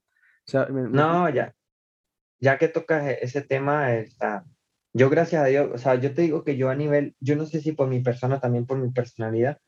[0.46, 1.54] sea, me- me No, ya,
[2.38, 4.44] ya que tocas e- ese tema, está,
[4.92, 7.46] yo gracias a Dios, o sea, yo te digo que yo a nivel, yo no
[7.46, 9.58] sé si por mi persona, también por mi personalidad,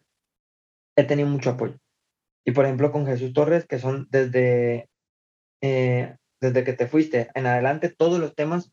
[0.96, 1.76] he tenido mucho apoyo.
[2.46, 4.88] Y por ejemplo con Jesús Torres, que son desde,
[5.62, 8.72] eh, desde que te fuiste en adelante, todos los temas,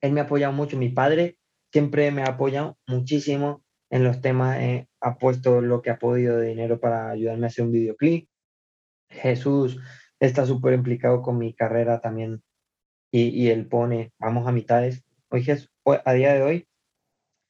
[0.00, 0.76] él me ha apoyado mucho.
[0.76, 1.36] Mi padre
[1.72, 6.38] siempre me ha apoyado muchísimo en los temas, eh, ha puesto lo que ha podido
[6.38, 8.28] de dinero para ayudarme a hacer un videoclip.
[9.10, 9.78] Jesús
[10.20, 12.42] está súper implicado con mi carrera también
[13.12, 15.04] y, y él pone, vamos a mitades.
[15.30, 16.68] Hoy, Jes- hoy- a día de hoy,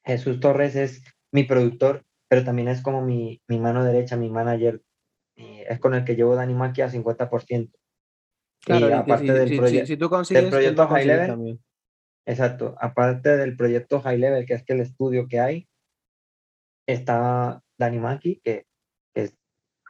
[0.05, 2.03] Jesús Torres es mi productor,
[2.33, 4.81] pero también es como mi, mi mano derecha, mi manager,
[5.35, 7.77] y es con el que llevo Dani Maki a 50%.
[8.61, 10.87] Claro, y y aparte si, del si- si- proyecto, si tú consigues, él proyecto a
[10.87, 11.59] High Level, también.
[12.25, 15.67] exacto, aparte del proyecto High Level, que es que el estudio que hay,
[16.87, 18.65] está Dani Maki, que,
[19.13, 19.37] que es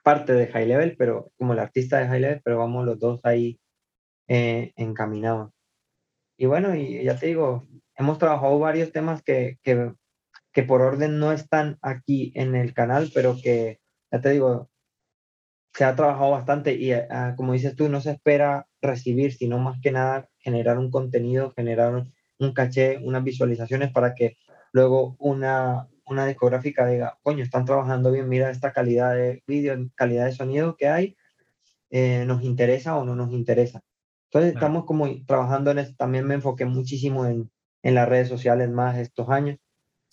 [0.03, 3.21] parte de High Level, pero como el artista de High Level, pero vamos los dos
[3.23, 3.57] ahí
[4.27, 5.53] eh, encaminados.
[6.37, 7.63] Y bueno, y ya te digo,
[7.95, 9.93] hemos trabajado varios temas que, que,
[10.53, 13.79] que por orden no están aquí en el canal, pero que,
[14.11, 14.69] ya te digo,
[15.73, 19.79] se ha trabajado bastante y ah, como dices tú, no se espera recibir, sino más
[19.81, 22.05] que nada generar un contenido, generar
[22.39, 24.37] un caché, unas visualizaciones para que
[24.71, 30.25] luego una, una discográfica diga, coño, están trabajando bien, mira esta calidad de vídeo, calidad
[30.25, 31.17] de sonido que hay,
[31.89, 33.81] eh, nos interesa o no nos interesa.
[34.25, 37.51] Entonces estamos como trabajando en esto, también me enfoqué muchísimo en,
[37.83, 39.57] en las redes sociales más estos años.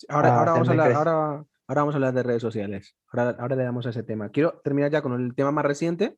[0.09, 2.97] Ahora, ahora, vamos a hablar, ahora, Ahora vamos a hablar de redes sociales.
[3.13, 4.27] Ahora, ahora le damos a ese tema.
[4.27, 6.17] Quiero terminar ya con el tema más reciente,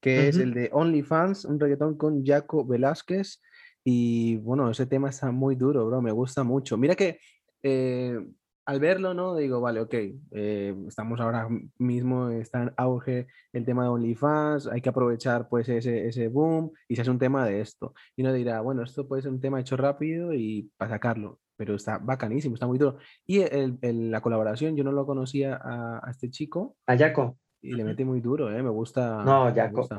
[0.00, 3.42] que es el de OnlyFans, un reggaetón con Jaco Velázquez.
[3.84, 6.00] Y bueno, ese tema está muy duro, bro.
[6.00, 6.78] Me gusta mucho.
[6.78, 7.18] Mira que
[7.62, 8.18] eh,
[8.64, 9.36] al verlo, ¿no?
[9.36, 9.94] Digo, vale, ok,
[10.30, 15.68] eh, estamos ahora mismo, está en auge el tema de OnlyFans, hay que aprovechar pues
[15.68, 17.92] ese, ese boom y se hace un tema de esto.
[18.16, 21.74] Y uno dirá, bueno, esto puede ser un tema hecho rápido y para sacarlo pero
[21.74, 22.98] está bacanísimo, está muy duro.
[23.26, 23.78] Y el,
[24.10, 26.76] la colaboración, yo no lo conocía a, este chico.
[26.86, 27.38] A Jaco.
[27.60, 28.62] Y le mete muy duro, ¿eh?
[28.62, 29.24] Me gusta.
[29.24, 29.52] No,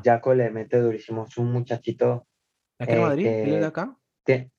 [0.03, 1.25] Jaco, le mete durísimo.
[1.27, 2.27] Es un muchachito.
[2.77, 3.27] ¿Aquí en Madrid?
[3.27, 3.97] ¿Él es de acá?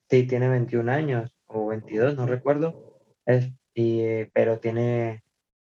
[0.09, 2.99] Sí, tiene 21 años o 22, no recuerdo.
[3.25, 5.23] Es, y, pero tiene,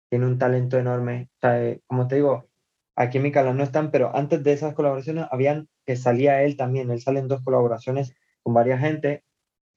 [0.09, 1.29] tiene un talento enorme.
[1.43, 2.49] Eh, como te digo,
[2.95, 6.57] aquí en mi canal no están, pero antes de esas colaboraciones habían que salía él
[6.57, 6.89] también.
[6.91, 8.13] Él sale en dos colaboraciones
[8.43, 9.23] con varias gente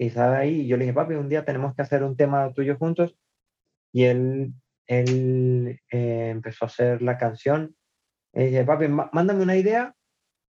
[0.03, 0.62] y estaba ahí.
[0.62, 3.16] Y yo le dije, papi, un día tenemos que hacer un tema tuyo juntos.
[3.92, 4.55] Y él,
[4.86, 7.76] él eh, empezó a hacer la canción.
[8.34, 9.94] Y dije, papi, mándame una idea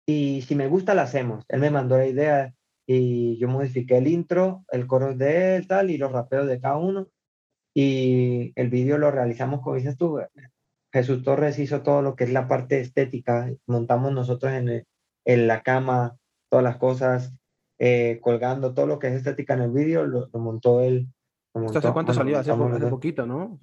[0.05, 1.45] y si me gusta la hacemos.
[1.47, 2.53] Él me mandó la idea
[2.85, 6.77] y yo modifiqué el intro, el coro de él, tal, y los rapeos de cada
[6.77, 7.07] uno.
[7.73, 10.19] Y el vídeo lo realizamos, como dices tú,
[10.91, 13.51] Jesús Torres hizo todo lo que es la parte estética.
[13.67, 14.85] Montamos nosotros en,
[15.25, 16.17] en la cama
[16.49, 17.33] todas las cosas,
[17.81, 21.07] eh, colgando todo lo que es estética en el vídeo, lo, montó él.
[21.53, 22.37] ¿Hace cuánto salió?
[22.37, 22.53] Hace,
[22.89, 23.57] poquito, ¿no?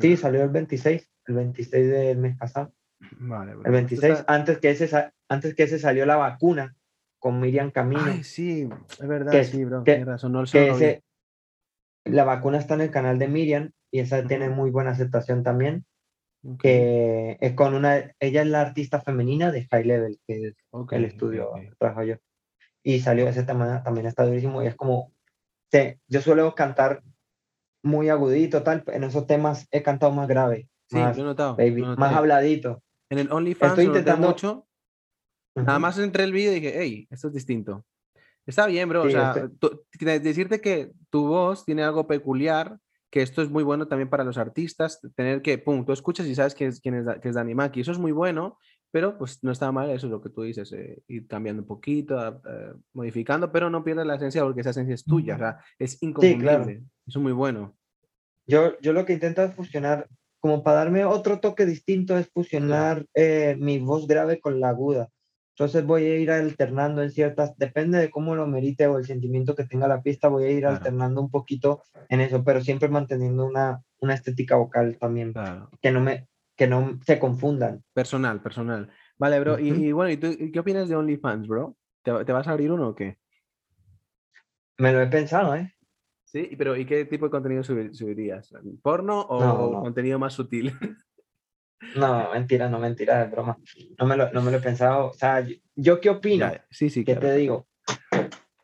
[0.00, 2.72] sí, salió el 26, el 26 del mes pasado.
[3.18, 6.74] Vale, El 26, antes, que ese, antes que ese salió la vacuna
[7.18, 8.02] con Miriam Camino.
[8.06, 11.04] Ay, sí, es verdad, sí, bro, que, razón, no ese,
[12.04, 15.84] La vacuna está en el canal de Miriam y esa tiene muy buena aceptación también.
[16.58, 20.54] Que es con una, ella es la artista femenina de High Level, que es
[20.92, 22.16] el estudio trabajo yo
[22.82, 25.12] y salió ese tema, también está durísimo y es como,
[25.70, 27.02] sí, yo suelo cantar
[27.82, 30.68] muy agudito, tal, en esos temas he cantado más grave.
[30.88, 31.56] Sí, más, notado,
[31.96, 32.82] más habladito.
[33.10, 34.66] En el OnlyFans estoy intentando mucho.
[35.54, 37.84] Nada más entré el vídeo y dije, hey, esto es distinto.
[38.46, 39.02] Está bien, bro.
[39.02, 39.34] o sea,
[40.20, 42.78] decirte que tu voz tiene algo peculiar,
[43.10, 46.34] que esto es muy bueno también para los artistas, tener que, pum, tú escuchas y
[46.34, 47.80] sabes quién es, quién es, que es Dani Maki.
[47.80, 48.58] Eso es muy bueno
[48.90, 51.68] pero pues no está mal, eso es lo que tú dices, eh, ir cambiando un
[51.68, 55.58] poquito, eh, modificando, pero no pierdas la esencia porque esa esencia es tuya, o sea,
[55.78, 57.76] es inconfundible, eso es muy bueno.
[58.46, 60.08] Yo, yo lo que intento es fusionar,
[60.40, 65.08] como para darme otro toque distinto, es fusionar eh, mi voz grave con la aguda.
[65.58, 69.56] Entonces voy a ir alternando en ciertas, depende de cómo lo merite o el sentimiento
[69.56, 73.44] que tenga la pista, voy a ir alternando un poquito en eso, pero siempre manteniendo
[73.44, 75.34] una, una estética vocal también,
[75.82, 76.28] que no me,
[76.58, 77.84] que no se confundan.
[77.94, 78.90] Personal, personal.
[79.16, 79.58] Vale, bro.
[79.58, 81.76] y, bueno, ¿y tú qué opinas de OnlyFans, bro?
[82.02, 83.16] ¿Te, vas a abrir uno o qué?
[84.76, 85.72] Me lo he pensado, ¿eh?
[86.24, 88.52] Sí, pero ¿y qué tipo de contenido subirías?
[88.82, 90.74] ¿Porno o contenido más sutil?
[91.94, 93.56] No, mentira, no mentira, es broma.
[93.98, 95.10] No me, lo, no me lo he pensado.
[95.10, 95.46] O sea,
[95.76, 96.50] ¿yo, qué opino?
[96.70, 97.04] sí, sí.
[97.04, 97.68] ¿Qué te digo?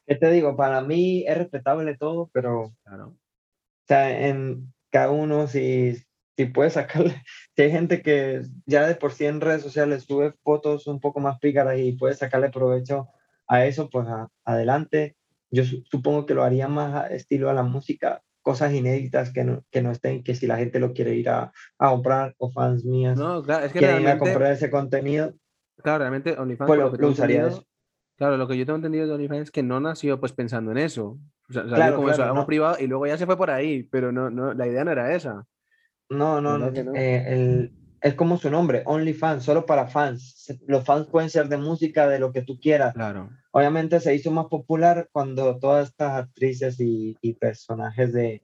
[0.07, 0.57] ¿Qué te digo?
[0.57, 2.74] Para mí es respetable todo, pero.
[2.82, 3.07] Claro.
[3.07, 5.97] O sea, en cada uno, si,
[6.37, 7.22] si puedes sacarle,
[7.57, 11.20] si hay gente que ya de por sí en redes sociales sube fotos un poco
[11.20, 13.09] más pícaras y puedes sacarle provecho
[13.47, 14.06] a eso, pues
[14.44, 15.16] adelante.
[15.51, 19.82] Yo supongo que lo haría más estilo a la música, cosas inéditas que no, que
[19.82, 23.16] no estén, que si la gente lo quiere ir a, a comprar o fans mías
[23.16, 25.35] no, claro, es que quieren ir a comprar ese contenido.
[25.82, 27.65] Claro, realmente OnlyFans pues lo, usaría eso.
[28.16, 30.78] Claro, lo que yo tengo entendido de OnlyFans es que no nació pues pensando en
[30.78, 31.19] eso.
[31.48, 34.11] O sea, salió como eso, algo privado y luego ya se fue por ahí, pero
[34.12, 35.47] no, no, la idea no era esa.
[36.09, 36.94] No, no, no.
[36.94, 40.52] Eh, el, es como su nombre, OnlyFans, solo para fans.
[40.66, 42.94] Los fans pueden ser de música, de lo que tú quieras.
[42.94, 43.31] Claro.
[43.51, 48.43] Obviamente se hizo más popular cuando todas estas actrices y, y personajes de,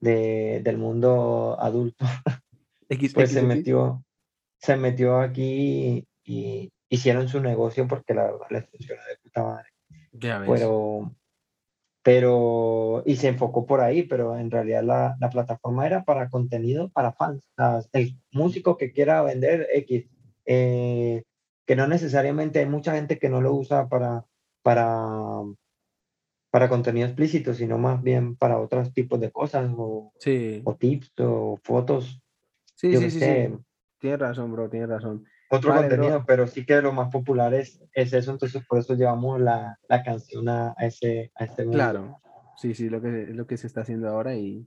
[0.00, 2.04] de, del mundo adulto
[3.14, 4.04] pues se metió
[4.64, 9.68] se metió aquí y, hicieron su negocio porque la verdad les funciona de puta madre.
[10.12, 10.48] Ya ves.
[10.48, 11.12] Pero,
[12.04, 16.90] pero, y se enfocó por ahí, pero en realidad la, la plataforma era para contenido
[16.90, 17.48] para fans,
[17.92, 20.04] el músico que quiera vender X,
[20.44, 21.22] eh,
[21.66, 24.26] que no necesariamente hay mucha gente que no lo usa para,
[24.62, 25.06] para,
[26.50, 30.12] para contenido explícito, sino más bien para otros tipos de cosas, o,
[30.64, 32.20] o tips, o fotos.
[32.74, 33.56] Sí, sí, sí, sí,
[33.98, 35.24] Tienes razón, bro, tienes razón.
[35.54, 36.24] Otro Vale, contenido, bro.
[36.26, 40.02] pero sí que lo más popular es, es eso, entonces por eso llevamos la, la
[40.02, 41.78] canción a, ese, a este mundo.
[41.78, 42.20] Claro,
[42.56, 44.66] sí, sí, lo que, lo que se está haciendo ahora y,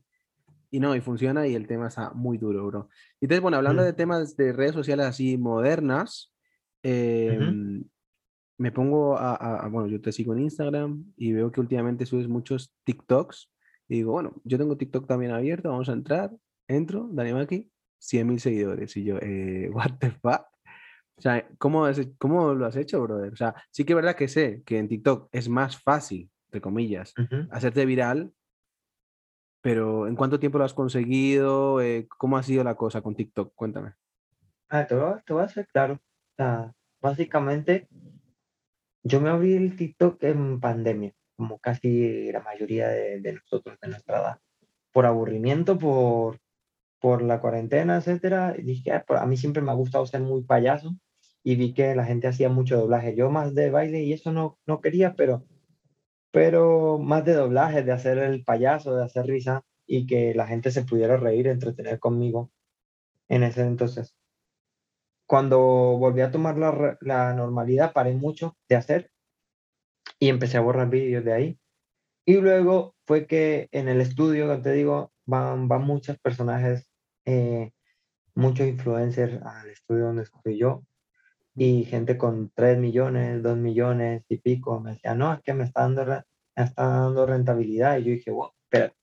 [0.71, 2.89] y no, y funciona y el tema está muy duro, bro.
[3.21, 3.85] Y Entonces, bueno, hablando Mm.
[3.85, 6.33] de temas de redes sociales así modernas,
[6.83, 7.83] em,
[8.57, 12.05] me pongo a, a- a- bueno, yo te sigo en Instagram y veo que últimamente
[12.05, 13.51] subes muchos TikToks
[13.87, 16.31] y digo, bueno, yo tengo TikTok también abierto, vamos a entrar,
[16.67, 20.41] entro, Dani Maki, 100.000 seguidores y yo, eh, what the fuck?
[21.17, 23.33] O sea, ¿cómo, has he- ¿cómo lo has hecho, brother?
[23.33, 26.61] O sea, sí que es verdad que sé que en TikTok es más fácil, entre
[26.61, 27.47] comillas, Ujú.
[27.51, 28.33] hacerte viral,
[29.61, 31.81] pero ¿en cuánto tiempo lo has conseguido?
[31.81, 33.53] Eh, ¿cómo ha sido la cosa con TikTok?
[33.55, 33.93] Cuéntame.
[34.69, 35.95] Ah, te voy, te voy a ser claro.
[35.95, 37.87] O sea, básicamente,
[39.03, 43.87] yo me abrí el TikTok en pandemia, como casi la mayoría de, de nosotros de
[43.89, 44.39] nuestra edad,
[44.93, 46.39] por aburrimiento, por,
[47.01, 48.55] por la cuarentena, etcétera.
[48.57, 50.95] Y dije, "Ah, a mí siempre me ha gustado ser muy payaso
[51.47, 53.15] y vi que la gente hacía mucho doblaje.
[53.15, 55.45] Yo más de baile y eso no, no quería, pero,
[56.31, 60.71] pero más de doblaje, de hacer el payaso, de hacer risa y que la gente
[60.71, 62.51] se pudiera reír, entretener conmigo
[63.29, 64.17] en ese entonces
[65.27, 69.11] cuando volví a tomar la, la normalidad, paré mucho de hacer
[70.19, 71.59] y empecé a borrar vídeos de ahí.
[72.25, 76.89] Y luego fue que en el estudio, te digo, van, van muchos personajes,
[77.25, 77.71] eh,
[78.35, 80.83] muchos influencers al estudio donde estoy yo
[81.57, 85.65] y gente con 3 millones, 2 millones y pico me decía, no, es que me
[85.65, 86.23] está dando, me
[86.65, 87.97] está dando rentabilidad.
[87.99, 88.93] Y yo dije, wow, espera.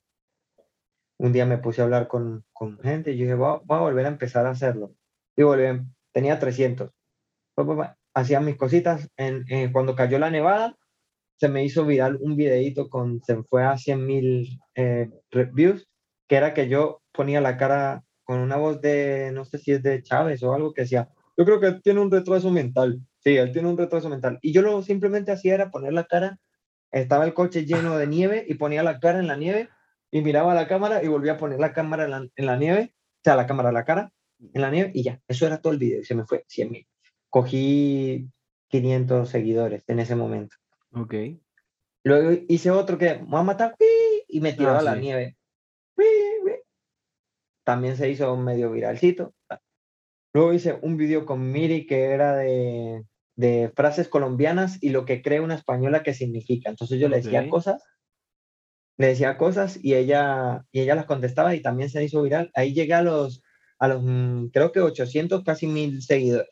[1.18, 3.80] Un día me puse a hablar con, con gente y yo dije, voy voy a
[3.82, 4.94] volver a empezar a hacerlo.
[5.36, 5.80] Y volví,
[6.12, 6.90] tenía 300
[7.54, 9.08] pa, pa, pa, hacía mis cositas.
[9.16, 10.76] En, en- cuando cayó la nevada,
[11.38, 15.88] se me hizo viral un videito con, se fue a 100 mil eh, reviews,
[16.28, 19.82] que era que yo ponía la cara con una voz de, no sé si es
[19.82, 23.00] de Chávez o algo que decía, yo creo que él tiene un retraso mental.
[23.20, 24.38] Sí, él tiene un retraso mental.
[24.42, 26.38] Y yo lo simplemente hacía era poner la cara,
[26.92, 29.68] estaba el coche lleno de nieve y ponía la cara en la nieve
[30.10, 32.56] y miraba a la cámara y volvía a poner la cámara en la, en la
[32.56, 34.12] nieve, o sea, la cámara, la cara
[34.52, 36.70] en la nieve y ya, eso era todo el video y se me fue 100
[36.70, 36.86] mil.
[37.30, 38.28] Cogí
[38.68, 40.56] 500 seguidores en ese momento.
[40.92, 41.14] Ok.
[42.04, 43.74] Luego hice otro que me va a matar
[44.28, 45.00] y me tiraba Ah, a la sí.
[45.00, 45.36] nieve.
[47.64, 49.34] También se hizo medio viralcito.
[50.34, 53.04] Luego hice un video con Miri que era de,
[53.36, 56.68] de frases colombianas y lo que cree una española que significa.
[56.68, 57.84] Entonces yo le decía cosas,
[58.96, 62.50] le decía cosas y ella, y ella las contestaba y también se hizo viral.
[62.54, 63.42] Ahí llegué a los,
[63.78, 66.50] a los mm, creo que 800, casi mil seguidores.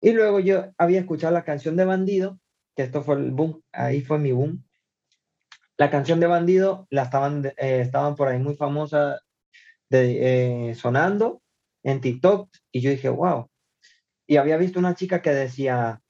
[0.00, 2.40] Y luego yo había escuchado la canción de Bandido,
[2.74, 4.64] que esto fue el boom, ahí fue mi boom.
[5.76, 9.20] La canción de Bandido la estaban, eh, estaban por ahí muy famosa
[9.88, 11.42] de, eh, sonando
[11.88, 13.48] en TikTok y yo dije, wow.
[14.26, 16.02] Y había visto una chica que decía,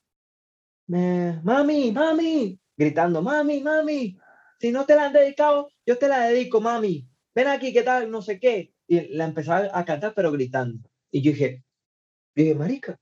[0.89, 4.19] "Me- mami, mami, gritando, mami, mami,
[4.61, 7.07] si no te la han dedicado, yo te la dedico, mami.
[7.35, 8.11] Ven aquí, ¿qué tal?
[8.11, 8.73] No sé qué.
[8.89, 10.81] Y la empezaba a cantar, pero gritando.
[11.13, 11.63] Y yo dije,
[12.35, 12.99] dije, marica,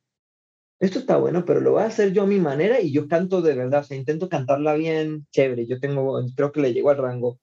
[0.81, 3.43] esto está bueno, pero lo voy a hacer yo a mi manera y yo canto
[3.43, 6.98] de verdad, o sea, intento cantarla bien, chévere, yo tengo, creo que le llego al
[6.98, 7.40] rango.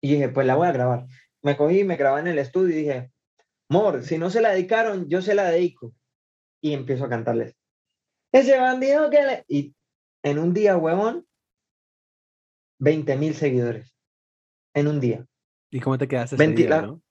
[0.00, 1.06] Y dije, pues la voy a grabar.
[1.42, 3.12] Me cogí, me grabé en el estudio y dije,
[3.70, 5.94] Mor, si no se la dedicaron, yo se la dedico.
[6.62, 7.54] Y empiezo a cantarles.
[8.32, 9.44] Ese bandido que le...
[9.48, 9.74] Y
[10.22, 11.26] en un día, huevón,
[12.80, 13.94] 20 mil seguidores.
[14.74, 15.26] En un día.
[15.70, 17.02] ¿Y cómo te quedaste ese Venti- día, la- bro?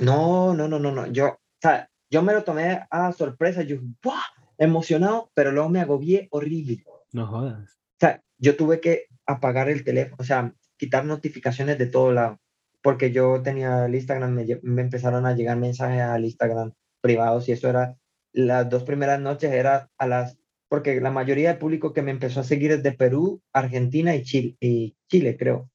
[0.00, 1.06] No, no, no, no, no.
[1.08, 4.20] Yo, o sea, yo me lo tomé a sorpresa, yo, ¡buah!
[4.58, 6.84] emocionado, pero luego me agobié horrible.
[7.12, 7.74] No jodas.
[7.74, 12.40] O sea, yo tuve que apagar el teléfono, o sea, quitar notificaciones de todo lado,
[12.82, 17.52] porque yo tenía el Instagram, me, me empezaron a llegar mensajes al Instagram privados y
[17.52, 17.96] eso era,
[18.32, 20.38] las dos primeras noches era a las,
[20.68, 24.22] porque la mayoría del público que me empezó a seguir es de Perú, Argentina y
[24.22, 25.70] Chile, y Chile creo.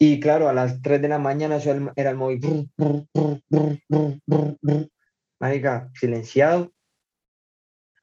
[0.00, 1.58] Y claro, a las 3 de la mañana
[1.96, 2.70] era el- móvil.
[5.40, 6.72] Marica, silenciado,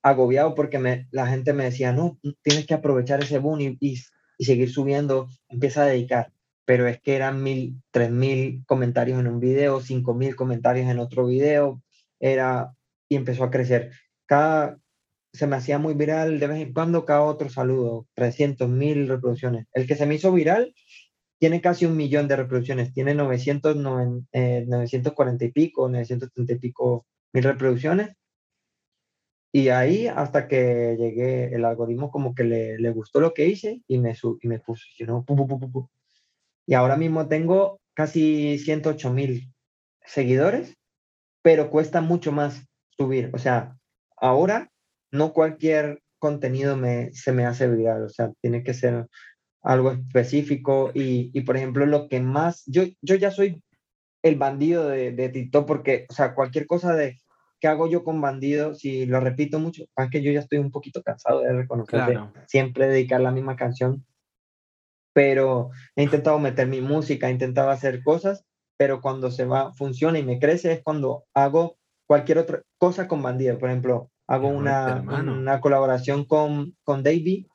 [0.02, 3.98] agobiado porque me, la gente me decía, no, tienes que aprovechar ese boom y, y-
[4.38, 6.32] y seguir subiendo, empieza a dedicar.
[6.66, 11.00] Pero es que eran mil, tres mil comentarios en un video, cinco mil comentarios en
[11.00, 11.82] otro video,
[12.20, 12.74] era,
[13.10, 13.92] y empezó a crecer.
[14.26, 14.80] Cada,
[15.34, 19.68] se me hacía muy viral de vez en cuando cada otro saludo, 300 mil reproducciones.
[19.74, 20.74] El que se me hizo viral
[21.40, 27.06] tiene casi un millón de reproducciones, tiene 909, eh, 940 y pico, 930 y pico
[27.34, 28.16] mil reproducciones.
[29.52, 33.82] Y ahí hasta que llegué, el algoritmo como que le, le gustó lo que hice
[33.88, 35.24] y me, su- y me posicionó.
[35.26, 35.90] pu, pu, pu, pu, pu.
[36.68, 39.54] Y ahora mismo tengo casi 108 mil
[40.06, 40.76] seguidores,
[41.42, 43.30] pero cuesta mucho más subir.
[43.34, 43.76] O sea,
[44.18, 44.70] ahora
[45.12, 49.08] no cualquier contenido me, se me hace viral, o sea, tiene que ser
[49.62, 53.62] algo específico y, y por ejemplo, lo que más, yo, yo ya soy
[54.24, 57.18] el bandido de, de TikTok porque, o sea, cualquier cosa de
[57.60, 60.72] que hago yo con bandido, si lo repito mucho, es que yo ya estoy un
[60.72, 64.06] poquito cansado de reconocer, siempre dedicar la misma canción,
[65.16, 68.44] pero he intentado meter mi música, he intentado hacer cosas,
[68.78, 73.24] pero cuando se va, funciona y me crece es cuando hago cualquier otra cosa con
[73.24, 77.48] bandido, por ejemplo, hago una, una, colaboración con, con Davey,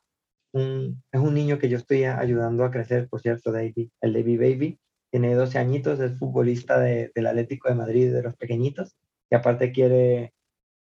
[0.53, 4.37] un, es un niño que yo estoy ayudando a crecer, por cierto, Davey, el Davey
[4.37, 4.79] Baby,
[5.11, 8.95] tiene 12 añitos, es futbolista de, del Atlético de Madrid de los pequeñitos,
[9.29, 10.33] y aparte quiere,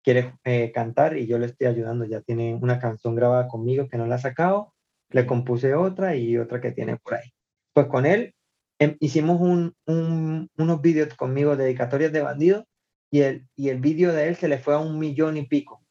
[0.05, 3.99] quiere eh, cantar y yo le estoy ayudando, ya tiene una canción grabada conmigo que
[3.99, 4.73] no la ha sacado,
[5.11, 7.33] le compuse otra y otra que tiene por ahí.
[7.73, 8.35] Pues con él
[8.79, 12.67] em, hicimos un, un, unos vídeos conmigo, dedicatorias de bandido,
[13.13, 15.83] y el, y el vídeo de él se le fue a un millón y pico.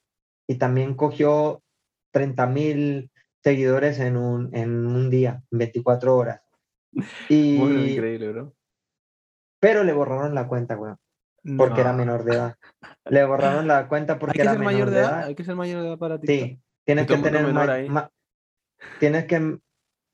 [0.48, 1.62] Y también cogió
[2.12, 3.10] 30 mil
[3.42, 6.40] seguidores en un, en un día, en 24 horas.
[7.28, 8.54] Y, increíble, bro.
[9.60, 10.96] Pero le borraron la cuenta, weón.
[11.56, 12.56] Porque era menor de edad.
[13.06, 15.24] Le borraron la cuenta porque era menor de edad?
[15.24, 16.26] Hay que ser mayor de edad para ti.
[16.26, 17.70] Sí, tienes que tener menor
[18.98, 19.58] Tienes que.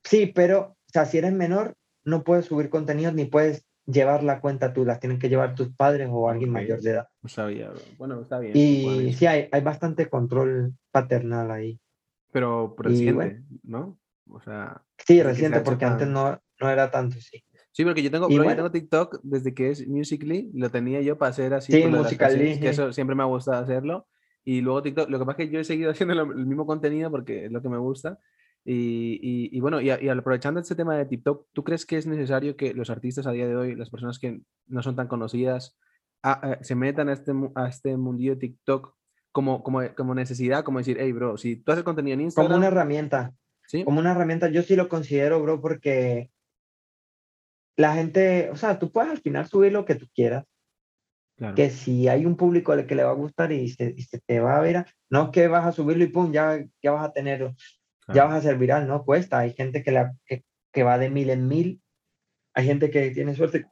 [0.05, 1.75] Sí, pero, o sea, si eres menor,
[2.05, 5.69] no puedes subir contenido ni puedes llevar la cuenta tú, las tienen que llevar tus
[5.75, 7.09] padres o alguien mayor de edad.
[7.23, 8.57] No sabía, Bueno, está bien.
[8.57, 11.81] Y sí, hay, hay bastante control paternal ahí.
[12.33, 13.99] Pero reciente, ¿no?
[14.29, 14.83] O sea.
[14.99, 17.43] Sí, reciente, porque antes no, no era tanto, sí.
[17.73, 21.31] Sí, porque yo tengo, yo tengo TikTok desde que es Musically, lo tenía yo para
[21.31, 21.73] hacer así.
[21.73, 22.59] Sí, Musically.
[22.59, 24.09] Que eso siempre me ha gustado hacerlo.
[24.45, 27.11] Y luego TikTok, lo que pasa es que yo he seguido haciendo el mismo contenido
[27.11, 28.19] porque es lo que me gusta.
[28.69, 32.75] Y, y, bueno, y, aprovechando este tema de TikTok, ¿tú crees que es necesario que
[32.75, 35.79] los artistas a día de hoy, las personas que no son tan conocidas,
[36.63, 38.93] se metan a este, a este mundillo de TikTok
[39.31, 42.49] como, como, como necesidad, como decir, hey, bro, si tú haces contenido en Instagram...
[42.49, 43.35] Como una herramienta.
[43.69, 43.85] ¿Sí?
[43.85, 46.31] Como una herramienta, yo sí lo considero, bro, porque
[47.77, 50.45] la gente, o sea, tú puedes al final subir lo que tú quieras.
[51.55, 53.95] Que si hay un público al que le va a gustar y se,
[54.25, 57.07] te va a ver, no es que vas a subirlo y pum, ya, ya vas
[57.07, 57.13] a
[58.13, 59.05] ya vas a ser viral, ¿no?
[59.05, 59.39] Cuesta.
[59.39, 61.83] Hay gente que, la, que, va de mil en mil.
[62.55, 63.67] Hay gente que tiene suerte,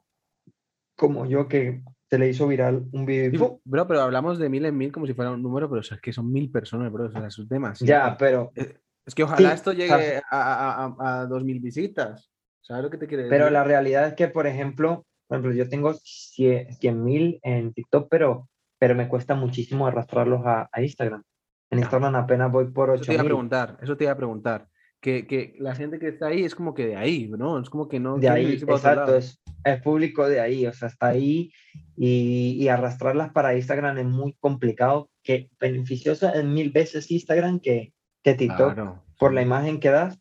[0.95, 3.59] como yo, que se le hizo viral un video.
[3.63, 6.13] bro, pero hablamos de mil en mil como si fuera un número, pero es que
[6.13, 7.05] son mil personas, bro.
[7.05, 7.79] O sea, esos temas.
[7.79, 8.51] Ya, pero.
[8.55, 12.31] Es, que ojalá esto llegue a, a, a, dos mil visitas.
[12.61, 13.37] ¿Sabes lo que te quiere decir?
[13.37, 18.07] Pero la realidad es que, por ejemplo, por ejemplo yo tengo 100 mil en TikTok,
[18.09, 18.49] pero,
[18.79, 21.23] pero me cuesta muchísimo arrastrarlos a, Instagram.
[21.69, 24.17] En Instagram apenas voy por 8 Eso te iba a preguntar, eso te iba a
[24.17, 24.67] preguntar.
[25.01, 27.59] Que, que, la gente que está ahí es como que de ahí, ¿no?
[27.59, 28.17] Es como que no.
[28.17, 31.51] De ahí, exacto, es, es, público de ahí, o sea, está ahí
[31.95, 37.93] y, y, arrastrarlas para Instagram es muy complicado, que beneficioso es mil veces Instagram que,
[38.23, 40.19] que TikTok por la imagen que das,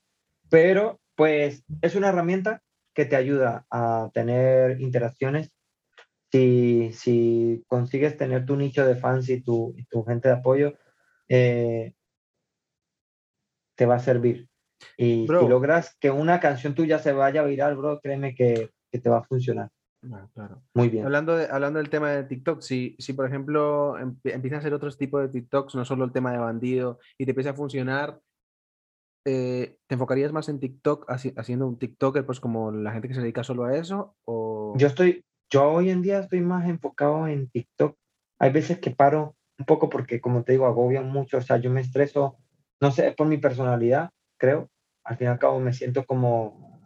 [0.51, 2.63] pero pues es una herramienta
[2.95, 5.51] que te ayuda a tener interacciones.
[6.31, 10.75] Si, si consigues tener tu nicho de fans y tu, tu gente de apoyo,
[11.29, 11.95] eh,
[13.77, 14.49] te va a servir.
[14.97, 18.99] Y si logras que una canción tuya se vaya a viral, bro, créeme que, que
[18.99, 19.71] te va a funcionar.
[20.13, 20.63] Ah, claro.
[20.75, 21.07] Muy bien.
[21.07, 24.99] Hablando, de, hablando del tema de TikTok, si, si por ejemplo empiezas a hacer otros
[24.99, 28.21] tipos de TikToks, no solo el tema de bandido, y te empieza a funcionar,
[29.25, 33.23] eh, ¿te enfocarías más en TikTok, haciendo un TikToker, pues como la gente que se
[33.23, 34.15] dedica solo a eso?
[34.27, 34.75] O...
[34.77, 37.97] Yo estoy, yo hoy en día estoy más enfocado en TikTok.
[38.39, 41.71] Hay veces que paro un poco porque, como te digo, agobian mucho, o sea, yo
[41.71, 42.37] me estreso,
[42.81, 44.69] no sé, por mi personalidad, creo.
[45.05, 46.81] Al fin y al cabo me siento como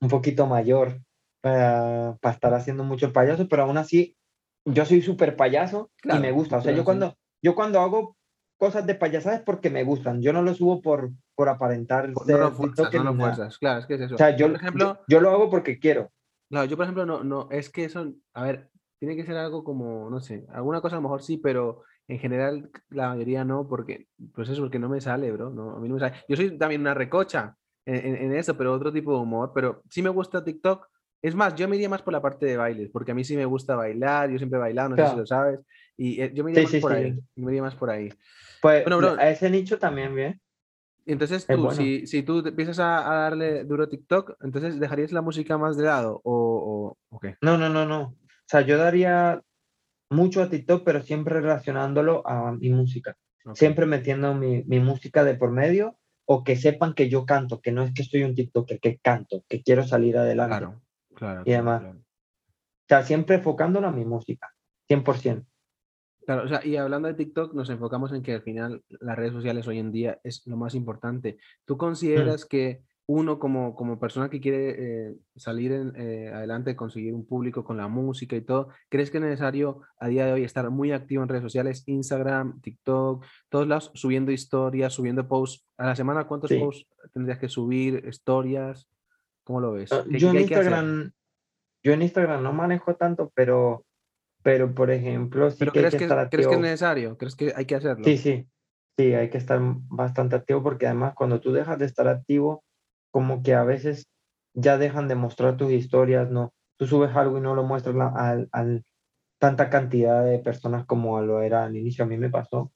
[0.00, 1.00] un poquito mayor
[1.40, 4.16] para, para estar haciendo mucho payaso, pero aún así
[4.64, 6.58] yo soy súper payaso y me gusta.
[6.58, 8.16] O sea, yo cuando, yo cuando hago
[8.58, 10.20] cosas de payasadas porque me gustan.
[10.20, 12.08] Yo no lo subo por, por aparentar.
[12.08, 13.58] No lo fuerzas, no lo fuerzas.
[13.58, 14.14] Claro, es que es eso.
[14.16, 16.10] O sea, yo, por ejemplo, yo, lo hago porque quiero.
[16.50, 19.64] No, yo por ejemplo no, no, es que eso, a ver, tiene que ser algo
[19.64, 23.68] como, no sé, alguna cosa a lo mejor sí, pero en general la mayoría no,
[23.68, 26.16] porque, pues eso, porque no me sale, bro, no, a mí no me sale.
[26.28, 27.54] Yo soy también una recocha
[27.84, 30.86] en, en, eso, pero otro tipo de humor, pero sí me gusta TikTok.
[31.20, 33.36] Es más, yo me iría más por la parte de bailes, porque a mí sí
[33.36, 35.60] me gusta bailar, yo siempre he bailado, no sé si lo sabes,
[35.96, 38.08] y eh, yo me iría más por ahí, me iría más por ahí.
[38.62, 40.40] Pues a ese nicho también bien.
[41.06, 45.76] Entonces tú, si, si, tú empiezas a, darle duro TikTok, entonces ¿dejarías la música más
[45.76, 47.36] de lado o, o, qué?
[47.40, 48.02] No, no, no, no.
[48.02, 49.42] O sea, yo daría
[50.10, 53.16] mucho a TikTok, pero siempre relacionándolo a mi música.
[53.54, 57.72] Siempre metiendo mi, mi, música de por medio o que sepan que yo canto, que
[57.72, 60.58] no es que estoy un TikToker, que canto, que quiero salir adelante.
[60.58, 60.82] Claro,
[61.14, 61.42] claro.
[61.46, 64.54] Y además, o sea, siempre enfocándolo a mi música,
[64.88, 65.46] 100%.
[66.26, 69.32] Claro, o sea, y hablando de TikTok, nos enfocamos en que al final las redes
[69.32, 71.38] sociales hoy en día es lo más importante.
[71.64, 71.78] ¿Tú Mm.
[71.78, 77.26] consideras que uno como, como persona que quiere eh, salir en, eh, adelante, conseguir un
[77.26, 80.68] público con la música y todo, ¿crees que es necesario a día de hoy estar
[80.68, 85.66] muy activo en redes sociales, Instagram, TikTok, todos lados, subiendo historias, subiendo posts?
[85.78, 86.58] ¿A la semana cuántos Sí.
[86.58, 88.90] posts tendrías que subir, historias?
[89.42, 89.90] ¿Cómo lo ves?
[89.90, 90.40] Ah, ¿Qué- Yo en?
[90.40, 91.12] Instagram,
[91.82, 93.86] yo en Instagram no manejo tanto, pero,
[94.42, 97.16] pero por ejemplo, sí ¿Pero que crees que que, crees que es necesario?
[97.16, 98.04] ¿Crees que hay que hacerlo?
[98.04, 98.46] Sí, sí,
[98.98, 102.64] sí, hay que estar bastante activo porque además cuando tú dejas de estar activo,
[103.10, 104.06] como que a veces
[104.54, 106.50] ya dejan de mostrar tus historias, ¿no?
[106.78, 108.84] Tú subes algo y no lo muestras la- al, al-
[109.40, 112.04] tanta cantidad de personas como lo era al inicio.
[112.04, 112.72] A mí me pasó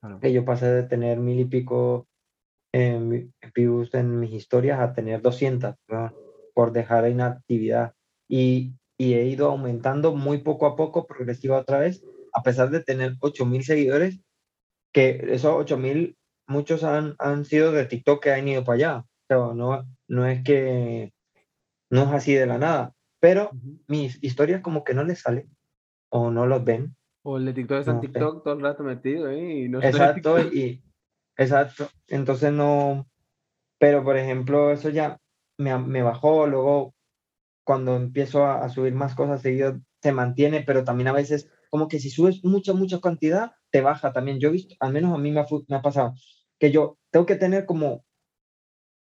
[0.00, 0.20] Claro.
[0.20, 2.06] que yo pasé de tener mil y pico
[2.72, 6.12] eh, views en mis historias a tener 200, ¿no?
[6.54, 7.94] por dejar inactividad.
[8.28, 12.82] Y, y he ido aumentando muy poco a poco, progresiva otra vez, a pesar de
[12.82, 14.20] tener 8000 seguidores,
[14.92, 16.16] que esos 8000,
[16.48, 19.04] muchos han, han sido de TikTok que han ido para allá.
[19.30, 21.12] Sea, no, no es que
[21.88, 23.78] no es así de la nada, pero Ujú.
[23.86, 25.56] mis historias como que no les salen
[26.08, 26.96] o no los ven.
[27.22, 28.08] O el de TikTok está en sé.
[28.08, 29.52] TikTok todo el rato metido, ¿eh?
[29.60, 30.82] Y no Exacto, y
[31.36, 31.88] exacto.
[32.08, 33.06] Entonces no,
[33.78, 35.16] pero por ejemplo, eso ya
[35.58, 36.92] me, me bajó, luego
[37.62, 41.86] cuando empiezo a, a subir más cosas seguido se mantiene, pero también a veces como
[41.86, 44.40] que si subes mucha, mucha cantidad, te baja también.
[44.40, 46.14] Yo he visto, al menos a mí me ha, me ha pasado,
[46.58, 48.04] que yo tengo que tener como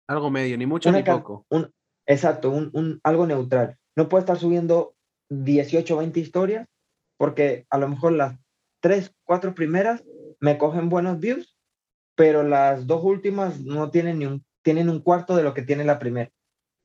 [0.07, 1.45] Algo medio, ni mucho una ni poco.
[1.49, 1.71] un,
[2.05, 3.77] exacto, un, un- algo neutral.
[3.95, 4.95] No puedo estar subiendo
[5.29, 6.67] 18 o 20 historias
[7.17, 8.37] porque a lo mejor las
[8.81, 10.03] 3, 4 primeras
[10.39, 11.55] me cogen buenos views,
[12.15, 15.83] pero las dos últimas no tienen ni un, tienen un cuarto de lo que tiene
[15.85, 16.31] la primera.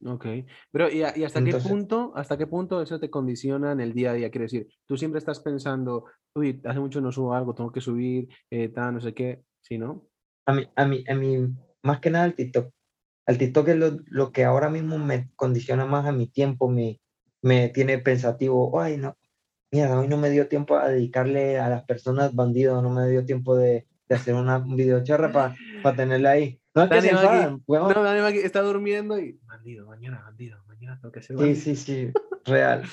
[0.04, 0.26] Ok.
[0.70, 3.80] Pero, ¿y, a- y hasta Entonces- qué punto, hasta qué punto eso te condiciona en
[3.80, 4.30] el día a día?
[4.30, 8.28] Quiero decir, tú siempre estás pensando, uy, hace mucho no subo algo, tengo que subir,
[8.50, 10.06] eh, tal, no sé qué, ¿sí, no?
[10.46, 11.48] A mí, a mí, a mí
[11.82, 12.70] más que nada el TikTok.
[13.26, 17.00] El TikTok es lo, lo que ahora mismo me condiciona más a mi tiempo, me,
[17.42, 18.80] me tiene pensativo.
[18.80, 19.16] Ay, no,
[19.72, 23.24] mira, hoy no me dio tiempo a dedicarle a las personas bandidos, no me dio
[23.24, 26.60] tiempo de, de hacer una, un video charra para tenerla ahí.
[26.74, 27.92] No es que Dani se enfadan, weón.
[27.94, 31.60] No, Dani está durmiendo y, bandido, mañana, bandido, mañana tengo que ser Sí, bandido.
[31.60, 32.12] sí, sí,
[32.44, 32.84] real.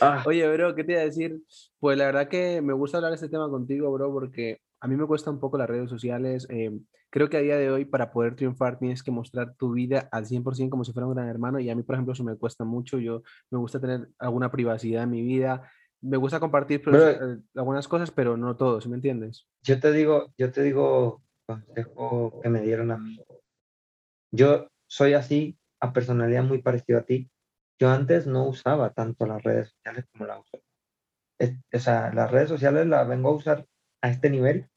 [0.00, 1.40] Ah, Oye, bro, ¿qué te iba a decir?
[1.78, 4.96] Pues la verdad que me gusta hablar de este tema contigo, bro, porque a mí
[4.96, 6.46] me cuesta un poco las redes sociales.
[6.50, 6.72] eh,
[7.12, 10.24] creo que a día de hoy para poder triunfar tienes que mostrar tu vida al
[10.24, 12.64] 100% como si fuera un gran hermano y a mí, por ejemplo, eso me cuesta
[12.64, 12.98] mucho.
[12.98, 15.70] Yo me gusta tener alguna privacidad en mi vida.
[16.00, 17.34] Me gusta compartir pues, Bro.
[17.34, 19.46] eh, algunas cosas, pero no todo, ¿sí me entiendes?
[19.62, 23.22] yo te digo, yo te digo consejo que me dieron a mí.
[24.32, 27.30] Yo soy así, a personalidad muy parecido a ti.
[27.78, 30.62] Yo antes no usaba tanto las redes sociales como las uso.
[31.38, 33.66] Es- o sea, las redes sociales las vengo a usar
[34.02, 34.68] a este nivel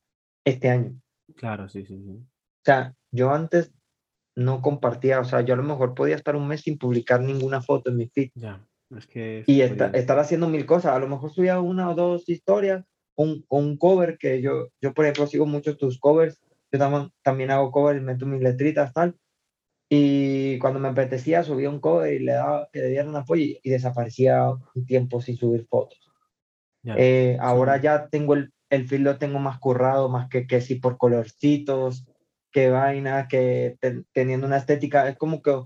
[0.46, 1.00] este año.
[1.36, 2.12] Claro, sí, sí, sí.
[2.12, 3.72] O sea, yo antes
[4.36, 7.62] no compartía, o sea, yo a lo mejor podía estar un mes sin publicar ninguna
[7.62, 8.66] foto en mi feed Ya,
[8.96, 9.44] es que...
[9.48, 9.86] y jodido.
[9.94, 10.94] estar haciendo mil cosas.
[10.94, 12.84] A lo mejor subía una o dos historias,
[13.16, 16.40] un, un cover que yo, yo, por ejemplo, sigo mucho tus covers.
[16.72, 19.16] Yo tam- también hago covers, meto mis letritas, tal.
[19.90, 23.60] Y cuando me apetecía, subía un cover y le daba que le dieran apoyo y,
[23.64, 26.00] y desaparecía un tiempo sin subir fotos.
[26.82, 26.96] Ya.
[26.98, 27.84] Eh, ahora Sí.
[27.84, 32.06] ya tengo el, el feed lo tengo más currado, más que, que si por colorcitos,
[32.52, 35.08] que vaina, que ten- teniendo una estética.
[35.10, 35.62] Es como que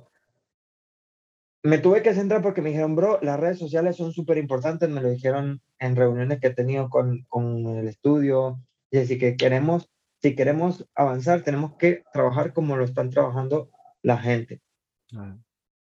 [1.63, 4.89] me tuve que centrar porque me dijeron, bro, las redes sociales son súper importantes.
[4.89, 8.59] Me lo dijeron en reuniones que he tenido con, con el estudio.
[8.91, 9.89] Y así que queremos,
[10.21, 13.69] si queremos avanzar, tenemos que trabajar como lo están trabajando
[14.01, 14.61] la gente.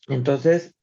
[0.09, 0.75] Entonces,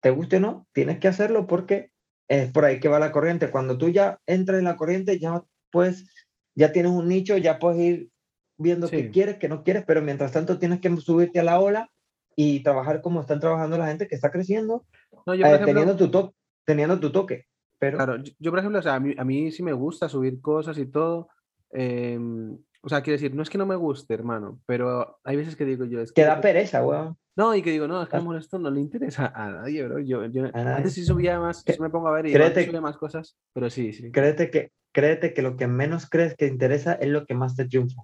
[0.00, 1.90] te guste o no, tienes que hacerlo porque
[2.28, 3.50] es por ahí que va la corriente.
[3.50, 6.08] Cuando tú ya entras en la corriente, ya pues,
[6.54, 8.10] ya tienes un nicho, ya puedes ir
[8.58, 8.96] viendo Sí.
[8.96, 11.90] qué quieres, qué no quieres, pero mientras tanto tienes que subirte a la ola
[12.34, 14.86] y trabajar como están trabajando la gente que está creciendo,
[15.26, 16.34] No, yo, eh, ejemplo, teniendo, tu to-
[16.64, 17.44] teniendo tu toque.
[17.78, 20.08] Pero Claro, yo, yo, por ejemplo, o sea, a mí, a mí sí me gusta
[20.08, 21.28] subir cosas y todo.
[21.72, 25.56] em, o sea, quiero decir, no es que no me guste, hermano, pero hay veces
[25.56, 26.26] que digo yo, es que que...
[26.26, 27.18] da pereza, weón.
[27.36, 28.20] No, y que digo, no, es que Ah.
[28.20, 29.98] mejor esto no le interesa a nadie, bro.
[30.00, 30.72] Yo, yo nadie.
[30.72, 33.68] antes sí subía más, sí me pongo a ver y créete- subía más cosas, pero
[33.68, 37.34] sí, sí, Créete que, créete que lo que menos crees que interesa es lo que
[37.34, 38.02] más te triunfa.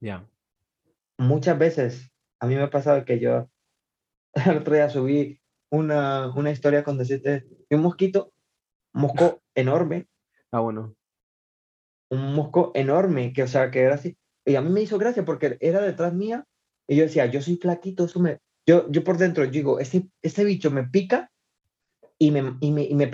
[0.00, 0.26] ya.
[1.18, 3.48] muchas veces a mí me ha pasado que yo
[4.52, 5.40] el otro día subí
[5.70, 8.32] una, una historia con decirte un mosquito,
[8.94, 10.06] mosco enorme,
[10.52, 10.94] Ah, bueno,
[12.10, 14.16] un mosco enorme, que o sea, que era así.
[14.46, 16.44] Y a mí me hizo gracia porque era detrás mía
[16.86, 18.38] y yo decía, yo soy flaquito, eso me...
[18.68, 21.30] Yo, yo por dentro digo, ese, ese bicho me pica
[22.18, 23.10] y me, y me, y me,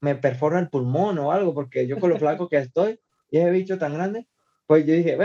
[0.00, 2.98] me perfora el pulmón o algo, porque yo con lo flaco que estoy
[3.30, 4.26] y ese bicho tan grande,
[4.66, 5.16] pues yo dije,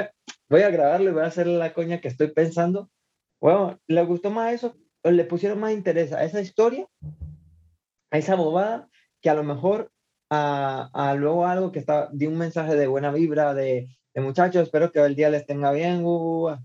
[0.50, 2.92] voy a grabarle, voy a hacer la coña que estoy pensando.
[3.40, 6.88] Bueno, le gustó más eso, le pusieron más interés a esa historia,
[8.12, 8.88] a esa bobada,
[9.20, 9.92] que a lo mejor
[10.30, 14.62] a, a luego algo que está, di un mensaje de buena vibra, de, de muchachos,
[14.62, 16.58] espero que el día les tenga bien, uh, uh, uh".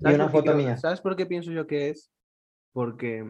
[0.00, 0.76] y una foto mía.
[0.76, 2.10] ¿Sabes por qué pienso yo que es?
[2.74, 3.24] Porque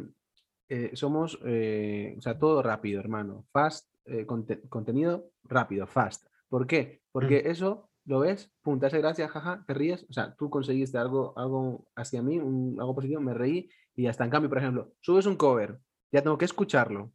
[0.68, 3.46] eh, somos, eh, o sea, todo rápido, hermano.
[3.52, 6.26] Fast, eh, contenido rápido, fast.
[6.48, 7.02] ¿Por qué?
[7.12, 7.50] Porque mm.
[7.50, 11.86] eso lo ves, te hace gracia, jaja, te ríes, o sea, tú conseguiste algo, algo
[11.96, 15.36] hacia mí, un, algo positivo, me reí y hasta en cambio, por ejemplo, subes un
[15.36, 15.78] cover,
[16.12, 17.12] ya tengo que escucharlo,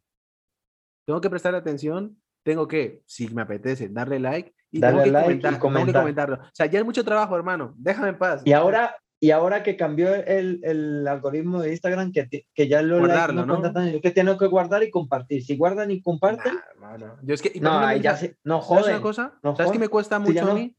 [1.06, 5.60] tengo que prestar atención, tengo que, si me apetece, darle like y, tengo que, comentar,
[5.60, 6.36] tengo que comentarlo.
[6.36, 8.42] O sea, ya es mucho trabajo, hermano, déjame en paz.
[8.44, 13.00] Y ahora, y ahora que cambió el, el algoritmo de Instagram, que, que ya lo
[13.00, 13.72] Guardarlo, no, ¿no?
[13.72, 15.44] Tan, que tengo que guardar y compartir.
[15.44, 16.54] Si guardan y comparten.
[17.22, 19.38] Yo es que, no, ya se, no ¿Sabes una cosa?
[19.42, 20.74] ¿Sabes qué me cuesta mucho a mí?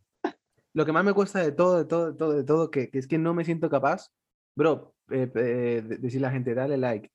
[0.74, 2.98] Lo que más me cuesta de todo, de todo, de todo, de todo, que, que
[2.98, 4.10] es que no me siento capaz,
[4.56, 7.12] bro, eh, eh, decirle a la gente, dale like,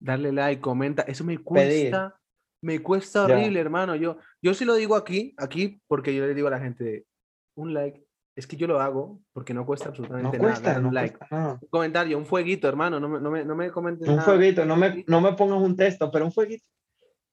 [0.00, 2.16] darle like, comenta, eso me cuesta,
[2.62, 3.96] me cuesta horrible, hermano.
[3.96, 7.04] Yo, yo sí lo digo aquí, aquí, porque yo le digo a la gente,
[7.56, 10.78] un like, es que yo lo hago porque no cuesta absolutamente nada.
[10.78, 11.18] Un like.
[11.30, 12.98] Un comentario, un fueguito, hermano.
[12.98, 15.76] No me, no me, no me comentes Un fueguito, no me, no me pongas un
[15.76, 16.64] texto, pero un fueguito.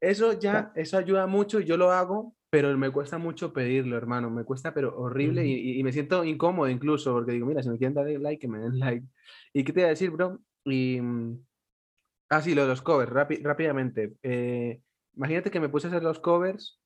[0.02, 1.60] Eso ya, eso ayuda mucho.
[1.62, 4.30] Yo lo hago, pero me cuesta mucho pedirlo, hermano.
[4.30, 7.78] Me cuesta, pero horrible y, y, me siento incómodo incluso porque digo, mira, si me
[7.78, 9.06] quieren dar like, que me den like.
[9.54, 10.40] ¿Y qué te voy a decir, bro?
[10.66, 11.00] Y.
[11.00, 11.46] Mm,
[12.30, 14.16] ah, sí, lo de los covers, rápidamente.
[14.22, 14.82] Eh,
[15.16, 16.80] imagínate que me puse a hacer los covers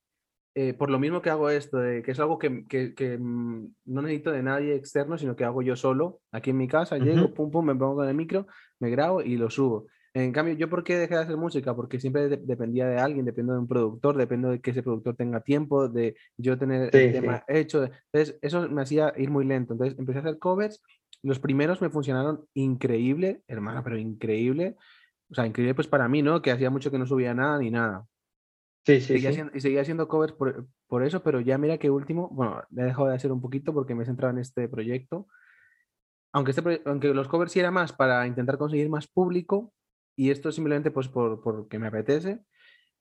[0.56, 3.74] eh, por lo mismo que hago esto, de, que es algo que, que, que, mm,
[3.86, 7.34] no necesito de nadie externo, sino que hago yo solo, aquí en mi casa, llego,
[7.34, 8.46] pum, pum, me pongo con el micro,
[8.80, 9.88] me grabo y lo subo.
[10.16, 11.76] En cambio, ¿yo por qué dejé de hacer música?
[11.76, 15.42] Porque siempre dependía de alguien, dependo de un productor, dependo de que ese productor tenga
[15.42, 17.90] tiempo, de yo tener el tema hecho.
[18.12, 19.74] Entonces, eso me hacía ir muy lento.
[19.74, 20.84] Entonces, empecé a hacer covers.
[21.24, 24.76] Los primeros me funcionaron increíble, hermana, pero increíble.
[25.32, 26.44] O sea, increíble pues para mí, ¿no?
[26.44, 28.06] Que hacía mucho que no subía nada ni nada.
[28.86, 31.90] Sí, sí, seguía Haciendo, y seguía haciendo covers por, por, eso, pero ya mira que
[31.90, 35.28] último, bueno, he dejado de hacer un poquito porque me he centrado en este proyecto.
[36.34, 39.74] Aunque, este, aunque los covers sí era más para intentar conseguir más público,
[40.16, 42.42] y esto simplemente pues por, porque me apetece.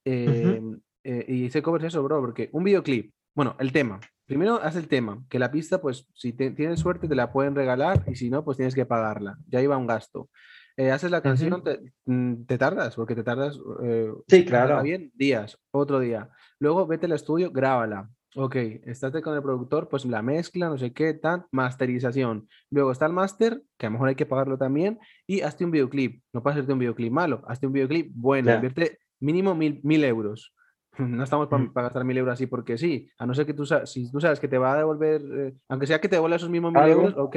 [0.05, 4.01] Em, eh, y hice covers eso, bro, porque un videoclip, bueno, el tema.
[4.27, 8.05] Primero haz el tema, que la pista, pues si tienes suerte te la pueden regalar
[8.07, 9.37] y si no, pues tienes que pagarla.
[9.49, 10.31] Ya iba un gasto.
[10.77, 11.63] Eh, haces la canción,
[12.07, 13.59] mm, te, tardas, porque te tardas.
[13.83, 14.83] Eh, sí, claro.
[14.83, 16.31] Bien, días, otro día.
[16.59, 18.09] Luego vete al estudio, grábala.
[18.35, 22.49] Ok, estate con el productor, pues la mezcla, no sé qué, tan, masterización.
[22.71, 25.71] Luego está el máster, que a lo mejor hay que pagarlo también, y hazte un
[25.71, 26.23] videoclip.
[26.33, 30.55] No puedes hacerte un videoclip malo, hazte un videoclip bueno, invierte mínimo mil, mil euros.
[30.99, 31.73] No estamos para, mm.
[31.75, 34.47] gastar mil euros así porque sí, a no ser que tú si tú sabes que
[34.47, 37.37] te va a devolver, eh, aunque sea que te devuelva esos mismos mil euros, ok,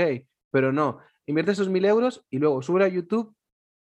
[0.52, 3.36] pero no, invierte esos mil euros y luego sube a YouTube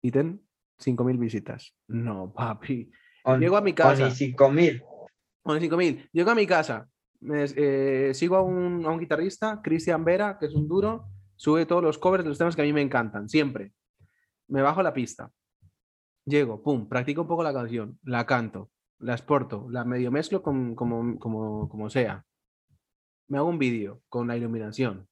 [0.03, 0.47] y ten
[0.79, 1.75] cinco mil visitas.
[1.89, 2.91] No, papi.
[3.39, 4.09] Llego a mi casa.
[4.51, 4.83] Mil.
[5.43, 6.09] O cinco mil.
[6.13, 6.89] Llego a mi casa.
[7.23, 11.07] Eh, sigo a un, a un guitarrista, Cristian Vera, que es un duro.
[11.37, 13.73] Sube todos los covers de los temas que a mí me encantan, siempre.
[14.49, 15.31] Me bajo la pista.
[16.27, 20.77] Llego, pum, practico un poco la canción, la canto, la exporto, la medio mezclo como,
[20.77, 22.25] como, como sea.
[23.29, 25.09] Me hago un vídeo con la iluminación,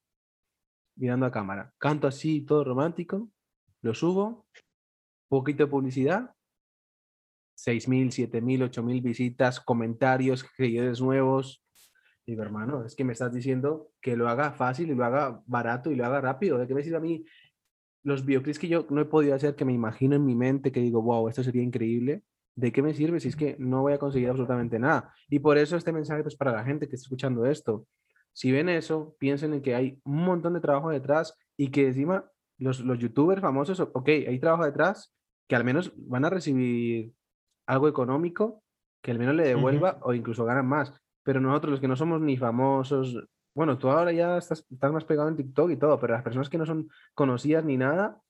[0.99, 1.73] mirando a cámara.
[1.77, 3.29] Canto así, todo romántico,
[3.81, 4.45] lo subo,
[5.27, 6.35] poquito de publicidad,
[7.55, 11.63] 6.000, 7.000, 8.000 visitas, comentarios, seguidores nuevos.
[12.25, 15.91] Digo, hermano, es que me estás diciendo que lo haga fácil y lo haga barato
[15.91, 16.57] y lo haga rápido.
[16.57, 17.25] ¿De qué me sirve a mí
[18.03, 20.79] los videoclips que yo no he podido hacer, que me imagino en mi mente, que
[20.79, 22.23] digo, wow, esto sería increíble?
[22.55, 25.13] ¿De qué me sirve si es que no voy a conseguir absolutamente nada?
[25.29, 27.87] Y por eso este mensaje es pues, para la gente que está escuchando esto.
[28.39, 32.23] Si ven eso, piensen en que hay un montón de trabajo detrás y que encima
[32.57, 35.13] los, los youtubers famosos, ok, hay trabajo detrás
[35.45, 37.11] que al menos van a recibir
[37.67, 38.63] algo económico
[39.03, 40.93] que al menos le devuelva o incluso ganan más.
[41.21, 45.03] Pero nosotros, los que no somos ni famosos, bueno, tú ahora ya estás, estás más
[45.03, 48.21] pegado en TikTok y todo, pero las personas que no son conocidas ni nada,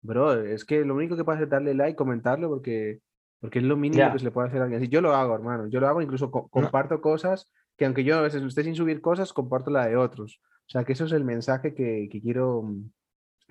[0.00, 2.98] bro, es que lo único que puedes es darle like, comentarlo, porque,
[3.38, 4.82] porque es lo mínimo que se le puede hacer a alguien.
[4.82, 7.48] Así, yo lo hago, hermano, yo lo hago, incluso comparto cosas
[7.82, 10.40] que aunque yo a veces esté sin subir cosas, comparto la de otros.
[10.68, 12.62] O sea, que eso es el mensaje que, que quiero,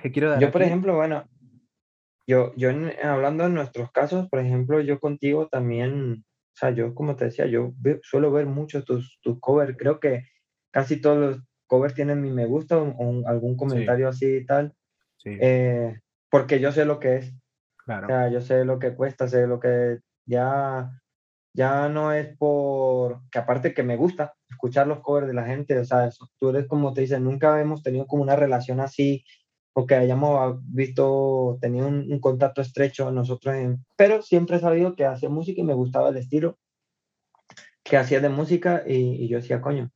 [0.02, 0.40] que quiero dar.
[0.40, 1.26] Yo, por ejemplo, bueno,
[2.26, 2.70] yo, yo
[3.04, 7.46] hablando en nuestros casos, por ejemplo, yo contigo también, o sea, yo como te decía,
[7.46, 10.24] yo suelo ver mucho tus, tus covers, creo que
[10.72, 14.74] casi todos los covers tienen mi me gusta o, algún comentario así y tal,
[15.18, 15.38] sí.
[15.42, 16.00] eh,
[16.30, 17.34] porque yo sé lo que es.
[17.84, 18.06] Claro.
[18.06, 21.01] O sea, yo sé lo que cuesta, sé lo que ya
[21.54, 25.78] Ya no es por, que aparte que me gusta escuchar los covers de la gente,
[25.78, 29.24] o sea, tú eres como te dicen, nunca hemos tenido como una relación así
[29.74, 33.56] o que hayamos visto, tenido un, contacto estrecho nosotros,
[33.96, 36.58] pero siempre he sabido que hacía música y me gustaba el estilo
[37.84, 39.92] que hacía de música y, yo decía, coño,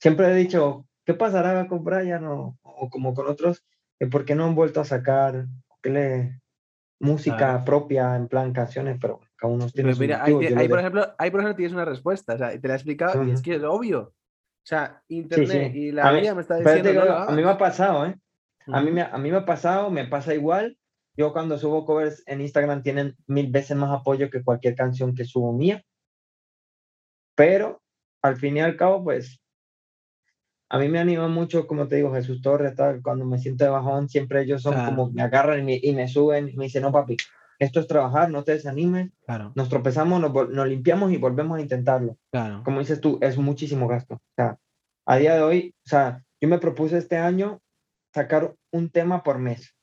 [0.00, 3.64] siempre he dicho, ¿qué pasará con Brian o, o como con otros?
[4.10, 5.46] ¿Por qué no han vuelto a sacar
[5.88, 6.40] le,
[7.00, 11.30] música propia, en plan canciones, pero cada uno tiene pues mira, hay, por ejemplo, hay,
[11.30, 13.62] por ejemplo, tienes una respuesta, o sea, te la he explicado y es que es
[13.62, 14.00] obvio.
[14.02, 17.02] O sea, internet y la vida me está diciendo.
[17.12, 18.16] a mí me ha pasado, ¿eh?
[18.66, 20.76] A mí, me, a mí me ha pasado, me pasa igual.
[21.16, 25.24] Yo cuando subo covers en Instagram tienen mil veces más apoyo que cualquier canción que
[25.24, 25.82] subo mía.
[27.34, 27.82] Pero
[28.22, 29.40] al fin y al cabo, pues
[30.68, 33.70] a mí me anima mucho, como te digo, Jesús Torres, tal, cuando me siento de
[33.70, 37.16] bajón, siempre ellos son como, me agarran y me, suben y me dicen, no papi,
[37.60, 39.52] esto es trabajar, no te desanimes, claro.
[39.54, 42.16] nos tropezamos, nos, nos, limpiamos y volvemos a intentarlo.
[42.32, 42.62] Claro.
[42.64, 44.14] Como dices tú, es muchísimo gasto.
[44.14, 44.58] O sea,
[45.06, 47.60] a día de hoy, o sea, yo me propuse este año
[48.14, 49.76] sacar un tema por mes.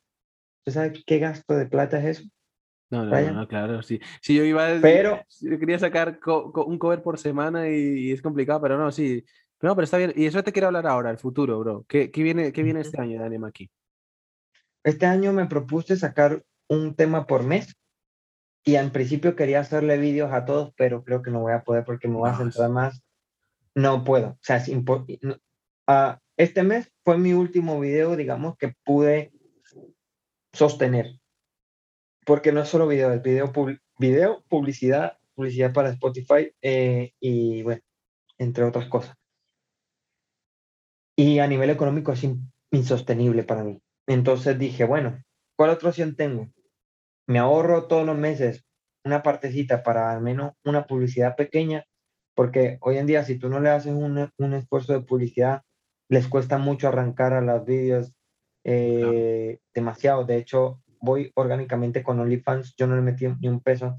[0.66, 2.30] ¿Tú sabes qué gasto de plata es eso?
[2.90, 4.00] No, no, no, claro, sí.
[4.22, 8.62] Si yo iba a pero, yo quería sacar un cover por semana y, es complicado,
[8.62, 9.24] pero no, sí.
[9.62, 10.14] no, pero está bien.
[10.16, 11.86] Y eso te quiero hablar ahora, el futuro, bro.
[11.88, 13.70] ¿Qué, qué viene, qué viene este año de Anima aquí?
[14.84, 17.76] Este año me propuse sacar un tema por mes
[18.68, 21.86] y en principio quería hacerle vídeos a todos, pero creo que no voy a poder
[21.86, 23.02] porque me voy a centrar más.
[23.74, 24.32] No puedo.
[24.32, 25.38] O sea, es imposible.
[25.88, 29.32] Ah, este mes fue mi último video, digamos, que pude
[30.52, 31.18] sostener.
[32.26, 33.54] Porque no es solo video, es video,
[34.00, 37.82] video publicidad, publicidad para Spotify eh, y bueno,
[38.38, 39.16] entre otras cosas.
[41.16, 42.28] Y a nivel económico es
[42.72, 43.82] insostenible para mí.
[44.08, 45.24] Entonces dije, bueno,
[45.56, 46.52] ¿cuál otra opción tengo?
[47.28, 48.66] Me ahorro todos los meses
[49.04, 51.86] una partecita para al menos una publicidad pequeña,
[52.36, 55.64] porque hoy en día si tú no le haces un, un esfuerzo de publicidad
[56.10, 58.14] les cuesta mucho arrancar a los vídeos
[58.64, 60.26] eh, demasiado.
[60.26, 63.98] De hecho, voy orgánicamente con OnlyFans, yo no le metí ni un peso.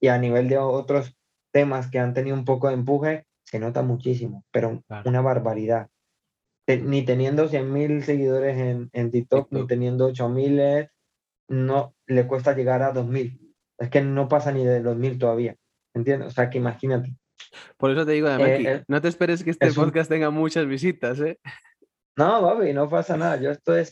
[0.00, 1.16] Y a nivel de otros
[1.52, 5.88] temas que han tenido un poco de empuje, se nota muchísimo, pero una barbaridad.
[6.66, 10.60] ni teniendo 100 mil seguidores en, en TikTok, ni teniendo 8 mil,
[11.48, 13.54] no le cuesta llegar a 2 mil.
[13.78, 15.56] Es que no pasa ni de los mil todavía.
[15.94, 16.28] ¿Entiendes?
[16.28, 17.14] O sea, que imagínate.
[17.76, 21.20] Por eso te digo, eh, eh, no te esperes que este podcast tenga muchas visitas,
[21.20, 21.38] ¿eh?
[22.16, 23.40] No, Bobby, no pasa nada.
[23.40, 23.84] Yo estoy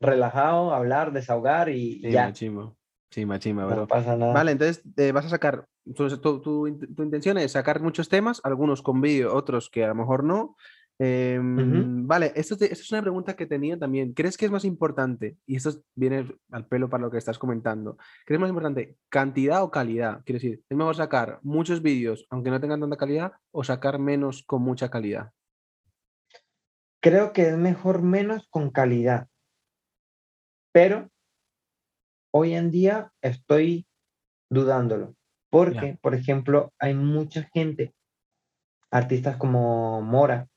[0.00, 2.26] relajado, hablar, desahogar y sí, ya.
[2.26, 2.76] Machimo.
[3.10, 3.76] Sí, machima, bro.
[3.76, 4.32] No pasa nada.
[4.34, 9.00] Vale, entonces eh, vas a sacar, tu, tu, intención es sacar muchos temas, algunos con
[9.00, 10.56] vídeo, otros que a lo mejor no,
[11.00, 14.12] Em, vale, esto, es una pregunta que tenía también.
[14.14, 17.96] ¿Crees que es más importante, y esto viene al pelo para lo que estás comentando,
[18.26, 20.22] ¿crees más importante cantidad o calidad?
[20.24, 24.42] Quiero decir, ¿es mejor sacar muchos vídeos aunque no tengan tanta calidad o sacar menos
[24.42, 25.30] con mucha calidad?
[27.00, 29.28] Creo que es mejor menos con calidad.
[30.72, 31.08] Pero
[32.32, 33.86] hoy en día estoy
[34.50, 35.14] dudándolo.
[35.50, 37.94] Porque, por ejemplo, hay mucha gente,
[38.90, 40.47] artistas como Mora,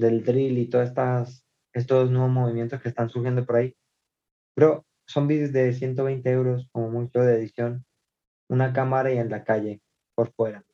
[0.00, 3.76] del drill y todas estas, estos nuevos movimientos que están surgiendo por ahí.
[4.54, 7.84] Pero son vídeos de 120 euros como mucho de edición,
[8.48, 9.80] una cámara y en la calle,
[10.14, 10.64] por fuera.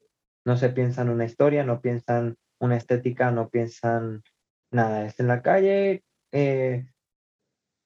[0.45, 4.23] No se piensan una historia, no piensan una estética, no piensan
[4.71, 5.07] nada.
[5.07, 6.87] Es en la calle, eh,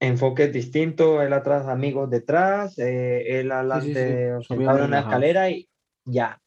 [0.00, 5.68] enfoque distinto, él atrás, amigos detrás, eh, él adelante, sí, una escalera y
[6.04, 6.40] ya.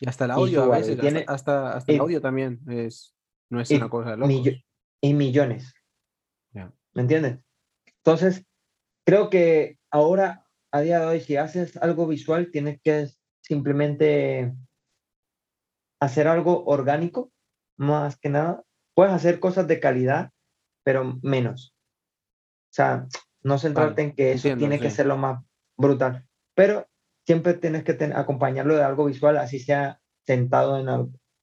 [0.00, 3.14] Y hasta el audio a veces, tiene, hasta, hasta, el audio también es
[3.50, 4.62] no es una cosa de
[5.02, 5.74] y millones.
[6.92, 7.38] ¿Me entiendes?
[7.98, 8.44] Entonces,
[9.04, 13.08] creo que ahora, a día de hoy, si haces algo visual, tienes que
[13.42, 14.52] simplemente
[16.00, 17.30] hacer algo orgánico,
[17.76, 18.64] más que nada.
[18.94, 20.32] Puedes hacer cosas de calidad,
[20.82, 21.74] pero menos.
[22.70, 23.06] O sea,
[23.42, 25.44] no centrarte en que eso tiene que ser lo más
[25.76, 26.26] brutal.
[26.54, 26.88] Pero
[27.24, 30.88] siempre tienes que acompañarlo de algo visual, así sea sentado en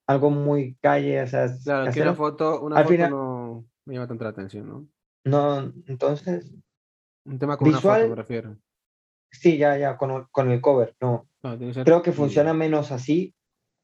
[0.08, 4.24] algo, muy calle, o sea, claro, que una foto, una foto no me llama tanta
[4.26, 4.88] la atención, ¿no?
[5.26, 6.54] No, entonces.
[7.26, 8.58] Un tema con visual, una foto, me refiero.
[9.32, 11.28] Sí, ya, ya, con, con el cover, no.
[11.84, 13.36] Creo que funciona menos así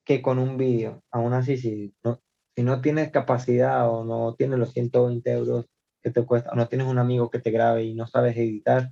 [0.05, 1.03] que con un vídeo.
[1.11, 2.21] Aún así, si no,
[2.55, 5.65] si no tienes capacidad o no tienes los 120 euros
[6.01, 8.91] que te cuesta, o no tienes un amigo que te grabe y no sabes editar,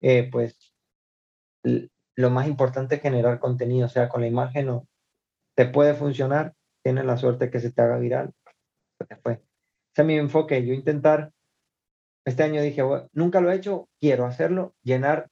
[0.00, 0.74] eh, pues
[2.16, 4.88] lo más importante es generar contenido, o sea, con la imagen no,
[5.56, 8.32] te puede funcionar, tienes la suerte que se te haga viral,
[8.98, 9.32] pues fue.
[9.32, 11.32] Ese es mi enfoque, yo intentar,
[12.24, 12.82] este año dije,
[13.12, 15.30] nunca lo he hecho, quiero hacerlo, llenar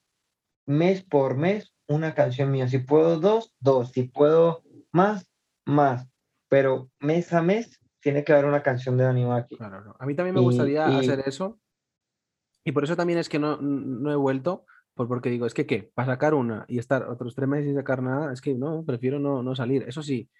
[0.67, 2.69] mes por mes una canción mía.
[2.69, 3.91] Si puedo dos, dos.
[3.93, 4.63] Si puedo
[4.93, 5.29] más,
[5.65, 6.09] más.
[6.49, 9.57] Pero mes a mes tiene que haber una canción de Animaki.
[9.57, 11.59] Claro, A mí también me gustaría hacer eso.
[12.65, 14.65] Y por eso también es que no, no he vuelto,
[14.95, 17.75] por, porque digo, es que qué, para sacar una y estar otros tres meses sin
[17.75, 19.85] sacar nada, es que no, prefiero no, no salir.
[19.89, 20.31] Eso sí,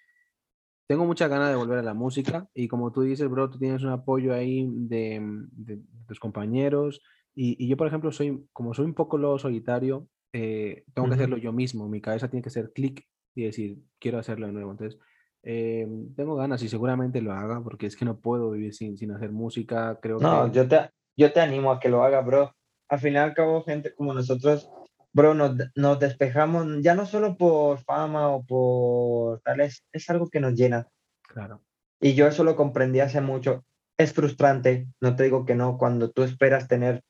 [0.87, 3.83] tengo mucha ganas de volver a la música y como tú dices, bro, tú tienes
[3.83, 7.01] un apoyo ahí de, de, tus compañeros
[7.33, 11.15] y, y, yo, por ejemplo, soy, como soy un poco lo solitario, eh, tengo que
[11.15, 14.71] hacerlo yo mismo, mi cabeza tiene que ser clic y decir, quiero hacerlo de nuevo.
[14.71, 14.99] Entonces,
[15.43, 19.11] eh, tengo ganas y seguramente lo haga porque es que no puedo vivir sin, sin
[19.11, 19.99] hacer música.
[20.01, 22.53] Creo no, yo, te, yo te animo a que lo haga, bro.
[22.89, 24.69] Al final y al cabo, gente como nosotros,
[25.13, 30.29] bro, nos, nos despejamos ya no solo por fama o por tal, es, es algo
[30.29, 30.87] que nos llena.
[31.21, 31.61] Claro.
[32.01, 33.63] Y yo eso lo comprendí hace mucho.
[33.97, 37.03] Es frustrante, no te digo que no, cuando tú esperas tener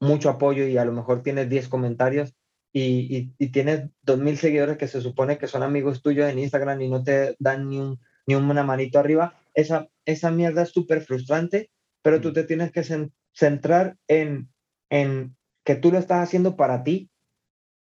[0.00, 2.34] mucho apoyo y a lo mejor tienes 10 comentarios
[2.72, 6.88] y, y, tienes 2.000 seguidores que se supone que son amigos tuyos en Instagram y
[6.88, 11.70] no te dan ni, un, ni una manito arriba, esa, esa mierda es súper frustrante,
[12.02, 12.32] pero tú mm.
[12.32, 14.48] te tienes que centrar en,
[14.90, 17.10] en que tú lo estás haciendo para ti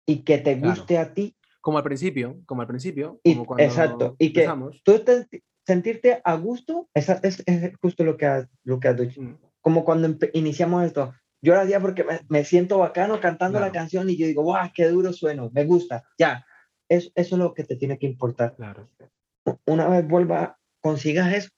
[0.10, 1.36] y que te guste a ti.
[1.62, 3.20] Como al principio, como al principio.
[3.24, 4.50] Y, exacto, y que
[4.84, 5.04] tú
[5.68, 7.44] sentirte a gusto, es, es,
[7.80, 9.22] justo lo que has, lo que has dicho.
[9.22, 9.38] Mm.
[9.62, 11.14] Como cuando iniciamos esto,
[11.44, 14.88] yo lo hacía porque me, siento bacano cantando la canción y yo digo, ¡guau, qué
[14.88, 15.52] duro sueno!
[15.54, 16.44] Me gusta, ya.
[16.90, 18.56] Es, eso es lo que te tiene que importar.
[18.56, 18.90] Claro.
[19.68, 21.50] Una vez vuelva, consigas eso,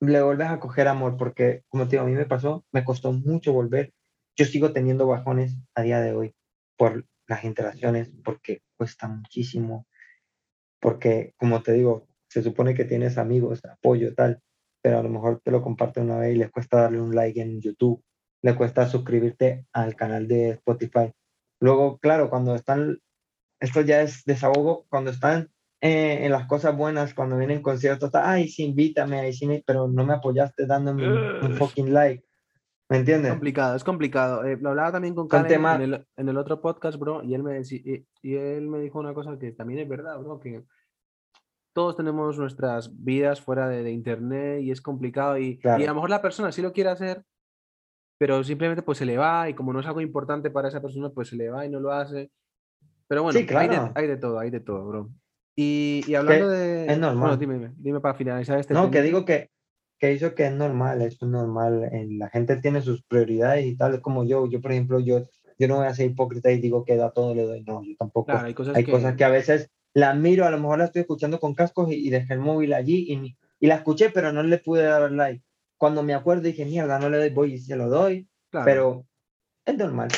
[0.00, 3.12] le vuelves a coger amor, porque como te digo, a mí me pasó, me costó
[3.12, 3.92] mucho volver.
[4.34, 6.34] Yo sigo teniendo bajones a día de hoy
[6.80, 9.86] por las interacciones, porque cuesta muchísimo,
[10.80, 14.40] porque como te digo, se supone que tienes amigos, apoyo, tal,
[14.82, 17.38] pero a lo mejor te lo comparte una vez y les cuesta darle un like
[17.38, 18.02] en YouTube,
[18.42, 21.12] le cuesta suscribirte al canal de Spotify.
[21.60, 22.98] Luego, claro, cuando están,
[23.60, 25.50] esto ya es desahogo, cuando están
[25.82, 29.86] eh, en las cosas buenas, cuando vienen conciertos, está, ay, sí, invítame, ay, sí, pero
[29.86, 31.12] no me apoyaste dándome
[31.42, 32.24] un, fucking like.
[32.90, 33.28] ¿Me entiendes?
[33.28, 34.44] Es complicado, es complicado.
[34.44, 37.44] Eh, lo hablaba también con Karen en el, en el, otro podcast, bro, y él,
[37.44, 40.64] me y, y él me dijo una cosa que también es verdad, bro, que
[41.72, 46.10] todos tenemos nuestras vidas fuera de, internet y es complicado y, y, a lo mejor
[46.10, 47.24] la persona sí lo quiere hacer,
[48.18, 51.10] pero simplemente pues se le va y como no es algo importante para esa persona,
[51.10, 52.32] pues se le va y no lo hace.
[53.06, 55.10] Pero bueno, hay, de, hay, de, todo, hay de todo, bro.
[55.56, 56.86] Y, y hablando de...
[56.86, 57.20] Es normal.
[57.20, 59.50] Bueno, dime, dime para finalizar este No, que digo que,
[60.00, 61.88] que eso que es normal, es normal.
[61.92, 64.48] En, la gente tiene sus prioridades y tal, como yo.
[64.48, 65.28] Yo, por ejemplo, yo,
[65.58, 67.62] yo no voy a ser hipócrita y digo que da todo le doy.
[67.62, 68.32] No, yo tampoco.
[68.32, 71.38] hay cosas, hay cosas que a veces la miro, a lo mejor la estoy escuchando
[71.38, 74.84] con cascos y, dejé el móvil allí y, y, la escuché, pero no le pude
[74.84, 75.44] dar like.
[75.76, 79.06] Cuando me acuerdo dije, mierda, no le doy, voy y se lo doy, pero
[79.66, 80.08] es normal.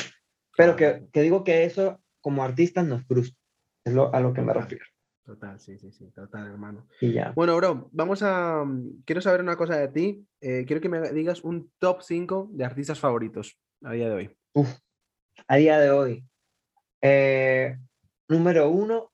[0.55, 3.37] Pero que, que, digo que eso como artista nos frustra,
[3.83, 4.85] es lo, a lo que me refiero.
[5.25, 6.85] Total, sí, sí, sí, total, hermano.
[6.99, 7.31] Y ya.
[7.33, 8.65] Bueno, bro, vamos a.
[9.05, 10.27] Quiero saber una cosa de ti.
[10.41, 14.37] Eh, quiero que me digas un top 5 de artistas favoritos a día de hoy.
[14.53, 14.69] Uf,
[15.47, 16.25] a día de hoy.
[17.01, 17.77] Eh,
[18.27, 19.13] número uno,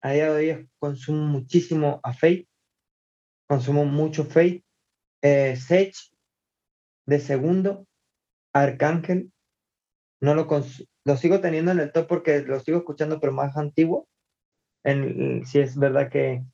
[0.00, 2.48] a día de hoy consumo muchísimo a Fate,
[3.46, 4.64] consumo mucho Fate,
[5.22, 6.10] eh, Sage
[7.06, 7.86] de segundo,
[8.54, 9.30] Arcángel,
[10.22, 10.48] no lo,
[11.04, 14.08] lo sigo teniendo en el top porque lo sigo escuchando, pero más antiguo.
[14.84, 16.44] En, si es verdad que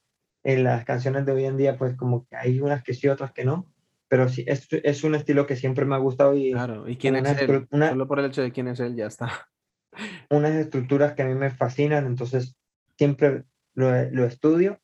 [0.43, 3.33] en las canciones de hoy en día, pues como que hay unas que sí, otras
[3.33, 3.71] que no,
[4.09, 6.35] pero sí, es, es un estilo que siempre me ha gustado.
[6.35, 7.69] Y claro, ¿y quién es él?
[7.71, 9.49] Solo por el hecho de quién es él, ya está.
[10.31, 12.57] Unas estructuras que a mí me fascinan, entonces
[12.97, 13.45] siempre
[13.75, 14.81] lo, lo estudio.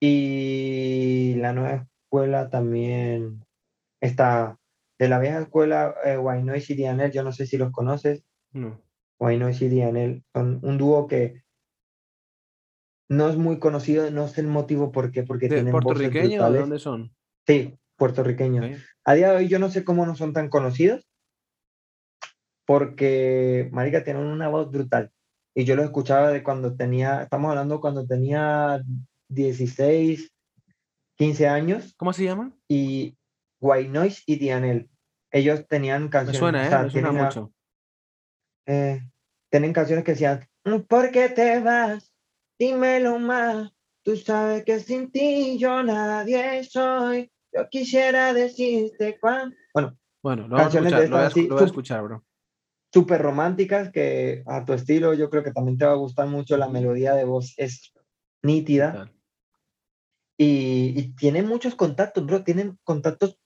[0.00, 3.44] Y la nueva escuela también
[4.00, 4.58] está
[4.98, 6.18] de la vieja escuela, eh,
[6.68, 8.24] y Dianel, yo no sé si los conoces.
[8.52, 8.80] No.
[9.20, 11.43] y Dianel son un dúo que
[13.08, 16.58] no es muy conocido, no sé el motivo por qué, porque ¿De tienen puertorriqueños de
[16.58, 17.14] dónde son?
[17.46, 18.80] Sí, puertorriqueños.
[19.04, 21.06] A día de hoy yo no sé cómo no son tan conocidos,
[22.66, 25.12] porque Marica tienen una voz brutal
[25.54, 28.82] y yo lo escuchaba de cuando tenía, estamos hablando cuando tenía
[29.28, 30.32] 16,
[31.16, 31.94] 15 años.
[31.96, 32.52] ¿Cómo se llama?
[32.68, 33.16] Y
[33.60, 34.90] White Noise y Dianel.
[35.30, 36.34] Ellos tenían canciones.
[36.34, 36.84] Me suena, ¿eh?
[36.84, 37.52] Me suena mucho.
[38.66, 39.00] Eh,
[39.48, 40.48] tienen canciones que decían,
[40.88, 42.13] ¿por qué te vas?
[42.58, 43.72] Dímelo más.
[44.02, 47.30] Tú sabes que sin ti yo nadie soy.
[47.52, 49.56] Yo quisiera decirte cuándo.
[49.72, 52.24] Bueno, bueno lo, canciones a escuchar, lo, voy a, escuchar, bro
[52.92, 56.56] súper románticas que a tu estilo yo creo que también te va a gustar mucho.
[56.56, 57.92] La melodía de voz es
[58.40, 59.10] nítida.
[60.38, 62.44] Y, y tienen muchos contactos, bro.
[62.44, 63.40] Tienen contactos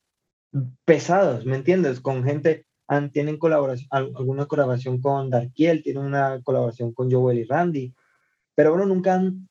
[0.84, 2.00] pesados, ¿me entiendes?
[2.00, 2.66] Con gente
[3.12, 7.94] tienen colaboración, alguna colaboración con Darkiel, tienen una colaboración con Joel y Randy,
[8.58, 9.48] pero bueno, nunca han,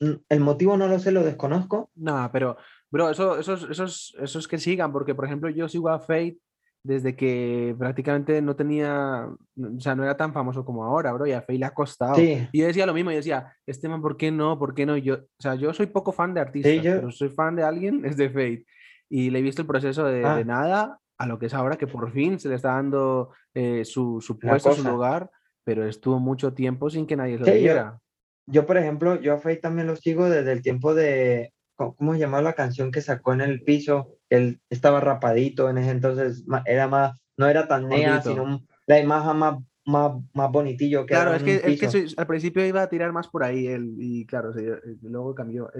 [0.00, 1.90] el motivo no lo sé, lo desconozco.
[1.94, 2.56] No, pero,
[2.90, 6.38] bro, eso, esos, esos, esos que sigan, porque por ejemplo yo sigo a Fate
[6.82, 11.32] desde que prácticamente no tenía, o sea, no era tan famoso como ahora, bro, y
[11.34, 12.20] a Faye le ha costado.
[12.20, 14.58] Y yo decía lo mismo, yo decía, este man, ¿por qué no?
[14.58, 14.96] ¿Por qué no?
[14.96, 18.16] Yo, o sea, yo soy poco fan de artistas, pero soy fan de alguien, es
[18.16, 18.64] de Fate.
[19.08, 20.42] Y le he visto el proceso de, de, ah.
[20.44, 24.20] nada a lo que es ahora, que por fin se le está dando eh, su,
[24.20, 25.30] su puesto, su lugar,
[25.62, 28.00] pero estuvo mucho tiempo sin que nadie lo viera.
[28.50, 32.18] Yo, por ejemplo, yo a Fate también lo sigo desde el tiempo de, ¿cómo se
[32.18, 34.16] llamaba la canción que sacó en el piso?
[34.30, 39.36] Él estaba rapadito en ese entonces, era más, no era tan nea, sino la imagen
[39.36, 41.06] más, más, más bonitillo.
[41.06, 43.94] Que claro, es que, es que al principio iba a tirar más por ahí él,
[43.98, 45.70] y claro, eh, luego cambió.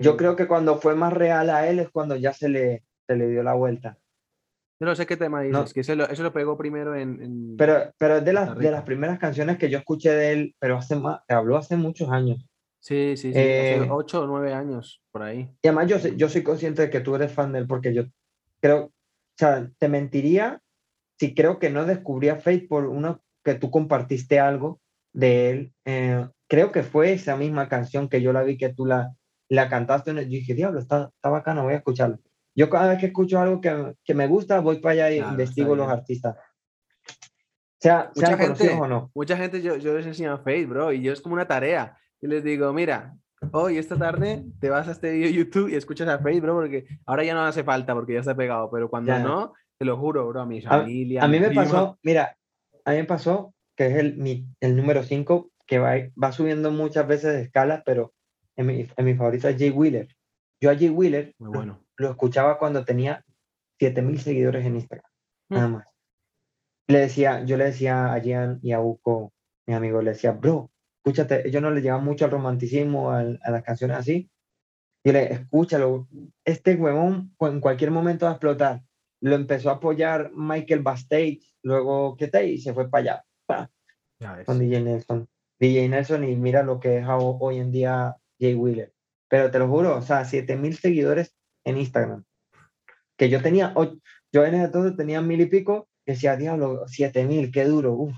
[0.00, 2.84] Yo eh, creo que cuando fue más real a él es cuando ya se le,
[3.06, 3.98] se le dio la vuelta.
[4.80, 7.56] Yo no sé qué tema dices, que eso lo, eso lo, pegó primero en...
[7.56, 10.76] pero, pero es de las, de las primeras canciones que yo escuché de él, pero
[10.76, 12.44] hace más, habló hace muchos años.
[12.80, 15.48] Sí, sí, sí, hace eh, ocho o nueve años, por ahí.
[15.62, 18.04] Y además yo, yo soy consciente de que tú eres fan de él porque yo
[18.60, 18.92] creo, o
[19.36, 20.60] sea, te mentiría
[21.18, 24.80] si creo que no descubría Fate por uno que tú compartiste algo
[25.12, 25.72] de él.
[25.84, 29.14] Eh, creo que fue esa misma canción que yo la vi que tú la,
[29.48, 30.12] la cantaste.
[30.14, 32.18] Yo dije, diablo, está, está bacano, voy a escucharlo.
[32.54, 35.74] Yo cada vez que escucho algo que, que me gusta, voy para allá y investigo
[35.74, 36.36] los artistas.
[37.80, 39.10] Sea, mucha gente, o no.
[39.14, 41.98] Mucha gente, yo, yo les enseño a Fate, bro, y yo es como una tarea
[42.20, 43.14] y les digo, mira,
[43.52, 46.86] hoy esta tarde te vas a este video YouTube y escuchas a Facebook, bro, porque
[47.04, 50.26] ahora ya no hace falta porque ya está pegado, pero cuando no, te lo juro,
[50.28, 51.22] bro, a mi familia.
[51.22, 52.36] A, mí me pasó, mira,
[52.84, 56.70] a mí me pasó que es el, mi, el número 5 que va, va subiendo
[56.70, 58.14] muchas veces de escala, pero
[58.56, 60.08] en mi, en mi favorito es Jay Wheeler.
[60.64, 61.84] Yo a Jay Wheeler Muy bueno.
[61.98, 63.22] lo escuchaba cuando tenía
[63.80, 65.10] 7000 seguidores en Instagram,
[65.50, 65.54] mm.
[65.54, 65.86] nada más.
[66.88, 69.34] Le decía, yo le decía a Gian y a Uco,
[69.66, 73.62] mi amigo, le decía, bro, escúchate, ellos no le llevan mucho al romanticismo, a las
[73.62, 74.30] canciones así.
[75.04, 76.08] Y le, escúchalo,
[76.46, 78.82] este huevón en cualquier momento va a explotar.
[79.20, 82.46] Lo empezó a apoyar Michael Bastage, luego, ¿qué tal?
[82.46, 83.22] Y se fue para
[84.18, 84.44] allá.
[84.46, 85.28] Con DJ Nelson.
[85.60, 88.93] DJ Nelson y mira lo que es hoy en día Jay Wheeler.
[89.28, 91.34] Pero te lo juro, o sea, 7000 seguidores
[91.64, 92.24] en Instagram.
[93.16, 93.74] Que yo tenía,
[94.32, 98.08] yo en ese entonces tenía mil y pico, decía, diablo, 7000, qué duro.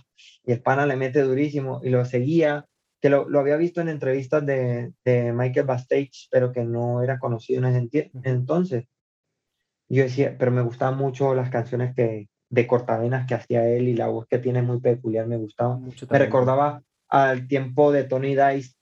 [0.45, 2.67] Y el pana le mete durísimo y lo seguía
[3.01, 7.19] que lo, lo, había visto en entrevistas de, de, Michael Bastage, pero que no era
[7.19, 8.87] conocido en ese entonces.
[9.89, 13.95] Yo decía, pero me gustaban mucho las canciones que, de cortavenas que hacía él y
[13.95, 15.79] la voz que tiene muy peculiar, me gustaba.
[15.79, 18.75] me recordaba al tiempo de Tony Dice,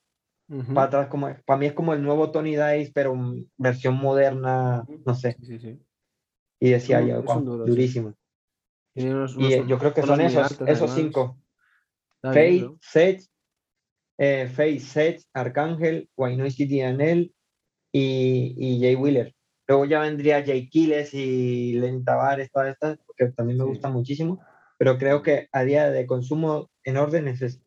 [0.74, 3.14] para atrás, como, para mí es como el nuevo Tony Dice, pero
[3.56, 5.36] versión moderna, no sé.
[5.42, 5.80] Sí, sí,
[6.60, 8.14] y decía yo, durísimo.
[8.94, 11.38] y yo creo que son esos, esos cinco.
[12.22, 13.22] Faith, Seth,
[14.16, 16.08] eh, Face, Seth, Arcángel,
[16.48, 17.34] City Dianel
[17.92, 19.34] y, y Jay Wheeler.
[19.66, 24.40] Luego ya vendría Jay Kiles y Len Tavares, todas estas, que también me gustan muchísimo,
[24.78, 27.60] pero creo que a día de consumo en orden es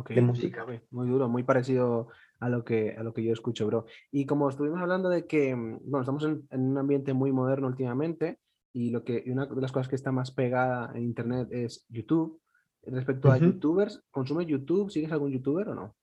[0.00, 0.66] este, de música.
[0.90, 2.08] Muy duro, muy parecido
[2.40, 3.86] a lo, que, a lo que yo escucho, bro.
[4.10, 7.66] Y como estuvimos hablando de que, mm, bueno, estamos en, en un ambiente muy moderno
[7.66, 8.38] últimamente
[8.74, 11.86] y, lo que, y una de las cosas que está más pegada en Internet es
[11.88, 12.40] YouTube.
[12.86, 14.90] Respecto a youtubers, ¿consumes YouTube?
[14.90, 15.96] ¿Sigues algún youtuber o no?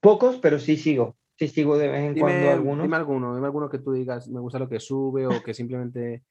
[0.00, 1.16] Pocos, pero sí sigo.
[1.38, 2.82] Sí sigo de vez en cuando algunos.
[2.82, 6.24] Dime alguno, dime alguno que tú digas, me gusta lo que sube o que simplemente...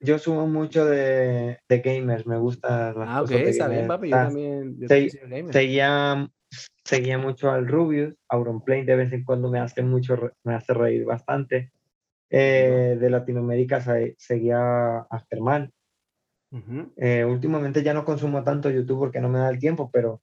[0.00, 4.16] Yo subo mucho de, de gamers, me gusta las Ah, ok, está bien, papi, yo
[4.16, 4.78] también.
[5.52, 6.30] seguía,
[6.84, 11.04] seguía mucho al Rubius, Auronplay de vez en cuando me hace mucho, me hace reír
[11.04, 11.72] bastante.
[12.32, 13.80] Eh, de Latinoamérica
[14.16, 15.72] seguía a Germán,
[16.96, 20.20] eh, últimamente ya no consumo tanto YouTube porque no me da el tiempo, pero,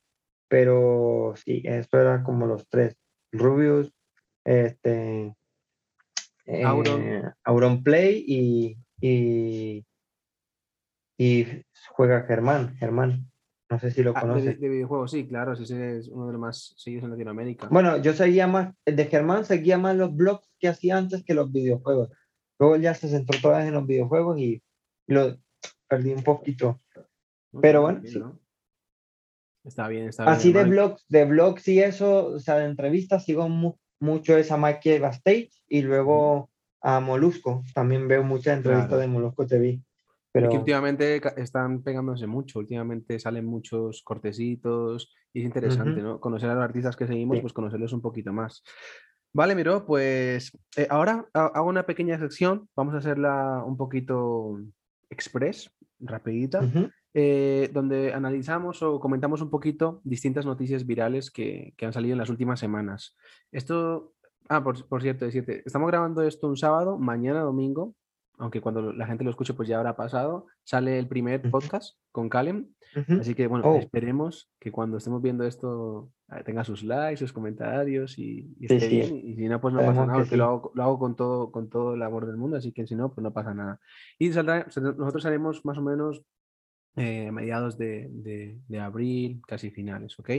[0.48, 2.98] pero sí, esto era como los tres.
[3.32, 3.94] Rubius,
[4.44, 5.34] este,
[6.64, 7.78] Auron.
[7.78, 9.86] Eh, Play y, y,
[11.18, 11.46] y,
[11.90, 13.32] juega Germán, Germán.
[13.70, 14.60] No sé si lo ah, conoces.
[14.60, 17.68] De, videojuegos, sí, claro, sí, es uno de los más seguidos en Latinoamérica.
[17.70, 21.52] Bueno, yo seguía más, de Germán seguía más los blogs que hacía antes que los
[21.52, 22.10] videojuegos.
[22.60, 24.64] Luego ya se centró todas en los videojuegos y
[25.08, 25.38] lo,
[25.88, 26.82] perdí un poquito.
[27.62, 28.22] Pero bueno, sí.
[29.64, 30.36] Está bien, está bien.
[30.36, 33.50] Así de blogs, de blogs y eso, o sea, de entrevistas, sigo
[34.00, 36.50] mucho esa Mikey Bastage y luego
[36.82, 37.64] a Molusco.
[37.74, 39.82] También veo muchas entrevistas de Molusco TV.
[40.32, 40.50] Pero...
[40.50, 46.20] que últimamente están pegándose mucho, últimamente salen muchos cortecitos y es interesante, ¿no?
[46.20, 48.62] Conocer a los artistas que seguimos, pues conocerlos un poquito más.
[49.34, 54.60] Vale, Miro, pues eh, ahora hago una pequeña sección, vamos a hacerla un poquito
[55.10, 56.62] express rapidita,
[57.14, 62.20] eh, donde analizamos o comentamos un poquito distintas noticias virales que, que han salido en
[62.20, 63.16] las últimas semanas.
[63.52, 64.14] Esto,
[64.50, 67.96] ah, por, por cierto, estamos grabando esto un sábado, mañana domingo,
[68.38, 72.30] aunque cuando la gente lo escuche pues ya habrá pasado, sale el primer podcast con
[72.30, 72.68] Callum.
[73.20, 73.78] Así que bueno, oh.
[73.78, 79.22] esperemos que cuando estemos viendo esto ah, tenga sus likes, sus comentarios y, esté bien.
[79.24, 81.70] Y si no, pues no pasa nada, porque lo, hago, lo hago, con, todo, con
[81.70, 83.80] todo el amor del mundo, así que si no, pues no pasa nada.
[84.18, 86.24] Y nosotros haremos más o menos
[86.96, 90.32] eh, mediados de, de, de, abril, casi finales, ¿ok?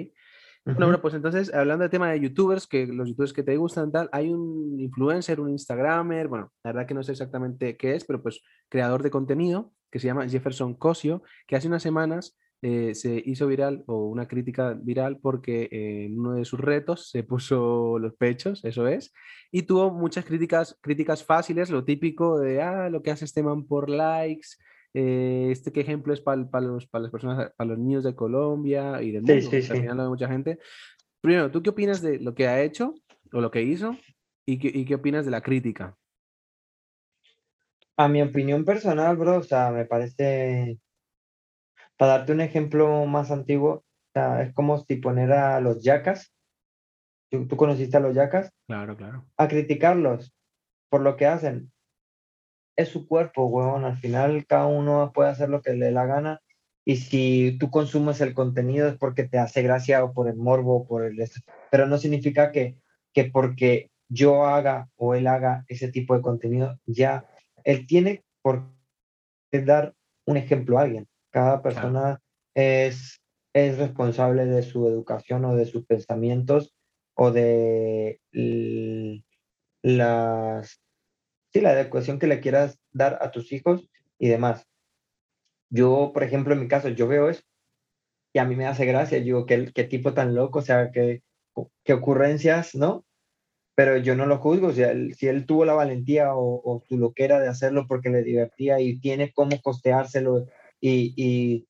[0.77, 4.11] Bueno, pues entonces, hablando del tema de youtubers, que los youtubers que te gustan, tal,
[4.13, 8.23] hay un influencer, un instagramer, bueno, la verdad que no sé exactamente qué es, pero
[8.23, 13.23] pues creador de contenido, que se llama Jefferson Cosio, que hace unas semanas eh, se
[13.25, 18.15] hizo viral o una crítica viral porque en uno de sus retos se puso los
[18.15, 19.15] pechos, eso es,
[19.51, 23.65] y tuvo muchas críticas, críticas fáciles, lo típico de, ah, lo que hace este man
[23.67, 24.49] por likes,
[25.01, 29.01] eh, este qué ejemplo es para los, para las personas, para los niños de Colombia
[29.01, 30.59] y del mundo, sí, sí, al final hay mucha gente.
[31.21, 32.95] Primero, ¿tú qué opinas de lo que ha hecho
[33.33, 33.97] o lo que hizo
[34.45, 35.97] y qué, y qué opinas de la crítica?
[37.97, 40.81] A mi opinión personal, bro, o sea, me parece,
[41.97, 46.35] para darte un ejemplo más antiguo, o sea, es como si poner a los yacas,
[47.31, 48.53] ¿tú, ¿tú conociste a los yacas?
[48.67, 49.27] Claro, claro.
[49.37, 50.35] A criticarlos
[50.91, 51.71] por lo que hacen
[52.79, 53.85] es su cuerpo, huevón.
[53.85, 56.41] Al final cada uno puede hacer lo que le dé la gana.
[56.85, 60.77] Y si tú consumes el contenido es porque te hace gracia o por el morbo
[60.77, 61.19] o por el...
[61.71, 62.79] Pero no significa que,
[63.13, 67.27] que porque yo haga o él haga ese tipo de contenido, ya
[67.65, 68.71] él tiene por
[69.51, 69.95] qué dar
[70.25, 71.09] un ejemplo a alguien.
[71.31, 72.23] Cada persona
[72.55, 73.21] es,
[73.53, 76.75] es responsable de su educación o de sus pensamientos
[77.15, 78.21] o de
[79.83, 80.81] las
[81.53, 83.89] sí, la educación que le quieras dar a tus hijos
[84.19, 84.67] y demás.
[85.71, 87.43] Yo, por ejemplo, en mi caso, yo veo eso
[88.33, 90.91] y a mí me hace gracia, yo digo, qué, qué tipo tan loco, o sea,
[90.93, 91.23] qué,
[91.85, 93.05] qué ocurrencias, ¿no?
[93.75, 96.99] Pero yo no lo juzgo, o sea, si él tuvo la valentía o, o su
[96.99, 100.47] loquera de hacerlo porque le divertía y tiene cómo costeárselo
[100.81, 101.69] y, y,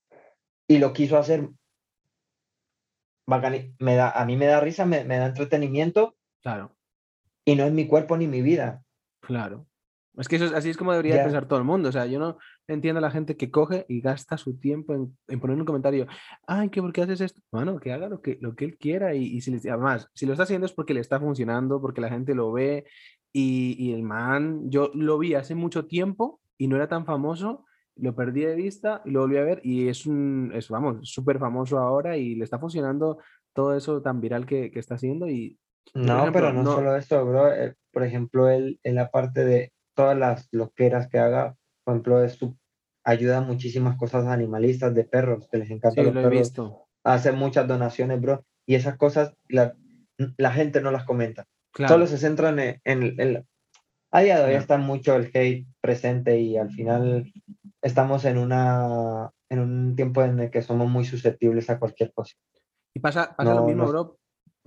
[0.67, 1.49] y lo quiso hacer,
[3.79, 6.17] me da, a mí me da risa, me, me da entretenimiento.
[6.43, 6.75] Claro.
[7.45, 8.83] Y no es mi cuerpo ni mi vida.
[9.29, 9.67] Claro.
[10.17, 11.91] Es que eso así es como debería pensar todo el mundo.
[11.91, 14.95] O sea, yo no entiendo a la gente que coge y gasta su tiempo
[15.29, 16.07] en, poner un comentario.
[16.47, 17.43] Ay, ¿qué, ¿por qué haces esto?
[17.53, 19.15] Bueno, que haga lo que, lo que él quiera.
[19.15, 22.09] Y, y si además, si lo está haciendo es porque le está funcionando, porque la
[22.09, 22.87] gente lo ve.
[23.35, 27.67] Y, y, el man, yo lo vi hace mucho tiempo y no era tan famoso.
[27.95, 29.61] Lo perdí de vista y lo volví a ver.
[29.63, 33.19] Y es un, es, vamos, súper famoso ahora y le está funcionando
[33.53, 35.29] todo eso tan viral que, que está haciendo.
[35.29, 35.59] Y
[35.95, 37.53] no, pero no, solo eso, bro.
[37.53, 42.23] Eh, por ejemplo, él en la parte de todas las loqueras que haga, por ejemplo,
[42.23, 42.57] es su,
[43.05, 46.31] ayuda a muchísimas cosas animalistas de perros, que les encanta los perros.
[46.31, 46.89] Visto.
[47.05, 48.45] Hace muchas donaciones, bro.
[48.67, 49.75] Y esas cosas la,
[50.37, 51.47] la gente no las comenta.
[51.87, 53.47] Solo se centran en, en,
[54.11, 57.33] a día de hoy está mucho el hate presente y al final
[57.83, 62.35] estamos en una en un tiempo en el que somos muy susceptibles a cualquier cosa.
[62.95, 64.18] Y pasa, pasa lo mismo, bro,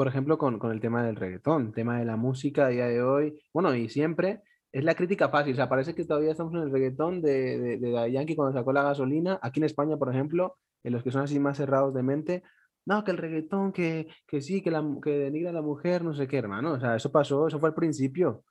[0.02, 2.88] por ejemplo, con, con, el tema del reggaetón, el tema de la música a día
[2.88, 4.42] de hoy, bueno, y siempre
[4.72, 7.78] es la crítica fácil, o sea, parece que todavía estamos en el reggaetón de, de,
[7.78, 11.22] de Yankee cuando sacó la gasolina, aquí en España, por ejemplo, en los que son
[11.22, 12.42] así más cerrados de mente,
[12.84, 16.16] no, que el reggaetón, que, que sí, que, la, que denigra a la mujer, no
[16.16, 18.44] sé qué, hermano, o sea, eso pasó, eso fue al principio,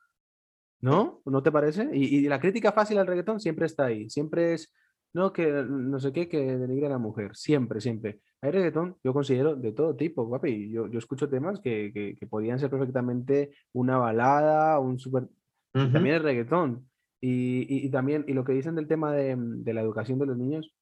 [0.79, 1.21] ¿no?
[1.25, 1.89] ¿No te parece?
[1.91, 4.73] Y, y la crítica fácil al reggaetón siempre está ahí, siempre es,
[5.13, 8.21] no, que no sé qué, que denigra a la mujer, siempre, siempre.
[8.41, 10.71] Hay reggaetón, yo considero de todo tipo, guapi.
[10.71, 15.27] Yo, yo escucho temas que, que, que podían ser perfectamente una balada, un super...
[15.73, 16.89] También el reggaetón.
[17.21, 20.37] Y, y, también, y lo que dicen del tema de, de, la educación de los
[20.37, 20.73] niños,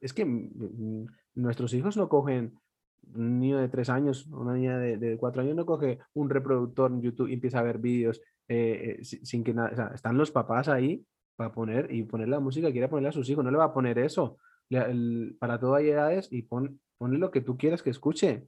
[0.00, 2.54] es que mm, nuestros hijos no cogen
[3.14, 6.92] un niño de tres años, una niña de, de cuatro años no coge un reproductor
[6.92, 10.16] en YouTube y empieza a ver vídeos eh, eh sin que nada, o sea, están
[10.16, 11.04] los papás ahí
[11.40, 13.64] para poner y poner la música que quiera ponerle a sus hijos, no le va
[13.64, 14.36] a poner eso.
[14.68, 18.46] El, para todo hay edades y pon, ponle lo que tú quieras que escuche.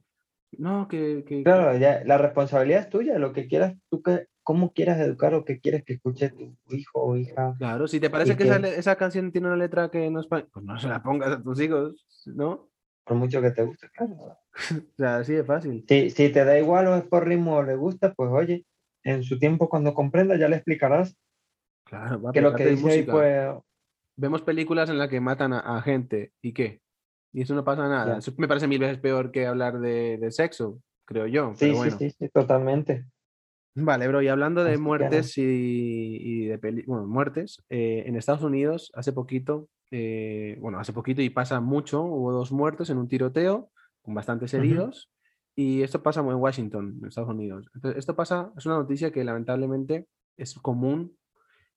[0.59, 1.23] No, que...
[1.27, 5.33] que claro, ya, la responsabilidad es tuya, lo que quieras, tú que, cómo quieras educar
[5.33, 7.55] o qué quieres que escuche tu hijo o hija.
[7.57, 10.45] Claro, si te parece que, Esa, esa, canción tiene una letra que no es pues
[10.61, 12.69] no se la pongas a tus hijos, ¿no?
[13.03, 14.13] Por mucho que te guste, claro.
[14.53, 15.83] o sea, así de fácil.
[15.89, 18.67] Si, si te da igual o es por ritmo o le gusta, pues oye,
[19.03, 21.17] en su tiempo cuando comprenda ya le explicarás
[21.97, 23.51] claro, va, que lo que dice ahí, pues...
[24.15, 26.81] Vemos películas en las que matan a, a gente, ¿y qué?
[27.31, 28.19] Y eso no pasa nada.
[28.19, 31.53] Eso me parece mil veces peor que hablar de, de sexo, creo yo.
[31.55, 31.97] Sí, bueno.
[31.97, 33.05] sí, sí, totalmente.
[33.75, 38.43] Vale, bro, y hablando de Así muertes y, y, de bueno, muertes, eh, en Estados
[38.43, 43.07] Unidos hace poquito eh, bueno, hace poquito y pasa mucho, hubo dos muertos en un
[43.07, 43.69] tiroteo
[44.01, 45.11] con bastantes heridos.
[45.55, 47.67] Y esto pasa en Washington, en Estados Unidos.
[47.75, 51.15] Entonces, esto pasa, es una noticia que lamentablemente es común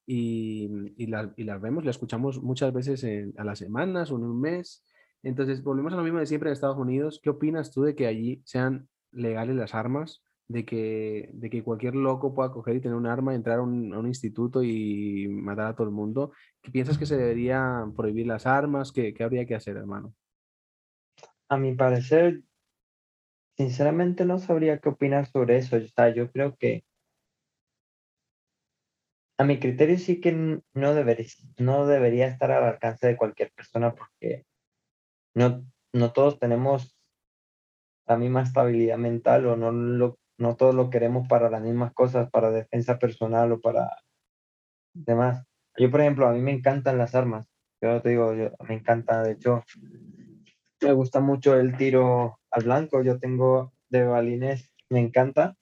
[0.06, 3.04] y, y, la, y la, vemos, la escuchamos muchas veces
[3.36, 4.84] a las semanas o en un mes.
[5.22, 7.20] Entonces, volvemos a lo mismo de siempre en Estados Unidos.
[7.22, 10.22] ¿Qué opinas tú de que allí sean legales las armas?
[10.46, 14.06] De que, de que cualquier loco pueda coger y tener un arma, entrar a un,
[14.06, 16.30] instituto y matar a todo el mundo.
[16.62, 18.92] ¿Qué piensas que se debería prohibir las armas?
[18.92, 20.14] ¿Qué, ¿Qué habría que hacer, hermano?
[21.48, 22.42] A mi parecer,
[23.56, 25.76] sinceramente no sabría qué opinar sobre eso.
[25.76, 26.84] O sea, yo creo que
[29.38, 31.26] a mi criterio sí que no debería,
[31.58, 34.46] no debería estar al alcance de cualquier persona porque
[35.34, 36.96] no, no todos tenemos
[38.06, 42.30] la misma estabilidad mental o no, lo, no todos lo queremos para las mismas cosas,
[42.30, 43.90] para defensa personal o para
[44.94, 45.44] demás.
[45.76, 47.48] Yo, por ejemplo, a mí me encantan las armas.
[47.82, 48.32] Yo te digo,
[48.66, 49.64] me encanta, de hecho,
[50.80, 53.02] me gusta mucho el tiro al blanco.
[53.02, 55.56] Yo tengo de balines, me encanta.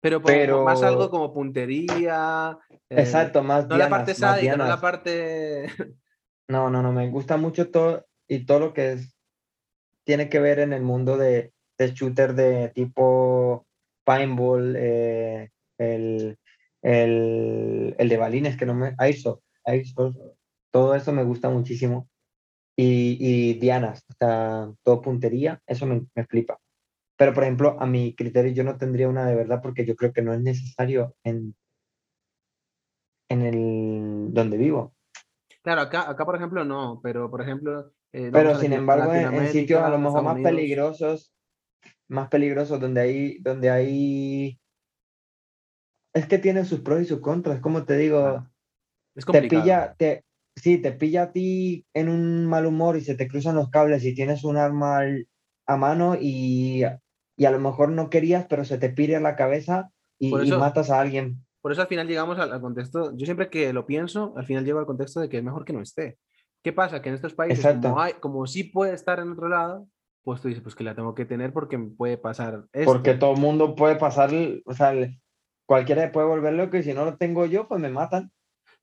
[0.00, 0.64] Pero, Pero...
[0.64, 2.58] más algo como puntería.
[2.88, 3.66] Eh, Exacto, más.
[3.66, 5.66] No la parte sádica, no la parte.
[6.50, 9.14] No, no, no, me gusta mucho todo y todo lo que es,
[10.06, 13.66] tiene que ver en el mundo de, de shooter de tipo
[14.04, 16.38] paintball, eh, el,
[16.80, 18.94] el, el, de balines, que no me.
[18.96, 20.16] Airsoft, Airsoft,
[20.72, 22.08] todo eso me gusta muchísimo
[22.74, 26.58] y, y dianas, o sea, todo puntería, eso me, me, flipa.
[27.18, 30.12] Pero, por ejemplo, a mi criterio yo no tendría una de verdad porque yo creo
[30.12, 31.54] que no es necesario en,
[33.28, 34.94] en el donde vivo.
[35.62, 37.92] Claro, acá, acá por ejemplo no, pero por ejemplo...
[38.12, 40.52] Eh, pero sin embargo en, en, sitios a lo mejor más Unidos.
[40.52, 41.32] peligrosos,
[42.08, 44.60] más peligrosos donde hay, donde hay...
[46.14, 48.50] Es que tiene sus pros y sus contras, como te digo, Ah,
[49.14, 50.24] Es te pilla, te,
[50.56, 54.04] sí, te pilla a ti en un mal humor y se te cruzan los cables
[54.04, 55.28] y tienes un arma al-
[55.66, 56.82] a mano y,
[57.38, 60.44] y a lo mejor no querías, pero se te pide a la cabeza y, Por
[60.44, 61.42] y eso- matas a alguien.
[61.62, 64.64] Por eso al final llegamos al, al contexto, yo siempre que lo pienso, al final
[64.64, 66.18] llego al contexto de que es mejor que no esté.
[66.62, 67.00] ¿Qué pasa?
[67.00, 67.88] Que en estos países, Exacto.
[67.88, 69.86] como, hay, como sí puede estar en otro lado,
[70.22, 72.92] pues tú dices, pues que la tengo que tener porque me puede pasar esto.
[72.92, 74.30] Porque todo el mundo puede pasar,
[74.66, 74.92] o sea,
[75.66, 78.30] cualquiera puede volver loco y si no lo tengo yo, pues me matan.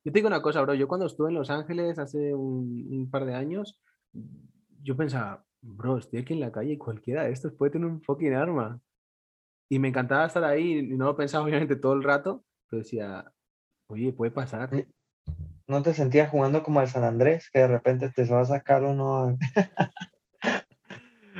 [0.03, 3.10] Yo te digo una cosa, bro, yo cuando estuve en Los Ángeles hace un, un
[3.10, 3.80] par de años,
[4.82, 8.02] yo pensaba, bro, estoy aquí en la calle y cualquiera de estos puede tener un
[8.02, 8.80] fucking arma.
[9.70, 13.32] Y me encantaba estar ahí y no lo pensaba obviamente todo el rato, pero decía,
[13.88, 14.70] oye, puede pasar.
[15.68, 18.84] ¿No te sentías jugando como al San Andrés, que de repente te va a sacar
[18.84, 19.38] uno?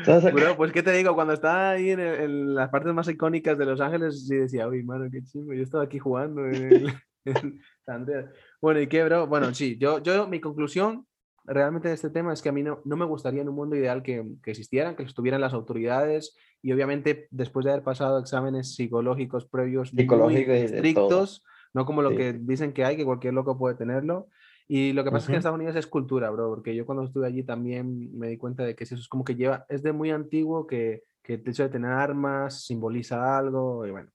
[0.04, 3.08] Sacar- Bro, pues qué te digo, cuando estaba ahí en, el- en las partes más
[3.08, 6.56] icónicas de Los Ángeles, sí decía, uy, mano, qué chingo, yo estaba aquí jugando en,
[6.56, 6.94] el-
[7.26, 8.30] en San Andreas".
[8.62, 9.28] Bueno, ¿y qué, bro?
[9.28, 11.08] Bueno, sí, yo, yo, mi conclusión
[11.46, 13.76] realmente de este tema es que a mí no, no me gustaría en un mundo
[13.76, 18.76] ideal que, que existieran, que estuvieran las autoridades y obviamente después de haber pasado exámenes
[18.76, 20.76] psicológicos previos muy Psicológico y de todo.
[20.76, 22.18] estrictos, no como lo Sí.
[22.18, 24.28] que dicen que hay, que cualquier loco puede tenerlo.
[24.68, 25.38] Y lo que pasa es que en.
[25.38, 28.76] Estados Unidos es cultura, bro, porque yo cuando estuve allí también me di cuenta de
[28.76, 31.70] que eso es como que lleva, es de muy antiguo que, que el hecho de
[31.70, 34.10] tener armas simboliza algo y bueno.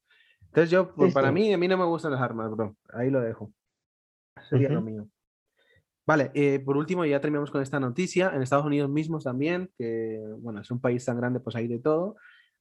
[0.47, 1.35] Entonces yo, pues, Sí, para sí.
[1.35, 2.75] mí, a mí no me gustan las armas, bro.
[2.93, 3.53] Ahí lo dejo.
[4.49, 5.07] Sería lo mío.
[6.11, 8.33] Vale, eh, por último, ya terminamos con esta noticia.
[8.35, 11.79] En Estados Unidos mismos también, que bueno, es un país tan grande, pues hay de
[11.79, 12.17] todo.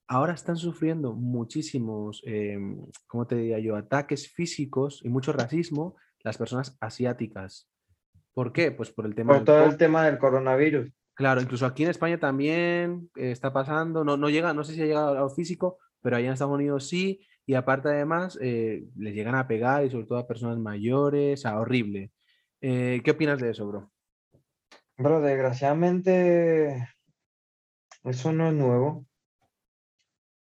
[0.08, 2.60] Ahora están sufriendo muchísimos, eh,
[3.08, 7.68] ¿cómo te diría yo?, ataques físicos y mucho racismo las personas asiáticas.
[8.36, 8.72] ¿Por qué?
[8.72, 10.92] Pues por el tema Por del todo co- el tema del coronavirus.
[11.16, 14.84] Claro, incluso aquí en España también eh, está pasando, no, no llega, no sé si
[14.84, 18.84] ha llegado a lo físico, pero allá en Estados Unidos sí, y aparte además eh,
[18.96, 22.12] les llegan a pegar y sobre todo a personas mayores, a horrible.
[22.62, 23.92] Eh, ¿qué opinas de eso, bro?
[24.98, 26.90] Bro, desgraciadamente,
[28.04, 29.06] eso no es nuevo.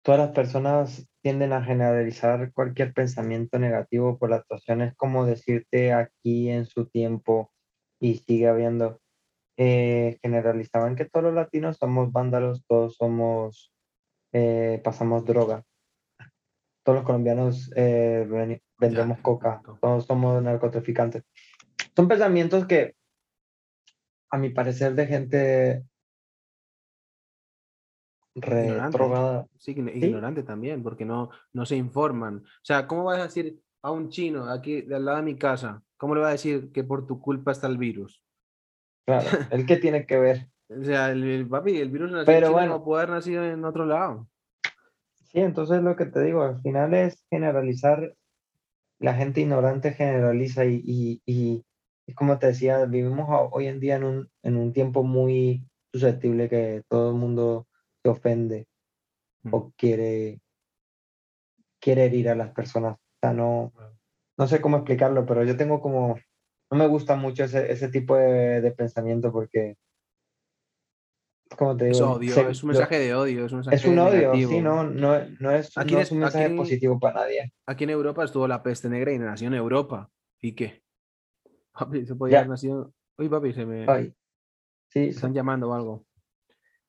[0.02, 6.48] Todas las personas tienden a generalizar cualquier pensamiento negativo por las actuaciones, como decirte aquí
[6.50, 7.52] en su tiempo,
[8.00, 9.00] y sigue habiendo,
[9.56, 13.72] eh, generalizaban que todos los latinos somos vándalos, todos somos,
[14.32, 15.64] eh, pasamos droga.
[16.84, 19.78] Todos los colombianos eh, ven- vendemos coca, exacto.
[19.80, 21.24] todos somos narcotraficantes.
[21.98, 22.94] Son pensamientos que,
[24.30, 25.84] a mi parecer, de gente
[28.36, 28.98] Ignorante.
[29.58, 32.36] Sí, ign- ignorante también, porque no, no se informan.
[32.36, 35.36] O sea, ¿cómo vas a decir a un chino aquí de al lado de mi
[35.36, 35.82] casa?
[35.96, 38.22] ¿Cómo le va a decir que por tu culpa está el virus?
[39.04, 40.46] Claro, el que tiene que ver.
[40.68, 42.72] O sea, el, el- papi, el virus nació Pero en China, bueno.
[42.74, 44.28] no puede haber nacido en otro lado.
[45.32, 48.14] Sí, entonces lo que te digo, al final es generalizar,
[49.00, 51.64] la gente ignorante generaliza y, y, y,
[52.08, 55.62] es como te decía, vivimos hoy en día en un, en un tiempo muy
[55.92, 57.68] susceptible que todo el mundo
[58.02, 58.66] se ofende
[59.44, 59.54] Mm.
[59.54, 60.40] o quiere,
[61.80, 62.94] quiere herir a las personas.
[62.96, 63.72] O sea, no,
[64.36, 66.16] no sé cómo explicarlo, pero yo tengo como,
[66.72, 69.76] no me gusta mucho ese, ese tipo de, de pensamiento porque,
[71.56, 73.84] como te Es digo, odio, se- es un mensaje de odio, es un mensaje es
[73.84, 74.50] un odio, negativo.
[74.50, 77.52] sí, no, no, no es, Aquí no es un es- mensaje aquí- positivo para nadie.
[77.66, 80.10] Aquí en Europa estuvo la peste negra y nació en Europa.
[80.40, 80.82] ¿Y qué?
[81.78, 82.38] Papi, se podía Ya.
[82.40, 82.92] haber nacido.
[83.18, 84.14] Uy, papi, se me Ay,
[84.88, 86.04] sí, me están llamando o algo.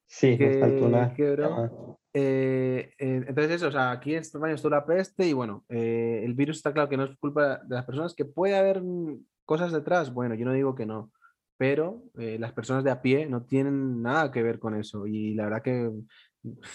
[0.08, 4.22] sí, me faltó Que, una que, bro, eh, eh, entonces eso, o sea, aquí en
[4.22, 7.58] España estuvo la peste y bueno, eh, el virus está claro que no es culpa
[7.58, 11.12] de las personas, que puede haber mm, cosas detrás, bueno, yo no digo que no,
[11.58, 15.36] pero eh, las personas de a pie no tienen nada que ver con eso y
[15.36, 15.92] la verdad que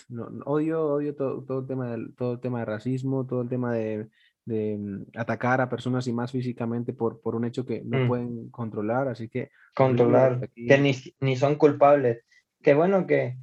[0.09, 3.43] no, no- odio, odio todo, todo el tema del, todo el tema de racismo, todo
[3.43, 4.09] el tema de,
[4.45, 8.07] de, mm, atacar a personas y más físicamente por, por un hecho que no Mm.
[8.09, 12.25] pueden controlar, así que controlar, aquí- que ni, ni son culpables.
[12.63, 13.37] Que bueno que,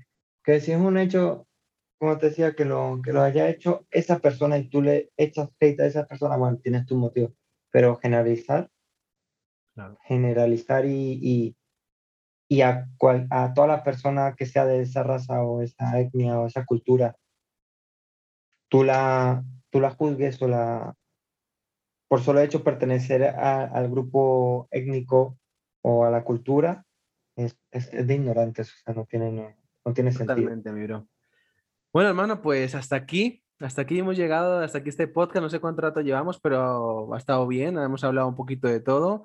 [0.44, 1.48] que si es un hecho,
[2.00, 5.50] como te decía, que lo, que lo haya hecho esa persona y tú le echas
[5.60, 7.34] hate a esa persona, bueno, tienes tu motivo.
[7.72, 8.70] Pero generalizar,
[9.74, 9.98] Claro.
[10.04, 11.56] generalizar y, y,
[12.50, 16.40] y a, cual, a toda la persona que sea de esa raza o esa etnia
[16.40, 17.16] o esa cultura,
[18.70, 20.94] tú la, tú la juzgues o la,
[22.08, 25.38] por solo hecho pertenecer a- al grupo étnico
[25.82, 26.86] o a la cultura,
[27.36, 30.36] es, es, es de ignorantes, o sea, no tiene, no, no tiene sentido.
[30.36, 31.08] Totalmente, mi bro.
[31.94, 35.60] Bueno, hermano, pues hasta aquí, hasta aquí hemos llegado, hasta aquí este podcast, no sé
[35.60, 39.24] cuánto rato llevamos, pero ha estado bien, hemos hablado un poquito de todo.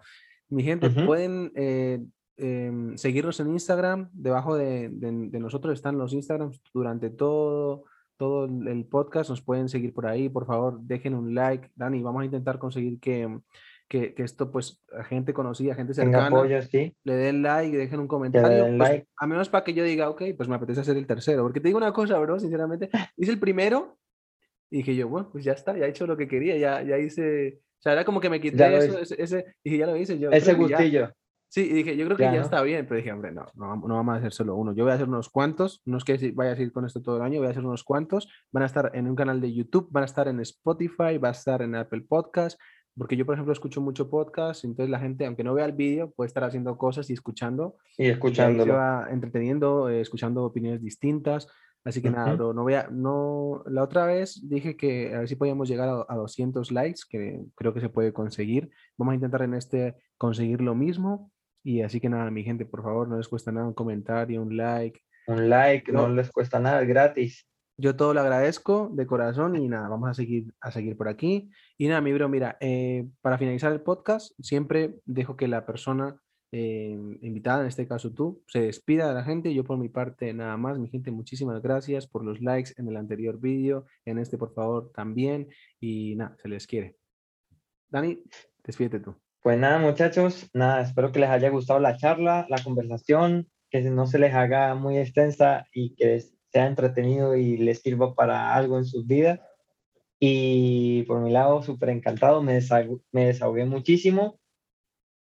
[0.49, 1.07] Mi gente, Ujú.
[1.07, 2.05] pueden eh,
[2.37, 7.85] em, seguirnos en Instagram, debajo de, de- de nosotros están los Instagrams durante todo,
[8.17, 12.23] todo el podcast, nos pueden seguir por ahí, por favor, dejen un like, Dani, vamos
[12.23, 13.39] a intentar conseguir que,
[13.89, 18.01] que, que esto, pues, a gente conocida, gente cercana, apoyo, sí, le den like, dejen
[18.01, 19.09] un comentario, den pues, like.
[19.17, 21.43] a menos para que yo diga, ok, pues me apetece hacer el tercero.
[21.43, 23.99] Porque te digo una cosa, bro, sinceramente, hice el primero
[24.71, 26.99] y dije yo, bueno, pues ya está, ya he hecho lo que quería, ya, ya
[26.99, 30.19] hice, o sea, era como que me quité eso, ese, ese- dije, ya lo hice
[30.19, 30.31] yo.
[30.31, 31.15] Ese que ya".
[31.49, 32.45] Sí, y dije, yo creo que Ya, ya ¿no?
[32.45, 34.75] está bien, pero dije, hombre, no, no, no vamos a hacer solo uno.
[34.75, 37.17] Yo voy a hacer unos cuantos, no es que vaya a seguir con esto todo
[37.17, 38.29] el año, voy a hacer unos cuantos.
[38.53, 41.33] Van a estar en un canal de YouTube, van a estar en Spotify, va a
[41.33, 42.61] estar en Apple Podcast,
[42.99, 46.11] porque yo, por ejemplo, escucho mucho podcast, entonces la gente, aunque no vea el vídeo,
[46.13, 47.77] puede estar haciendo cosas y escuchando.
[47.99, 48.21] Y y ahí
[48.65, 51.47] se va entreteniendo, eh, escuchando opiniones distintas.
[51.85, 52.37] Así que nada, Ujú.
[52.37, 55.89] bro, no voy a, no, la otra vez dije que a ver si podíamos llegar
[55.89, 58.71] a, a 200 likes, que creo que se puede conseguir.
[58.97, 61.31] Vamos a intentar en este conseguir lo mismo.
[61.67, 64.57] Y así que nada, mi gente, por favor, no les cuesta nada un comentario, un
[64.57, 65.01] like.
[65.27, 67.45] Un like, no les cuesta nada, es gratis.
[67.77, 71.51] Yo todo lo agradezco de corazón y nada, vamos a seguir, a seguir por aquí.
[71.77, 76.23] Y nada, mi bro, mira, eh, para finalizar el podcast, siempre dejo que la persona
[76.53, 79.53] eh, invitada, en este caso tú, se despida de la gente.
[79.53, 82.97] Yo por mi parte, nada más, mi gente, muchísimas gracias por los likes en el
[82.97, 85.49] anterior vídeo, en este, por favor, también.
[85.81, 86.97] Y nada, se les quiere.
[87.89, 88.23] Dani,
[88.63, 89.17] despídete tú.
[89.47, 94.09] Pues nada, muchachos, nada, espero que les haya gustado la charla, la conversación, que no
[94.09, 96.21] se les haga muy extensa y que
[96.53, 99.39] sea entretenido y les sirva para algo en sus vidas.
[100.19, 104.41] Y por mi lado, súper encantado, me, desahog- me desahogué muchísimo.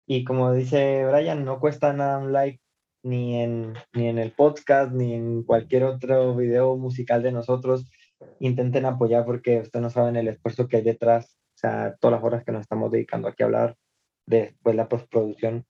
[0.05, 2.61] Y como dice Brian, no cuesta nada un like
[3.05, 7.89] ni en, ni en el podcast, ni en cualquier otro video musical de nosotros.
[8.41, 12.25] Intenten apoyar porque ustedes no saben el esfuerzo que hay detrás, o sea, todas las
[12.25, 13.78] horas que nos estamos dedicando aquí a hablar,
[14.29, 15.67] después la postproducción,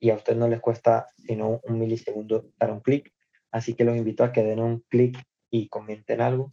[0.00, 3.12] y a ustedes no les cuesta sino un milisegundo dar un clic.
[3.50, 5.18] Así que los invito a que den un clic
[5.50, 6.52] y comenten algo,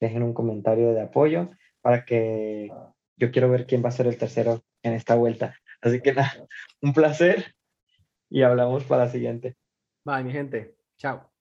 [0.00, 1.50] dejen un comentario de apoyo
[1.80, 2.70] para que
[3.16, 5.56] yo quiero ver quién va a ser el tercero en esta vuelta.
[5.80, 6.46] Así que nada,
[6.82, 7.54] un placer
[8.28, 9.56] y hablamos para la siguiente.
[10.04, 10.76] Bye, mi gente.
[10.98, 11.31] Chao.